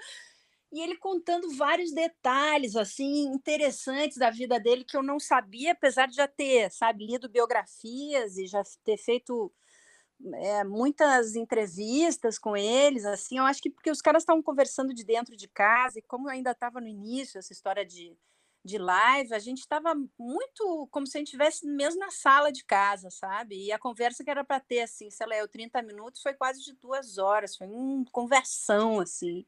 e 0.73 0.81
ele 0.81 0.97
contando 0.97 1.49
vários 1.57 1.93
detalhes 1.93 2.77
assim 2.77 3.27
interessantes 3.29 4.19
da 4.19 4.31
vida 4.31 4.59
dele 4.59 4.85
que 4.85 4.97
eu 4.97 5.03
não 5.03 5.19
sabia, 5.19 5.73
apesar 5.73 6.07
de 6.07 6.17
já 6.17 6.29
ter, 6.29 6.71
sabe, 6.71 7.07
lido 7.07 7.29
biografias 7.29 8.37
e 8.37 8.47
já 8.47 8.63
ter 8.85 8.97
feito 8.97 9.53
é, 10.35 10.65
muitas 10.65 11.37
entrevistas 11.37 12.39
com 12.39 12.57
eles, 12.57 13.05
assim, 13.05 13.39
eu 13.39 13.45
acho 13.45 13.61
que 13.61 13.71
porque 13.71 13.91
os 13.91 14.01
caras 14.01 14.23
estavam 14.23 14.43
conversando 14.43 14.95
de 14.95 15.05
dentro 15.05 15.37
de 15.37 15.47
casa 15.49 15.99
e 15.99 16.03
como 16.03 16.29
ainda 16.29 16.53
estava 16.53 16.81
no 16.81 16.89
início 16.89 17.39
essa 17.39 17.53
história 17.53 17.85
de, 17.85 18.17
de 18.65 18.79
live, 18.79 19.35
a 19.35 19.39
gente 19.39 19.61
estava 19.61 19.95
muito 20.19 20.89
como 20.91 21.07
se 21.07 21.17
a 21.17 21.21
gente 21.21 21.29
estivesse 21.29 21.67
mesmo 21.67 22.01
na 22.01 22.11
sala 22.11 22.51
de 22.51 22.65
casa, 22.65 23.11
sabe? 23.11 23.67
E 23.67 23.73
a 23.73 23.79
conversa 23.79 24.25
que 24.25 24.31
era 24.31 24.45
para 24.45 24.59
ter, 24.59 24.81
assim, 24.81 25.11
sei 25.11 25.27
lá, 25.27 25.37
eu 25.37 25.49
30 25.49 25.81
minutos, 25.83 26.23
foi 26.23 26.35
quase 26.35 26.63
de 26.65 26.73
duas 26.75 27.19
horas, 27.19 27.57
foi 27.57 27.67
um 27.69 28.05
conversão, 28.11 29.01
assim. 29.01 29.47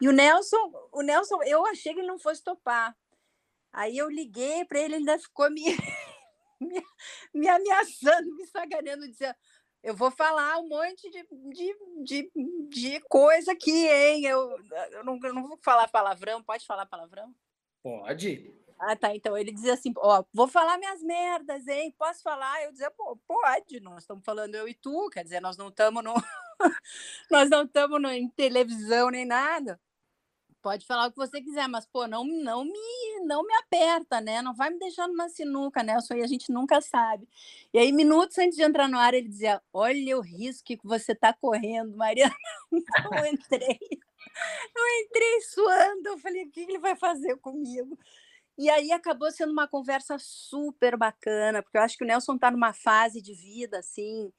E 0.00 0.08
o 0.08 0.12
Nelson, 0.12 0.72
o 0.92 1.02
Nelson, 1.02 1.42
eu 1.44 1.64
achei 1.66 1.94
que 1.94 2.00
ele 2.00 2.08
não 2.08 2.18
fosse 2.18 2.42
topar. 2.42 2.96
Aí 3.72 3.96
eu 3.96 4.08
liguei 4.08 4.64
para 4.64 4.78
ele, 4.78 4.86
ele 4.86 4.94
ainda 4.96 5.18
ficou 5.18 5.50
me, 5.50 5.62
me, 6.60 6.82
me 7.32 7.48
ameaçando, 7.48 8.34
me 8.36 8.46
sacaneando, 8.46 9.08
dizendo: 9.08 9.34
eu 9.84 9.94
vou 9.94 10.10
falar 10.10 10.58
um 10.58 10.68
monte 10.68 11.10
de, 11.10 11.26
de, 11.52 11.76
de, 12.02 12.32
de 12.70 13.00
coisa 13.02 13.52
aqui, 13.52 13.86
hein? 13.86 14.24
Eu, 14.24 14.56
eu, 14.92 15.04
não, 15.04 15.20
eu 15.22 15.34
não 15.34 15.46
vou 15.46 15.58
falar 15.62 15.86
palavrão, 15.88 16.42
pode 16.42 16.64
falar 16.64 16.86
palavrão? 16.86 17.34
Pode. 17.82 18.50
Ah, 18.78 18.96
tá. 18.96 19.14
Então 19.14 19.36
ele 19.36 19.52
dizia 19.52 19.74
assim: 19.74 19.92
Ó, 19.98 20.24
vou 20.32 20.48
falar 20.48 20.78
minhas 20.78 21.02
merdas, 21.02 21.68
hein? 21.68 21.94
Posso 21.98 22.22
falar? 22.22 22.64
Eu 22.64 22.72
dizia: 22.72 22.90
Pô, 22.90 23.18
pode. 23.28 23.78
Nós 23.80 24.04
estamos 24.04 24.24
falando 24.24 24.54
eu 24.54 24.66
e 24.66 24.74
tu, 24.74 25.10
quer 25.10 25.22
dizer, 25.22 25.40
nós 25.40 25.56
não 25.58 25.68
estamos 25.68 26.02
no. 26.02 26.14
nós 27.30 27.50
não 27.50 27.64
estamos 27.64 28.02
em 28.12 28.28
televisão 28.28 29.10
nem 29.10 29.24
nada. 29.24 29.80
Pode 30.64 30.86
falar 30.86 31.08
o 31.08 31.10
que 31.10 31.18
você 31.18 31.42
quiser, 31.42 31.68
mas 31.68 31.84
pô, 31.84 32.06
não, 32.06 32.24
não 32.24 32.64
me, 32.64 33.20
não 33.26 33.44
me 33.44 33.52
aperta, 33.56 34.18
né? 34.18 34.40
Não 34.40 34.54
vai 34.54 34.70
me 34.70 34.78
deixar 34.78 35.06
numa 35.06 35.28
sinuca, 35.28 35.82
né? 35.82 35.94
Isso 35.98 36.14
aí 36.14 36.22
a 36.22 36.26
gente 36.26 36.50
nunca 36.50 36.80
sabe. 36.80 37.28
E 37.70 37.78
aí, 37.78 37.92
minutos 37.92 38.38
antes 38.38 38.56
de 38.56 38.62
entrar 38.62 38.88
no 38.88 38.98
ar, 38.98 39.12
ele 39.12 39.28
dizia: 39.28 39.60
Olha 39.70 40.16
o 40.16 40.22
risco 40.22 40.64
que 40.64 40.78
você 40.82 41.12
está 41.12 41.34
correndo, 41.34 41.96
Mariana. 41.96 42.34
Então, 42.72 43.18
eu 43.18 43.26
entrei, 43.26 43.78
eu 44.74 45.02
entrei 45.02 45.40
suando. 45.42 46.08
Eu 46.08 46.18
falei: 46.18 46.44
O 46.44 46.50
que 46.50 46.60
ele 46.60 46.78
vai 46.78 46.96
fazer 46.96 47.36
comigo? 47.36 47.98
E 48.56 48.70
aí 48.70 48.90
acabou 48.90 49.30
sendo 49.30 49.52
uma 49.52 49.68
conversa 49.68 50.16
super 50.18 50.96
bacana, 50.96 51.62
porque 51.62 51.76
eu 51.76 51.82
acho 51.82 51.98
que 51.98 52.04
o 52.04 52.06
Nelson 52.06 52.36
está 52.36 52.50
numa 52.50 52.72
fase 52.72 53.20
de 53.20 53.34
vida 53.34 53.80
assim 53.80 54.32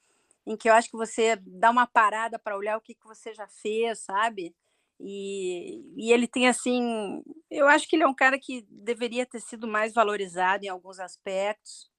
em 0.46 0.56
que 0.56 0.70
eu 0.70 0.74
acho 0.74 0.90
que 0.90 0.98
você 0.98 1.36
dá 1.42 1.72
uma 1.72 1.88
parada 1.88 2.38
para 2.38 2.58
olhar 2.58 2.78
o 2.78 2.82
que, 2.82 2.94
que 2.94 3.06
você 3.06 3.34
já 3.34 3.48
fez, 3.48 4.00
sabe? 4.00 4.56
E, 5.00 5.84
e 5.98 6.12
ele 6.12 6.28
tem 6.28 6.48
assim, 6.48 7.24
eu 7.50 7.68
acho 7.68 7.88
que 7.88 7.96
ele 7.96 8.04
é 8.04 8.08
um 8.08 8.14
cara 8.14 8.40
que 8.40 8.66
deveria 8.70 9.26
ter 9.26 9.42
sido 9.42 9.68
mais 9.68 9.94
valorizado 9.94 10.64
em 10.66 10.70
alguns 10.70 11.00
aspectos. 11.00 11.90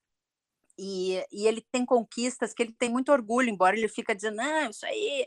E, 0.78 1.24
e 1.32 1.47
ele 1.47 1.62
tem 1.72 1.84
conquistas 1.86 2.53
que 2.55 2.62
ele 2.62 2.72
tem 2.72 2.90
muito 2.90 3.11
orgulho, 3.12 3.49
embora 3.49 3.76
ele 3.76 3.88
fica 3.88 4.14
dizendo, 4.14 4.36
não, 4.36 4.70
isso 4.70 4.84
aí, 4.86 5.26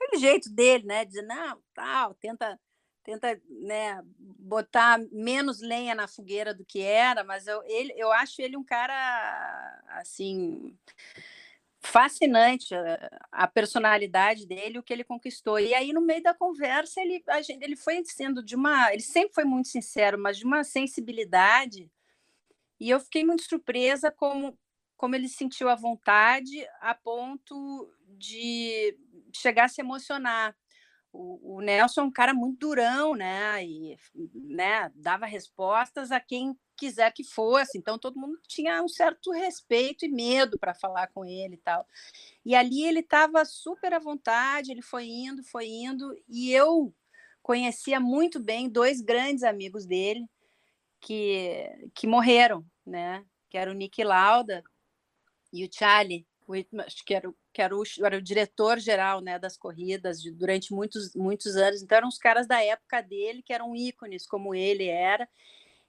aquele 0.00 0.20
jeito 0.20 0.50
dele, 0.52 0.84
né? 0.86 1.04
Dizer, 1.04 1.22
não, 1.22 1.62
tal, 1.74 2.14
tenta 2.14 2.58
tenta 3.04 3.40
né, 3.48 4.02
botar 4.18 4.98
menos 5.10 5.62
lenha 5.62 5.94
na 5.94 6.06
fogueira 6.06 6.52
do 6.52 6.62
que 6.62 6.82
era, 6.82 7.24
mas 7.24 7.46
eu, 7.46 7.62
ele, 7.64 7.94
eu 7.96 8.12
acho 8.12 8.42
ele 8.42 8.54
um 8.54 8.64
cara 8.64 9.82
assim 9.88 10.76
fascinante 11.80 12.74
a, 13.30 13.46
personalidade 13.46 14.46
dele, 14.46 14.78
o 14.78 14.82
que 14.82 14.92
ele 14.92 15.04
conquistou. 15.04 15.58
E 15.58 15.74
aí 15.74 15.92
no 15.92 16.00
meio 16.00 16.22
da 16.22 16.34
conversa 16.34 17.00
ele 17.00 17.22
gente, 17.42 17.62
ele 17.62 17.76
foi 17.76 18.02
sendo 18.04 18.42
de 18.42 18.56
uma, 18.56 18.92
ele 18.92 19.02
sempre 19.02 19.34
foi 19.34 19.44
muito 19.44 19.68
sincero, 19.68 20.18
mas 20.18 20.38
de 20.38 20.44
uma 20.44 20.64
sensibilidade. 20.64 21.90
E 22.80 22.90
eu 22.90 23.00
fiquei 23.00 23.24
muito 23.24 23.42
surpresa 23.42 24.10
como 24.10 24.58
como 24.96 25.14
ele 25.14 25.28
sentiu 25.28 25.68
a 25.68 25.76
vontade 25.76 26.66
a 26.80 26.92
ponto 26.92 27.88
de 28.16 28.98
chegar 29.32 29.66
a 29.66 29.68
se 29.68 29.80
emocionar 29.80 30.56
o, 31.12 31.56
o, 31.56 31.60
Nelson 31.60 32.02
é 32.02 32.04
um 32.04 32.10
cara 32.10 32.34
muito 32.34 32.58
durão, 32.60 33.14
né? 33.14 33.64
E 33.64 33.96
né, 34.34 34.90
dava 34.94 35.26
respostas 35.26 36.12
a 36.12 36.20
quem 36.20 36.56
quiser 36.78 37.12
que 37.12 37.24
fosse. 37.24 37.76
Então 37.76 37.98
todo 37.98 38.18
mundo 38.18 38.38
tinha 38.46 38.82
um 38.82 38.88
certo 38.88 39.30
respeito 39.32 40.04
e 40.06 40.08
medo 40.08 40.58
para 40.58 40.74
falar 40.74 41.08
com 41.08 41.24
ele 41.24 41.54
e 41.54 41.58
tal. 41.58 41.86
E 42.44 42.54
ali 42.54 42.84
ele 42.84 43.00
estava 43.00 43.44
super 43.44 43.92
à 43.92 43.98
vontade, 43.98 44.70
ele 44.70 44.82
foi 44.82 45.06
indo, 45.06 45.42
foi 45.42 45.66
indo, 45.66 46.16
e 46.28 46.52
eu 46.52 46.94
conhecia 47.42 47.98
muito 47.98 48.40
bem 48.40 48.68
dois 48.68 49.00
grandes 49.00 49.42
amigos 49.42 49.84
dele 49.84 50.28
que, 51.00 51.90
que 51.94 52.06
morreram, 52.06 52.64
né? 52.86 53.24
Que 53.50 53.58
era 53.58 53.70
o 53.70 53.74
Nick 53.74 54.02
Lauda 54.04 54.62
e 55.52 55.64
o 55.64 55.68
Charlie 55.72 56.26
Whitmarsh, 56.48 57.02
que 57.04 57.14
era, 57.14 57.32
que 57.52 57.62
era 57.62 57.76
o, 57.76 57.82
era 58.02 58.16
o 58.16 58.22
diretor-geral 58.22 59.20
né, 59.20 59.38
das 59.38 59.56
corridas 59.56 60.20
de, 60.22 60.30
durante 60.30 60.72
muitos, 60.72 61.14
muitos 61.14 61.56
anos. 61.56 61.82
Então, 61.82 61.98
eram 61.98 62.08
os 62.08 62.18
caras 62.18 62.46
da 62.46 62.62
época 62.62 63.02
dele, 63.02 63.42
que 63.42 63.52
eram 63.52 63.76
ícones, 63.76 64.26
como 64.26 64.54
ele 64.54 64.86
era, 64.86 65.28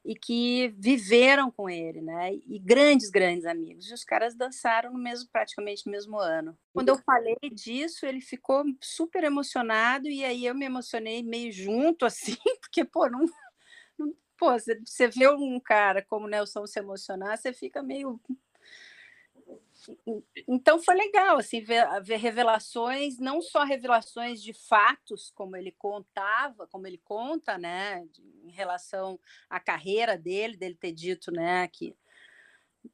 e 0.10 0.16
que 0.16 0.74
viveram 0.76 1.51
com 1.51 1.70
ele, 1.70 2.01
né? 2.01 2.34
E 2.34 2.57
grandes, 2.57 3.12
grandes 3.12 3.45
amigos. 3.45 3.88
E 3.88 3.93
os 3.93 4.03
caras 4.03 4.34
dançaram 4.34 4.91
no 4.91 4.97
mesmo, 4.97 5.30
praticamente 5.32 5.86
no 5.86 5.91
mesmo 5.91 6.18
ano. 6.18 6.57
Quando 6.74 6.89
eu 6.89 6.97
falei 6.97 7.38
disso, 7.53 8.07
ele 8.07 8.20
ficou 8.20 8.64
super 8.82 9.24
emocionado, 9.24 10.07
e 10.07 10.26
aí 10.26 10.47
eu 10.47 10.55
me 10.55 10.66
emocionei 10.66 11.22
meio 11.22 11.51
junto, 11.51 12.05
assim, 12.10 12.36
porque, 12.60 12.84
pô, 12.84 13.07
não. 13.07 13.24
não 13.99 14.12
pô, 14.36 14.51
você, 14.53 15.07
vê 15.10 15.30
um 15.30 15.60
cara 15.60 16.01
como 16.01 16.28
Nelson 16.28 16.66
se 16.66 16.80
emocionar, 16.80 17.38
você 17.38 17.53
fica 17.53 17.84
meio 17.84 18.20
então 20.47 20.82
foi 20.82 20.93
legal 20.93 21.38
assim 21.38 21.62
ver, 21.62 21.86
ver, 22.03 22.18
revelações, 22.18 23.18
não 23.18 23.41
só 23.41 23.64
revelações 23.64 24.41
de 24.41 24.53
fatos, 24.53 25.32
como 25.34 25.55
ele 25.55 25.72
contava, 25.72 26.68
como 26.68 26.86
ele 26.86 26.97
conta, 26.97 27.57
né, 27.57 28.05
em 28.50 28.56
relação 28.56 29.20
à 29.50 29.60
carreira 29.60 30.18
dele, 30.18 30.58
dele 30.58 30.76
ter 30.76 30.91
dito, 30.91 31.32
né, 31.32 31.68
que 31.68 31.95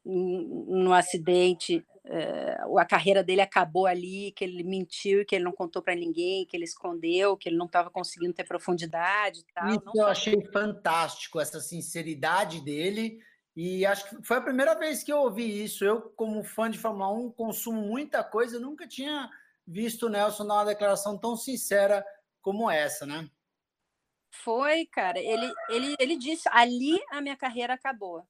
no 0.04 0.92
acidente 0.92 1.84
é, 2.04 2.56
a 2.78 2.84
carreira 2.84 3.22
dele 3.22 3.40
acabou 3.40 3.86
ali, 3.86 4.32
que 4.32 4.44
ele 4.44 4.62
mentiu, 4.62 5.24
que 5.26 5.34
ele 5.34 5.44
não 5.44 5.52
contou 5.52 5.82
para 5.82 5.94
ninguém, 5.94 6.46
que 6.46 6.56
ele 6.56 6.64
escondeu, 6.64 7.36
que 7.36 7.48
ele 7.48 7.56
não 7.56 7.66
estava 7.66 7.90
conseguindo 7.90 8.32
ter 8.32 8.44
profundidade. 8.44 9.44
Tal. 9.52 9.68
Isso 9.68 9.90
eu 9.94 10.06
achei 10.06 10.40
fantástico 10.52 11.40
essa 11.40 11.60
sinceridade 11.60 12.60
dele 12.64 13.18
e 13.56 13.84
acho 13.84 14.08
que 14.08 14.22
foi 14.22 14.36
a 14.36 14.42
primeira 14.42 14.74
vez 14.74 15.02
que 15.02 15.12
eu 15.12 15.18
ouvi 15.18 15.64
isso. 15.64 15.84
Eu, 15.84 16.02
como 16.10 16.44
fã 16.44 16.70
de 16.70 16.78
Fórmula 16.78 17.10
1, 17.12 17.32
consumo 17.32 17.80
muita 17.80 18.22
coisa, 18.22 18.60
nunca 18.60 18.86
tinha 18.86 19.28
visto 19.66 20.06
o 20.06 20.08
Nelson 20.08 20.46
dar 20.46 20.54
uma 20.54 20.64
declaração 20.66 21.18
tão 21.18 21.36
sincera 21.36 22.04
como 22.40 22.70
essa, 22.70 23.04
né? 23.04 23.28
Foi, 24.30 24.86
cara. 24.86 25.18
Ele, 25.18 25.52
ele, 25.68 25.96
ele 25.98 26.16
disse: 26.16 26.48
ali 26.52 26.98
a 27.10 27.20
minha 27.20 27.36
carreira 27.36 27.74
acabou. 27.74 28.26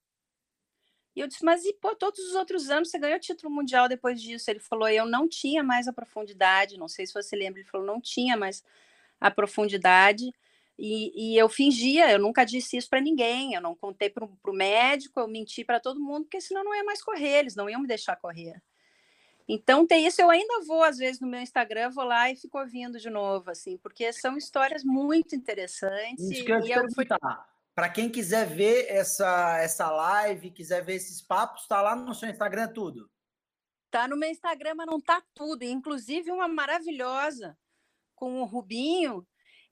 E 1.15 1.21
eu 1.21 1.27
disse, 1.27 1.43
mas 1.43 1.65
e 1.65 1.73
pô, 1.73 1.97
todos 1.97 2.21
os 2.21 2.35
outros 2.35 2.69
anos 2.69 2.91
você 2.91 2.99
ganhou 2.99 3.19
título 3.19 3.51
mundial 3.51 3.89
depois 3.89 4.21
disso? 4.21 4.51
Ele 4.51 4.61
falou, 4.61 4.87
eu 4.87 5.07
não 5.07 5.27
tinha 5.27 5.63
mais 5.63 5.89
a 5.89 5.93
profundidade, 5.93 6.77
não 6.77 6.89
sei 6.89 7.07
se 7.07 7.15
você 7.15 7.35
lembra, 7.35 7.59
ele 7.61 7.69
falou, 7.69 7.87
não 7.87 7.99
tinha 7.99 8.37
mais 8.37 8.63
a 9.19 9.31
profundidade. 9.31 10.31
E, 10.79 11.33
e 11.35 11.39
eu 11.39 11.49
fingia, 11.49 12.13
eu 12.13 12.19
nunca 12.19 12.45
disse 12.45 12.77
isso 12.77 12.91
para 12.91 13.01
ninguém, 13.01 13.55
eu 13.55 13.63
não 13.63 13.75
contei 13.75 14.11
para 14.11 14.27
o 14.27 14.53
médico, 14.53 15.19
eu 15.19 15.27
menti 15.27 15.65
para 15.65 15.81
todo 15.81 15.99
mundo, 15.99 16.25
porque 16.25 16.39
senão 16.41 16.63
não 16.63 16.75
ia 16.75 16.85
mais 16.85 17.03
correr, 17.03 17.39
eles 17.39 17.57
não 17.57 17.71
iam 17.71 17.81
me 17.81 17.89
deixar 17.89 18.17
correr. 18.17 18.63
Então 19.49 19.87
tem 19.87 20.07
isso, 20.07 20.21
eu 20.21 20.29
ainda 20.29 20.65
vou 20.67 20.83
às 20.83 20.99
vezes 20.99 21.21
no 21.21 21.29
meu 21.29 21.41
Instagram, 21.41 21.91
vou 21.91 22.05
lá 22.05 22.31
e 22.31 22.37
fico 22.37 22.59
ouvindo 22.59 22.99
de 22.99 23.09
novo, 23.09 23.51
assim, 23.51 23.79
porque 23.79 24.13
são 24.13 24.37
histórias 24.37 24.83
muito 24.83 25.37
interessantes. 25.37 26.31
Isso 26.31 26.45
que 26.45 26.53
eu 26.53 26.61
ia. 26.67 26.83
Para 27.75 27.91
quem 27.91 28.09
quiser 28.09 28.47
ver 28.47 28.87
essa 28.89 29.59
essa 29.59 29.91
live, 29.91 30.51
quiser 30.51 30.83
ver 30.83 30.95
esses 30.95 31.23
papos, 31.23 31.69
tá 31.69 31.81
lá 31.81 31.95
no 31.95 32.15
seu 32.15 32.29
Instagram 32.29 32.69
tudo. 32.69 33.09
Tá 33.91 34.09
no 34.09 34.17
meu 34.17 34.31
Instagram, 34.31 34.75
mas 34.75 34.87
não 34.87 35.01
tá 35.01 35.23
tudo, 35.33 35.63
inclusive 35.63 36.31
uma 36.33 36.49
maravilhosa 36.49 37.57
com 38.17 38.41
o 38.41 38.45
Rubinho, 38.45 39.27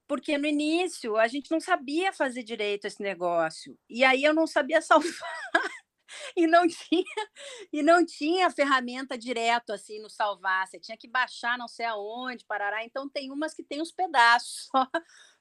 porque 0.07 0.39
no 0.39 0.47
início 0.47 1.17
a 1.17 1.27
gente 1.27 1.51
não 1.51 1.61
sabia 1.61 2.13
fazer 2.13 2.43
direito 2.43 2.87
esse 2.87 3.03
negócio. 3.03 3.77
E 3.89 4.05
aí 4.05 4.23
eu 4.23 4.35
não 4.35 4.47
sabia 4.47 4.81
salvar. 4.83 5.73
e 6.37 6.47
não 6.47 6.67
tinha 6.67 7.29
e 7.73 7.83
não 7.83 8.05
tinha 8.05 8.51
ferramenta 8.51 9.17
direto 9.17 9.73
assim 9.73 10.01
no 10.01 10.09
salvar, 10.09 10.67
você 10.67 10.79
tinha 10.79 10.97
que 10.97 11.09
baixar 11.09 11.59
não 11.59 11.69
sei 11.69 11.87
aonde, 11.87 12.45
parará. 12.45 12.85
Então 12.85 13.09
tem 13.09 13.31
umas 13.31 13.55
que 13.55 13.63
tem 13.63 13.81
os 13.81 13.93
pedaços 13.93 14.69
só, 14.73 14.89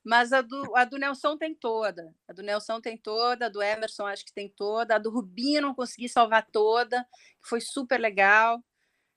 mas 0.03 0.34
a 0.34 0.41
do, 0.41 0.76
a 0.76 0.86
do 0.86 0.97
Nelson 0.97 1.38
tem 1.38 1.53
toda. 1.53 2.13
A 2.28 2.34
do 2.34 2.43
Nelson 2.43 2.82
tem 2.82 2.97
toda, 2.97 3.45
a 3.45 3.49
do 3.49 3.61
Emerson 3.61 4.05
acho 4.05 4.26
que 4.26 4.34
tem 4.34 4.49
toda, 4.49 4.95
a 4.95 4.99
do 4.99 5.09
Rubinho 5.09 5.61
não 5.61 5.76
consegui 5.76 6.09
salvar 6.09 6.45
toda, 6.51 7.03
que 7.41 7.49
foi 7.49 7.61
super 7.61 7.99
legal. 7.99 8.63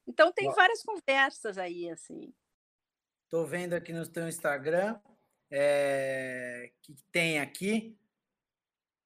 Então 0.06 0.32
tem 0.32 0.50
várias 0.52 0.82
conversas 0.82 1.58
aí 1.58 1.90
assim. 1.90 2.32
Tô 3.28 3.44
vendo 3.44 3.74
aqui 3.74 3.92
no 3.92 4.06
teu 4.06 4.28
Instagram, 4.28 5.00
é, 5.50 6.70
que 6.80 6.94
tem 7.10 7.40
aqui. 7.40 7.96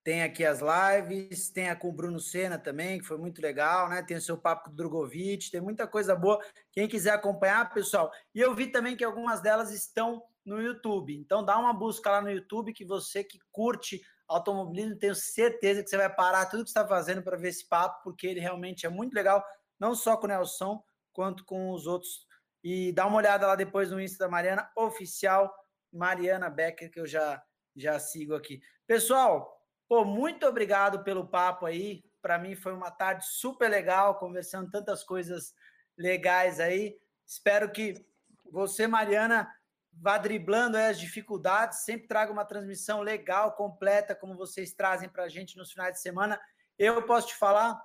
Tem 0.03 0.23
aqui 0.23 0.45
as 0.45 0.61
lives, 0.61 1.51
tem 1.51 1.69
a 1.69 1.77
com 1.77 1.91
o 1.91 1.93
Bruno 1.93 2.19
Senna 2.19 2.59
também, 2.59 2.99
que 2.99 3.07
foi 3.07 3.19
muito 3.19 3.41
legal, 3.43 3.89
né? 3.89 4.03
Tem 4.03 4.17
o 4.17 4.21
seu 4.21 4.39
papo 4.39 4.65
com 4.65 4.71
o 4.71 4.75
Drogovic, 4.75 5.51
tem 5.51 5.61
muita 5.61 5.87
coisa 5.87 6.17
boa. 6.17 6.41
Quem 6.73 6.89
quiser 6.89 7.11
acompanhar, 7.11 7.73
pessoal. 7.73 8.11
E 8.35 8.41
eu 8.41 8.55
vi 8.55 8.69
também 8.69 8.97
que 8.97 9.05
algumas 9.05 9.41
delas 9.41 9.71
estão 9.71 10.23
no 10.45 10.61
YouTube. 10.61 11.15
Então 11.15 11.45
dá 11.45 11.59
uma 11.59 11.73
busca 11.73 12.11
lá 12.11 12.23
no 12.23 12.31
YouTube 12.31 12.73
que 12.73 12.85
você 12.85 13.23
que 13.23 13.39
curte 13.53 14.01
automobilismo, 14.27 14.97
tenho 14.97 15.15
certeza 15.15 15.83
que 15.83 15.91
você 15.91 15.97
vai 15.97 16.09
parar 16.09 16.47
tudo 16.47 16.63
que 16.63 16.71
está 16.71 16.87
fazendo 16.87 17.21
para 17.21 17.37
ver 17.37 17.49
esse 17.49 17.67
papo, 17.69 18.05
porque 18.05 18.29
ele 18.29 18.39
realmente 18.39 18.87
é 18.87 18.89
muito 18.89 19.13
legal, 19.13 19.45
não 19.79 19.95
só 19.95 20.17
com 20.17 20.27
o 20.27 20.29
Nelson, 20.29 20.83
quanto 21.13 21.45
com 21.45 21.71
os 21.73 21.87
outros. 21.87 22.27
E 22.63 22.93
dá 22.93 23.07
uma 23.07 23.17
olhada 23.17 23.47
lá 23.47 23.57
depois 23.57 23.91
no 23.91 24.01
Insta 24.01 24.25
da 24.25 24.31
Mariana, 24.31 24.71
oficial 24.77 25.53
Mariana 25.93 26.49
Becker, 26.49 26.91
que 26.91 27.01
eu 27.01 27.07
já, 27.07 27.43
já 27.75 27.99
sigo 27.99 28.35
aqui. 28.35 28.61
Pessoal, 28.87 29.60
pô, 29.91 30.05
muito 30.05 30.47
obrigado 30.47 31.03
pelo 31.03 31.27
papo 31.27 31.67
aí. 31.67 32.05
Para 32.23 32.39
mim 32.39 32.55
foi 32.55 32.73
uma 32.73 32.93
tarde 32.93 33.27
super 33.27 33.69
legal, 33.69 34.21
conversando 34.21 34.71
tantas 34.71 35.03
coisas 35.03 35.53
legais 35.99 36.61
aí. 36.61 36.97
Espero 37.27 37.73
que 37.73 38.07
você, 38.53 38.87
Mariana, 38.87 39.53
vá 39.93 40.17
driblando 40.17 40.77
as 40.77 40.97
dificuldades, 40.97 41.81
sempre 41.81 42.07
traga 42.07 42.31
uma 42.31 42.45
transmissão 42.45 43.01
legal, 43.01 43.57
completa, 43.57 44.15
como 44.15 44.37
vocês 44.37 44.73
trazem 44.73 45.09
para 45.09 45.25
a 45.25 45.29
gente 45.29 45.57
nos 45.57 45.73
finais 45.73 45.95
de 45.95 46.01
semana. 46.01 46.41
Eu 46.79 47.03
posso 47.03 47.27
te 47.27 47.35
falar, 47.35 47.77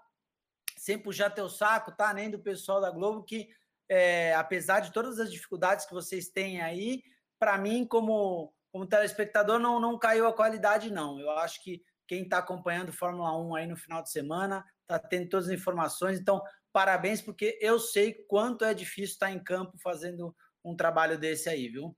sem 0.78 1.00
puxar 1.00 1.32
teu 1.32 1.50
saco, 1.50 1.92
tá? 1.92 2.14
Nem 2.14 2.30
do 2.30 2.38
pessoal 2.38 2.80
da 2.80 2.92
Globo, 2.92 3.24
que 3.24 3.50
é, 3.90 4.36
apesar 4.36 4.80
de 4.80 4.94
todas 4.94 5.20
as 5.20 5.32
dificuldades 5.32 5.88
que 5.88 5.94
vocês 5.94 6.30
têm 6.30 6.62
aí, 6.62 7.02
para 7.40 7.58
mim, 7.58 7.84
como, 7.84 8.54
como 8.72 8.86
telespectador, 8.86 9.58
não, 9.58 9.80
não 9.80 9.98
caiu 9.98 10.28
a 10.28 10.34
qualidade, 10.34 10.92
não. 10.92 11.20
Eu 11.20 11.32
acho 11.32 11.64
que 11.64 11.84
quem 12.08 12.24
está 12.24 12.40
acompanhando 12.40 12.94
Fórmula 12.94 13.38
1 13.38 13.56
aí 13.56 13.68
no 13.68 13.78
final 13.78 14.02
de 14.02 14.12
semana 14.12 14.64
está 14.82 15.00
tendo 15.00 15.30
todas 15.30 15.48
as 15.48 15.54
informações. 15.54 16.20
Então, 16.20 16.42
parabéns, 16.72 17.22
porque 17.22 17.58
eu 17.62 17.80
sei 17.80 18.14
quanto 18.28 18.64
é 18.64 18.74
difícil 18.74 19.14
estar 19.14 19.32
em 19.32 19.44
campo 19.44 19.78
fazendo 19.82 20.36
um 20.64 20.76
trabalho 20.76 21.18
desse 21.18 21.50
aí, 21.50 21.68
viu? 21.70 21.96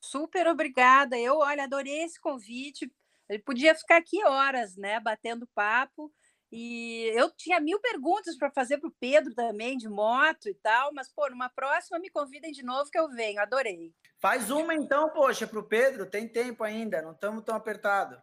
Super 0.00 0.48
obrigada. 0.48 1.18
Eu, 1.18 1.38
olha, 1.38 1.64
adorei 1.64 2.02
esse 2.02 2.20
convite. 2.20 2.92
Ele 3.28 3.42
podia 3.42 3.74
ficar 3.74 3.98
aqui 3.98 4.24
horas, 4.24 4.76
né, 4.76 4.98
batendo 5.00 5.48
papo. 5.54 6.12
E 6.50 7.10
eu 7.14 7.34
tinha 7.34 7.58
mil 7.58 7.80
perguntas 7.80 8.36
para 8.36 8.50
fazer 8.50 8.76
para 8.76 8.88
o 8.88 8.94
Pedro 9.00 9.34
também, 9.34 9.78
de 9.78 9.88
moto 9.88 10.50
e 10.50 10.54
tal, 10.54 10.92
mas, 10.92 11.10
pô, 11.10 11.30
numa 11.30 11.48
próxima 11.48 11.98
me 11.98 12.10
convidem 12.10 12.52
de 12.52 12.62
novo 12.62 12.90
que 12.90 12.98
eu 12.98 13.08
venho, 13.08 13.40
adorei. 13.40 13.90
Faz 14.20 14.50
uma 14.50 14.74
então, 14.74 15.08
poxa, 15.08 15.46
para 15.46 15.58
o 15.58 15.66
Pedro, 15.66 16.04
tem 16.04 16.28
tempo 16.28 16.62
ainda, 16.62 17.00
não 17.00 17.12
estamos 17.12 17.42
tão 17.42 17.56
apertados. 17.56 18.18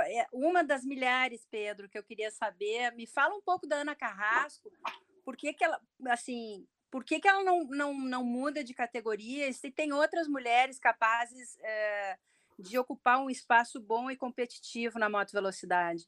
É 0.00 0.26
uma 0.32 0.62
das 0.62 0.84
milhares, 0.84 1.46
Pedro, 1.50 1.88
que 1.88 1.98
eu 1.98 2.04
queria 2.04 2.30
saber, 2.30 2.92
me 2.92 3.06
fala 3.06 3.34
um 3.34 3.40
pouco 3.40 3.66
da 3.66 3.76
Ana 3.76 3.94
Carrasco, 3.94 4.70
por 5.24 5.36
que, 5.36 5.52
que 5.52 5.64
ela, 5.64 5.80
assim, 6.08 6.66
por 6.90 7.04
que, 7.04 7.20
que 7.20 7.28
ela 7.28 7.42
não, 7.42 7.64
não, 7.64 7.94
não 7.94 8.24
muda 8.24 8.62
de 8.62 8.74
categoria? 8.74 9.52
Se 9.52 9.70
tem 9.70 9.92
outras 9.92 10.28
mulheres 10.28 10.78
capazes 10.78 11.56
é, 11.60 12.18
de 12.58 12.78
ocupar 12.78 13.18
um 13.20 13.30
espaço 13.30 13.80
bom 13.80 14.10
e 14.10 14.16
competitivo 14.16 14.98
na 14.98 15.08
moto 15.08 15.32
velocidade? 15.32 16.04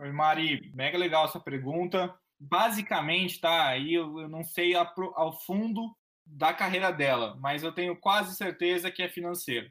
Oi, 0.00 0.10
Mari, 0.10 0.72
mega 0.74 0.98
legal 0.98 1.26
essa 1.26 1.40
pergunta. 1.40 2.14
Basicamente, 2.40 3.40
tá, 3.40 3.68
aí 3.68 3.94
eu, 3.94 4.20
eu 4.20 4.28
não 4.28 4.42
sei 4.42 4.74
a, 4.74 4.92
ao 5.14 5.38
fundo 5.40 5.96
da 6.26 6.52
carreira 6.52 6.90
dela, 6.90 7.36
mas 7.40 7.62
eu 7.62 7.72
tenho 7.72 7.96
quase 7.96 8.36
certeza 8.36 8.90
que 8.90 9.02
é 9.02 9.08
financeiro. 9.08 9.70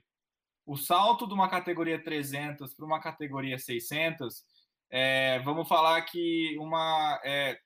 O 0.71 0.77
salto 0.77 1.27
de 1.27 1.33
uma 1.33 1.49
categoria 1.49 2.01
300 2.01 2.73
para 2.73 2.85
uma 2.85 3.01
categoria 3.01 3.59
600, 3.59 4.41
é, 4.89 5.37
vamos 5.39 5.67
falar 5.67 6.01
que 6.03 6.57
uma 6.57 7.19
é, 7.25 7.59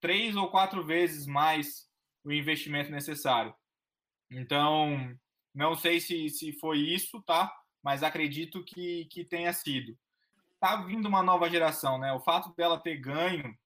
três 0.00 0.34
ou 0.34 0.50
quatro 0.50 0.84
vezes 0.84 1.24
mais 1.24 1.88
o 2.24 2.32
investimento 2.32 2.90
necessário. 2.90 3.54
Então, 4.28 5.16
não 5.54 5.76
sei 5.76 6.00
se, 6.00 6.28
se 6.30 6.52
foi 6.58 6.78
isso, 6.78 7.22
tá? 7.22 7.48
Mas 7.80 8.02
acredito 8.02 8.64
que, 8.64 9.04
que 9.04 9.24
tenha 9.24 9.52
sido 9.52 9.96
tá 10.58 10.74
vindo 10.82 11.06
uma 11.06 11.22
nova 11.22 11.48
geração, 11.48 11.96
né? 11.96 12.12
O 12.12 12.18
fato 12.18 12.52
dela 12.56 12.80
ter 12.80 12.96
ganho 12.96 13.56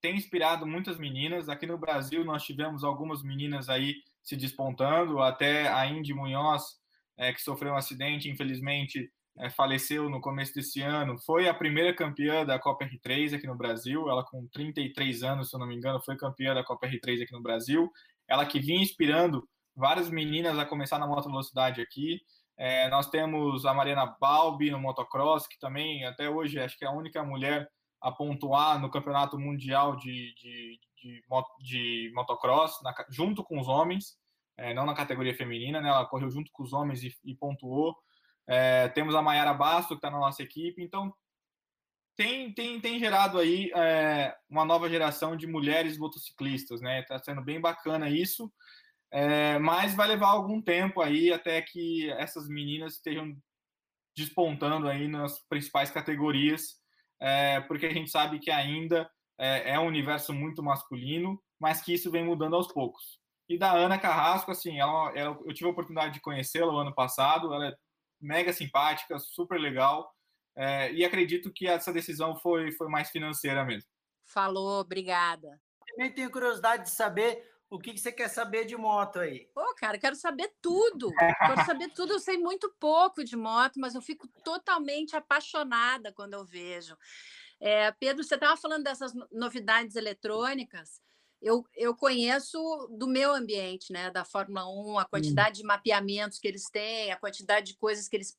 tem 0.00 0.14
inspirado 0.14 0.64
muitas 0.64 0.98
meninas. 0.98 1.48
Aqui 1.48 1.66
no 1.66 1.76
Brasil 1.76 2.24
nós 2.24 2.44
tivemos 2.44 2.84
algumas 2.84 3.24
meninas 3.24 3.68
aí 3.68 3.96
se 4.22 4.36
despontando, 4.36 5.20
até 5.20 5.66
a 5.66 5.84
Indy 5.84 6.14
Munhoz, 6.14 6.79
é, 7.20 7.34
que 7.34 7.42
sofreu 7.42 7.74
um 7.74 7.76
acidente, 7.76 8.30
infelizmente 8.30 9.10
é, 9.38 9.50
faleceu 9.50 10.08
no 10.08 10.20
começo 10.20 10.54
desse 10.54 10.80
ano. 10.80 11.18
Foi 11.18 11.48
a 11.48 11.54
primeira 11.54 11.94
campeã 11.94 12.44
da 12.46 12.58
Copa 12.58 12.86
R3 12.86 13.36
aqui 13.36 13.46
no 13.46 13.54
Brasil. 13.54 14.08
Ela 14.08 14.24
com 14.24 14.48
33 14.48 15.22
anos, 15.22 15.50
se 15.50 15.54
eu 15.56 15.60
não 15.60 15.66
me 15.66 15.76
engano, 15.76 16.00
foi 16.00 16.16
campeã 16.16 16.54
da 16.54 16.64
Copa 16.64 16.86
R3 16.88 17.22
aqui 17.22 17.32
no 17.32 17.42
Brasil. 17.42 17.90
Ela 18.26 18.46
que 18.46 18.58
vinha 18.58 18.82
inspirando 18.82 19.46
várias 19.76 20.10
meninas 20.10 20.58
a 20.58 20.64
começar 20.64 20.98
na 20.98 21.06
moto 21.06 21.28
velocidade 21.28 21.80
aqui. 21.80 22.20
É, 22.56 22.88
nós 22.88 23.08
temos 23.08 23.64
a 23.64 23.74
Mariana 23.74 24.06
Balbi 24.18 24.70
no 24.70 24.80
motocross, 24.80 25.46
que 25.46 25.58
também 25.58 26.04
até 26.04 26.28
hoje 26.28 26.58
acho 26.58 26.78
que 26.78 26.84
é 26.84 26.88
a 26.88 26.92
única 26.92 27.22
mulher 27.22 27.68
a 28.00 28.10
pontuar 28.10 28.80
no 28.80 28.90
campeonato 28.90 29.38
mundial 29.38 29.94
de, 29.96 30.34
de, 30.34 30.80
de, 31.02 31.22
de 31.60 32.12
motocross, 32.14 32.82
na, 32.82 32.94
junto 33.10 33.44
com 33.44 33.60
os 33.60 33.68
homens, 33.68 34.18
é, 34.60 34.74
não 34.74 34.86
na 34.86 34.94
categoria 34.94 35.34
feminina, 35.34 35.80
né, 35.80 35.88
ela 35.88 36.06
correu 36.06 36.30
junto 36.30 36.50
com 36.52 36.62
os 36.62 36.72
homens 36.72 37.02
e, 37.02 37.14
e 37.24 37.34
pontuou. 37.34 37.96
É, 38.46 38.88
temos 38.88 39.14
a 39.14 39.22
Mayara 39.22 39.54
Basto, 39.54 39.90
que 39.90 39.94
está 39.94 40.10
na 40.10 40.18
nossa 40.18 40.42
equipe, 40.42 40.82
então 40.82 41.12
tem, 42.16 42.52
tem, 42.52 42.80
tem 42.80 42.98
gerado 42.98 43.38
aí 43.38 43.70
é, 43.74 44.36
uma 44.48 44.64
nova 44.64 44.90
geração 44.90 45.36
de 45.36 45.46
mulheres 45.46 45.96
motociclistas, 45.96 46.80
né? 46.82 47.00
Está 47.00 47.18
sendo 47.18 47.40
bem 47.40 47.60
bacana 47.60 48.10
isso. 48.10 48.52
É, 49.10 49.58
mas 49.58 49.94
vai 49.94 50.06
levar 50.06 50.28
algum 50.28 50.60
tempo 50.60 51.00
aí 51.00 51.32
até 51.32 51.62
que 51.62 52.10
essas 52.12 52.48
meninas 52.48 52.94
estejam 52.94 53.34
despontando 54.16 54.88
aí 54.88 55.08
nas 55.08 55.38
principais 55.48 55.90
categorias, 55.90 56.78
é, 57.18 57.60
porque 57.62 57.86
a 57.86 57.92
gente 57.92 58.10
sabe 58.10 58.38
que 58.38 58.50
ainda 58.50 59.10
é, 59.38 59.72
é, 59.72 59.80
um 59.80 59.86
universo 59.86 60.32
muito 60.32 60.62
masculino, 60.62 61.42
mas 61.58 61.80
que 61.80 61.94
isso 61.94 62.10
vem 62.10 62.24
mudando 62.24 62.54
aos 62.54 62.68
poucos. 62.72 63.19
E 63.50 63.58
da 63.58 63.72
Ana 63.72 63.98
Carrasco, 63.98 64.52
assim, 64.52 64.78
ela, 64.78 65.10
ela 65.12 65.36
eu 65.44 65.52
tive 65.52 65.68
a 65.68 65.72
oportunidade 65.72 66.14
de 66.14 66.20
conhecê-la 66.20 66.72
o 66.72 66.78
ano 66.78 66.94
passado, 66.94 67.52
ela 67.52 67.66
é 67.66 67.76
mega 68.20 68.52
simpática, 68.52 69.18
super 69.18 69.58
legal, 69.60 70.14
é, 70.54 70.92
e 70.92 71.04
acredito 71.04 71.52
que 71.52 71.66
essa 71.66 71.92
decisão 71.92 72.36
foi, 72.36 72.70
foi 72.70 72.88
mais 72.88 73.10
financeira 73.10 73.64
mesmo. 73.64 73.90
Falou, 74.24 74.78
obrigada. 74.78 75.60
Também 75.84 76.12
tenho 76.12 76.30
curiosidade 76.30 76.84
de 76.84 76.90
saber 76.90 77.44
o 77.68 77.80
que, 77.80 77.92
que 77.92 77.98
você 77.98 78.12
quer 78.12 78.28
saber 78.28 78.66
de 78.66 78.76
moto 78.76 79.18
aí? 79.18 79.48
Pô, 79.52 79.74
cara, 79.74 79.98
quero 79.98 80.14
saber 80.14 80.54
tudo. 80.62 81.12
quero 81.12 81.64
saber 81.66 81.88
tudo. 81.90 82.12
Eu 82.12 82.20
sei 82.20 82.38
muito 82.38 82.72
pouco 82.78 83.24
de 83.24 83.34
moto, 83.34 83.80
mas 83.80 83.96
eu 83.96 84.00
fico 84.00 84.28
totalmente 84.44 85.16
apaixonada 85.16 86.12
quando 86.12 86.34
eu 86.34 86.44
vejo. 86.44 86.96
É, 87.58 87.90
Pedro, 87.90 88.22
você 88.22 88.36
estava 88.36 88.56
falando 88.56 88.84
dessas 88.84 89.12
novidades 89.32 89.96
eletrônicas. 89.96 91.00
Eu, 91.40 91.64
eu 91.74 91.94
conheço 91.94 92.58
do 92.90 93.06
meu 93.06 93.34
ambiente, 93.34 93.92
né, 93.92 94.10
da 94.10 94.24
Fórmula 94.24 94.68
1, 94.68 94.98
a 94.98 95.04
quantidade 95.06 95.60
hum. 95.60 95.62
de 95.62 95.66
mapeamentos 95.66 96.38
que 96.38 96.46
eles 96.46 96.68
têm, 96.70 97.10
a 97.10 97.16
quantidade 97.16 97.68
de 97.68 97.78
coisas 97.78 98.08
que 98.08 98.16
eles 98.16 98.36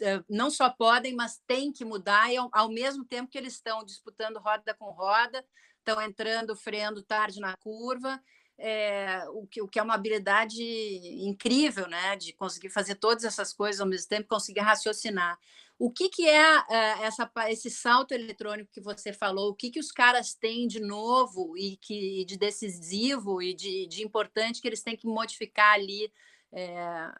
eh, 0.00 0.22
não 0.28 0.50
só 0.50 0.70
podem, 0.70 1.14
mas 1.14 1.40
têm 1.46 1.72
que 1.72 1.84
mudar, 1.84 2.32
e 2.32 2.36
ao, 2.36 2.48
ao 2.52 2.68
mesmo 2.68 3.04
tempo 3.04 3.30
que 3.30 3.38
eles 3.38 3.54
estão 3.54 3.84
disputando 3.84 4.38
roda 4.38 4.72
com 4.74 4.90
roda, 4.90 5.44
estão 5.78 6.00
entrando, 6.00 6.56
freando 6.56 7.02
tarde 7.02 7.40
na 7.40 7.56
curva, 7.56 8.20
é, 8.58 9.24
o, 9.30 9.46
que, 9.46 9.60
o 9.60 9.68
que 9.68 9.78
é 9.78 9.82
uma 9.82 9.94
habilidade 9.94 10.62
incrível, 10.62 11.88
né? 11.88 12.16
De 12.16 12.32
conseguir 12.32 12.70
fazer 12.70 12.94
todas 12.94 13.24
essas 13.24 13.52
coisas 13.52 13.80
ao 13.80 13.86
mesmo 13.86 14.08
tempo, 14.08 14.28
conseguir 14.28 14.60
raciocinar. 14.60 15.38
O 15.78 15.90
que, 15.90 16.08
que 16.08 16.28
é, 16.28 16.56
é 16.70 17.02
essa, 17.02 17.30
esse 17.48 17.68
salto 17.68 18.12
eletrônico 18.12 18.70
que 18.72 18.80
você 18.80 19.12
falou? 19.12 19.50
O 19.50 19.54
que, 19.54 19.70
que 19.70 19.80
os 19.80 19.90
caras 19.90 20.34
têm 20.34 20.68
de 20.68 20.80
novo 20.80 21.56
e 21.58 21.76
que 21.76 22.24
de 22.24 22.36
decisivo 22.38 23.42
e 23.42 23.54
de, 23.54 23.86
de 23.86 24.02
importante 24.02 24.60
que 24.60 24.68
eles 24.68 24.82
têm 24.82 24.96
que 24.96 25.06
modificar 25.06 25.74
ali 25.74 26.12
é, 26.52 27.10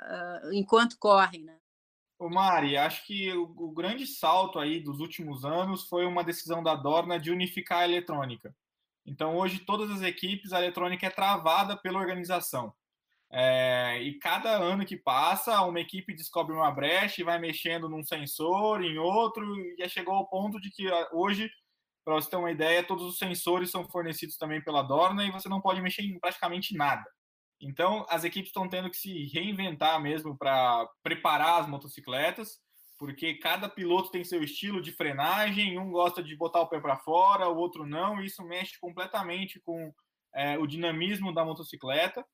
enquanto 0.53 0.97
correm, 0.99 1.43
né? 1.43 1.59
Ô 2.17 2.29
Mari, 2.31 2.77
acho 2.77 3.05
que 3.05 3.33
o, 3.33 3.43
o, 3.43 3.73
grande 3.73 4.07
salto 4.07 4.61
aí 4.61 4.79
dos 4.81 5.01
últimos 5.01 5.45
anos 5.45 5.89
foi 5.89 6.07
uma 6.07 6.23
decisão 6.23 6.63
da 6.63 6.77
Dorna 6.77 7.19
de 7.19 7.33
unificar 7.33 7.81
a 7.81 7.85
eletrônica. 7.85 8.55
Então, 9.05 9.37
hoje, 9.37 9.59
todas 9.59 9.91
as 9.91 10.01
equipes, 10.01 10.53
a 10.53 10.59
eletrônica 10.59 11.05
é 11.07 11.11
travada 11.11 11.77
pela 11.77 11.99
organização. 11.99 12.73
É, 13.31 14.01
e 14.03 14.19
cada 14.19 14.51
ano 14.57 14.85
que 14.85 14.97
passa, 14.97 15.61
uma 15.63 15.81
equipe 15.81 16.15
descobre 16.15 16.55
uma 16.55 16.71
brecha 16.71 17.21
e 17.21 17.25
vai 17.25 17.39
mexendo 17.39 17.89
num 17.89 18.05
sensor, 18.05 18.83
em 18.85 18.99
outro, 18.99 19.45
e 19.59 19.77
já 19.79 19.89
chegou 19.89 20.15
ao 20.15 20.29
ponto 20.29 20.61
de 20.61 20.71
que 20.71 20.89
ah, 20.89 21.09
hoje, 21.13 21.51
para 22.05 22.15
você 22.15 22.31
ter 22.31 22.37
uma 22.37 22.53
ideia, 22.53 22.85
todos 22.85 23.05
os 23.05 23.19
sensores 23.19 23.71
são 23.71 23.89
fornecidos 23.89 24.37
também 24.37 24.63
pela 24.63 24.83
Dorna 24.83 25.25
e 25.25 25.33
você 25.33 25.49
não 25.49 25.61
pode 25.61 25.81
mexer 25.83 26.03
em 26.03 26.19
praticamente 26.21 26.77
nada. 26.77 27.05
Então, 27.61 28.07
as 28.09 28.25
equipes 28.25 28.51
estão 28.51 28.69
tendo 28.69 28.91
que 28.91 28.97
se 28.97 29.27
reinventar 29.33 30.01
mesmo 30.01 30.37
para 30.37 30.87
preparar 31.03 31.61
as 31.63 31.69
motocicletas 31.69 32.63
porque 32.99 33.35
cada 33.35 33.69
piloto 33.69 34.11
tem 34.11 34.25
seu 34.25 34.43
estilo 34.43 34.81
de 34.81 34.93
frenagem, 34.93 35.79
um 35.79 35.91
gosta 35.91 36.23
de 36.23 36.37
botar 36.37 36.61
o 36.61 36.69
pé 36.69 36.81
para 36.81 36.97
fora, 36.97 37.49
o 37.49 37.57
outro 37.57 37.87
não, 37.87 38.21
e 38.21 38.27
isso 38.27 38.43
mexe 38.45 38.79
completamente 38.79 39.61
com 39.61 39.93
é, 40.35 40.59
o 40.59 40.67
dinamismo 40.67 41.33
da 41.33 41.45
motocicleta. 41.45 42.25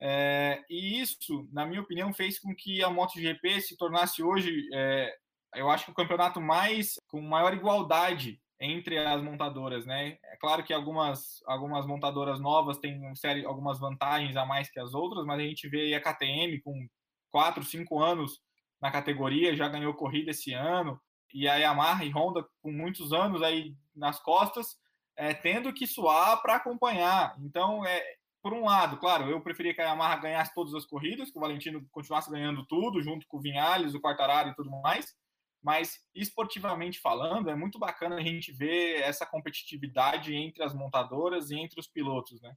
É, 0.00 0.62
e 0.68 1.00
isso, 1.00 1.48
na 1.52 1.64
minha 1.64 1.80
opinião, 1.80 2.12
fez 2.12 2.38
com 2.38 2.54
que 2.54 2.82
a 2.82 2.90
MotoGP 2.90 3.60
se 3.60 3.76
tornasse 3.76 4.22
hoje, 4.22 4.68
é, 4.72 5.14
eu 5.54 5.70
acho 5.70 5.86
que 5.86 5.90
o 5.90 5.94
campeonato 5.94 6.40
mais 6.40 6.94
com 7.08 7.20
maior 7.20 7.54
igualdade 7.54 8.40
entre 8.58 8.98
as 8.98 9.22
montadoras, 9.22 9.84
né? 9.84 10.18
É 10.24 10.36
claro 10.36 10.64
que 10.64 10.72
algumas, 10.72 11.42
algumas 11.46 11.86
montadoras 11.86 12.40
novas 12.40 12.78
têm 12.78 13.14
série, 13.14 13.44
algumas 13.44 13.78
vantagens 13.78 14.36
a 14.36 14.46
mais 14.46 14.70
que 14.70 14.80
as 14.80 14.94
outras, 14.94 15.24
mas 15.26 15.40
a 15.40 15.42
gente 15.42 15.68
vê 15.68 15.94
a 15.94 16.00
KTM 16.00 16.60
com 16.62 16.88
4, 17.30 17.62
5 17.62 18.02
anos 18.02 18.40
na 18.80 18.90
categoria, 18.90 19.56
já 19.56 19.68
ganhou 19.68 19.94
corrida 19.94 20.30
esse 20.30 20.52
ano, 20.52 21.00
e 21.32 21.48
a 21.48 21.56
Yamaha 21.56 22.04
e 22.04 22.10
Honda 22.10 22.46
com 22.62 22.72
muitos 22.72 23.12
anos 23.12 23.42
aí 23.42 23.74
nas 23.94 24.18
costas, 24.20 24.78
é, 25.16 25.34
tendo 25.34 25.72
que 25.72 25.86
suar 25.86 26.40
para 26.40 26.56
acompanhar. 26.56 27.34
Então, 27.40 27.84
é, 27.84 28.02
por 28.46 28.54
um 28.54 28.64
lado, 28.64 28.96
claro, 28.98 29.28
eu 29.28 29.40
preferia 29.40 29.74
que 29.74 29.80
a 29.80 29.86
Yamaha 29.86 30.18
ganhasse 30.18 30.54
todas 30.54 30.72
as 30.72 30.86
corridas, 30.86 31.32
que 31.32 31.36
o 31.36 31.40
Valentino 31.40 31.84
continuasse 31.90 32.30
ganhando 32.30 32.64
tudo, 32.64 33.02
junto 33.02 33.26
com 33.26 33.38
o 33.38 33.40
Vinhales, 33.40 33.92
o 33.92 34.00
Quartararo 34.00 34.50
e 34.50 34.54
tudo 34.54 34.70
mais, 34.70 35.12
mas 35.60 35.98
esportivamente 36.14 37.00
falando, 37.00 37.50
é 37.50 37.56
muito 37.56 37.76
bacana 37.76 38.14
a 38.14 38.20
gente 38.20 38.52
ver 38.52 39.00
essa 39.00 39.26
competitividade 39.26 40.32
entre 40.32 40.62
as 40.62 40.72
montadoras 40.72 41.50
e 41.50 41.56
entre 41.56 41.80
os 41.80 41.88
pilotos, 41.88 42.40
né? 42.40 42.54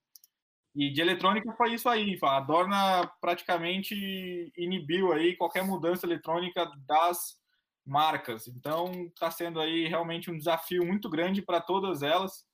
E 0.75 0.91
de 0.91 1.01
eletrônica 1.01 1.51
foi 1.53 1.73
isso 1.73 1.89
aí. 1.89 2.15
A 2.21 2.39
Dorna 2.39 3.11
praticamente 3.19 4.53
inibiu 4.55 5.11
aí 5.11 5.35
qualquer 5.35 5.63
mudança 5.63 6.05
eletrônica 6.05 6.71
das 6.85 7.39
marcas. 7.83 8.47
Então 8.47 8.91
está 9.07 9.31
sendo 9.31 9.59
aí 9.59 9.87
realmente 9.87 10.29
um 10.29 10.37
desafio 10.37 10.85
muito 10.85 11.09
grande 11.09 11.41
para 11.41 11.59
todas 11.59 12.03
elas 12.03 12.45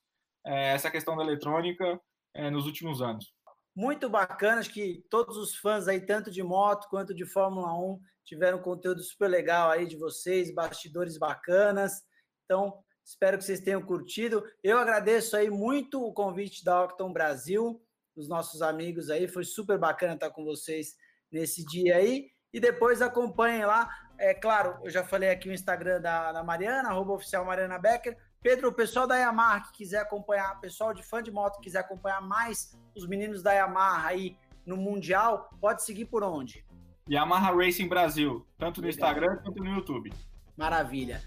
é, 0.46 0.72
essa 0.72 0.90
questão 0.90 1.14
da 1.18 1.22
eletrônica 1.22 2.00
é, 2.36 2.50
nos 2.50 2.66
últimos 2.66 3.02
anos. 3.02 3.34
Muito 3.74 4.08
bacana, 4.08 4.60
acho 4.60 4.72
que 4.72 5.04
todos 5.10 5.36
os 5.36 5.56
fãs 5.56 5.86
aí, 5.86 6.00
tanto 6.00 6.30
de 6.30 6.42
moto 6.42 6.88
quanto 6.88 7.14
de 7.14 7.26
Fórmula 7.26 7.72
1, 7.78 8.00
tiveram 8.24 8.62
conteúdo 8.62 9.02
super 9.02 9.28
legal 9.28 9.70
aí 9.70 9.86
de 9.86 9.96
vocês, 9.96 10.54
bastidores 10.54 11.18
bacanas. 11.18 12.02
Então, 12.44 12.82
Espero 13.06 13.38
que 13.38 13.44
vocês 13.44 13.60
tenham 13.60 13.80
curtido. 13.80 14.44
Eu 14.64 14.78
agradeço 14.78 15.36
aí 15.36 15.48
muito 15.48 16.04
o 16.04 16.12
convite 16.12 16.64
da 16.64 16.82
Octon 16.82 17.12
Brasil, 17.12 17.80
os 18.16 18.28
nossos 18.28 18.62
amigos 18.62 19.10
aí. 19.10 19.28
Foi 19.28 19.44
super 19.44 19.78
bacana 19.78 20.14
estar 20.14 20.30
com 20.30 20.44
vocês 20.44 20.96
nesse 21.30 21.64
dia 21.64 21.98
aí. 21.98 22.26
E 22.52 22.58
depois 22.58 23.00
acompanhem 23.00 23.64
lá. 23.64 23.88
É 24.18 24.34
claro, 24.34 24.80
eu 24.82 24.90
já 24.90 25.04
falei 25.04 25.30
aqui 25.30 25.48
o 25.48 25.52
Instagram 25.52 26.00
da, 26.00 26.32
da 26.32 26.42
Mariana, 26.42 26.88
arroba 26.88 27.12
oficial 27.12 27.44
Mariana 27.44 27.78
Becker. 27.78 28.16
Pedro, 28.42 28.68
o 28.68 28.72
pessoal 28.72 29.06
da 29.06 29.16
Yamaha 29.16 29.60
que 29.60 29.72
quiser 29.72 30.00
acompanhar, 30.00 30.60
pessoal 30.60 30.94
de 30.94 31.02
fã 31.02 31.22
de 31.22 31.30
moto 31.30 31.56
que 31.56 31.64
quiser 31.64 31.80
acompanhar 31.80 32.20
mais 32.20 32.76
os 32.94 33.06
meninos 33.06 33.42
da 33.42 33.52
Yamaha 33.52 34.08
aí 34.08 34.36
no 34.64 34.76
Mundial, 34.76 35.50
pode 35.60 35.82
seguir 35.82 36.06
por 36.06 36.22
onde? 36.22 36.64
Yamaha 37.08 37.54
Racing 37.54 37.88
Brasil, 37.88 38.46
tanto 38.58 38.80
no 38.80 38.88
Legal. 38.88 39.08
Instagram 39.08 39.36
quanto 39.42 39.62
no 39.62 39.70
YouTube. 39.70 40.12
Maravilha. 40.56 41.22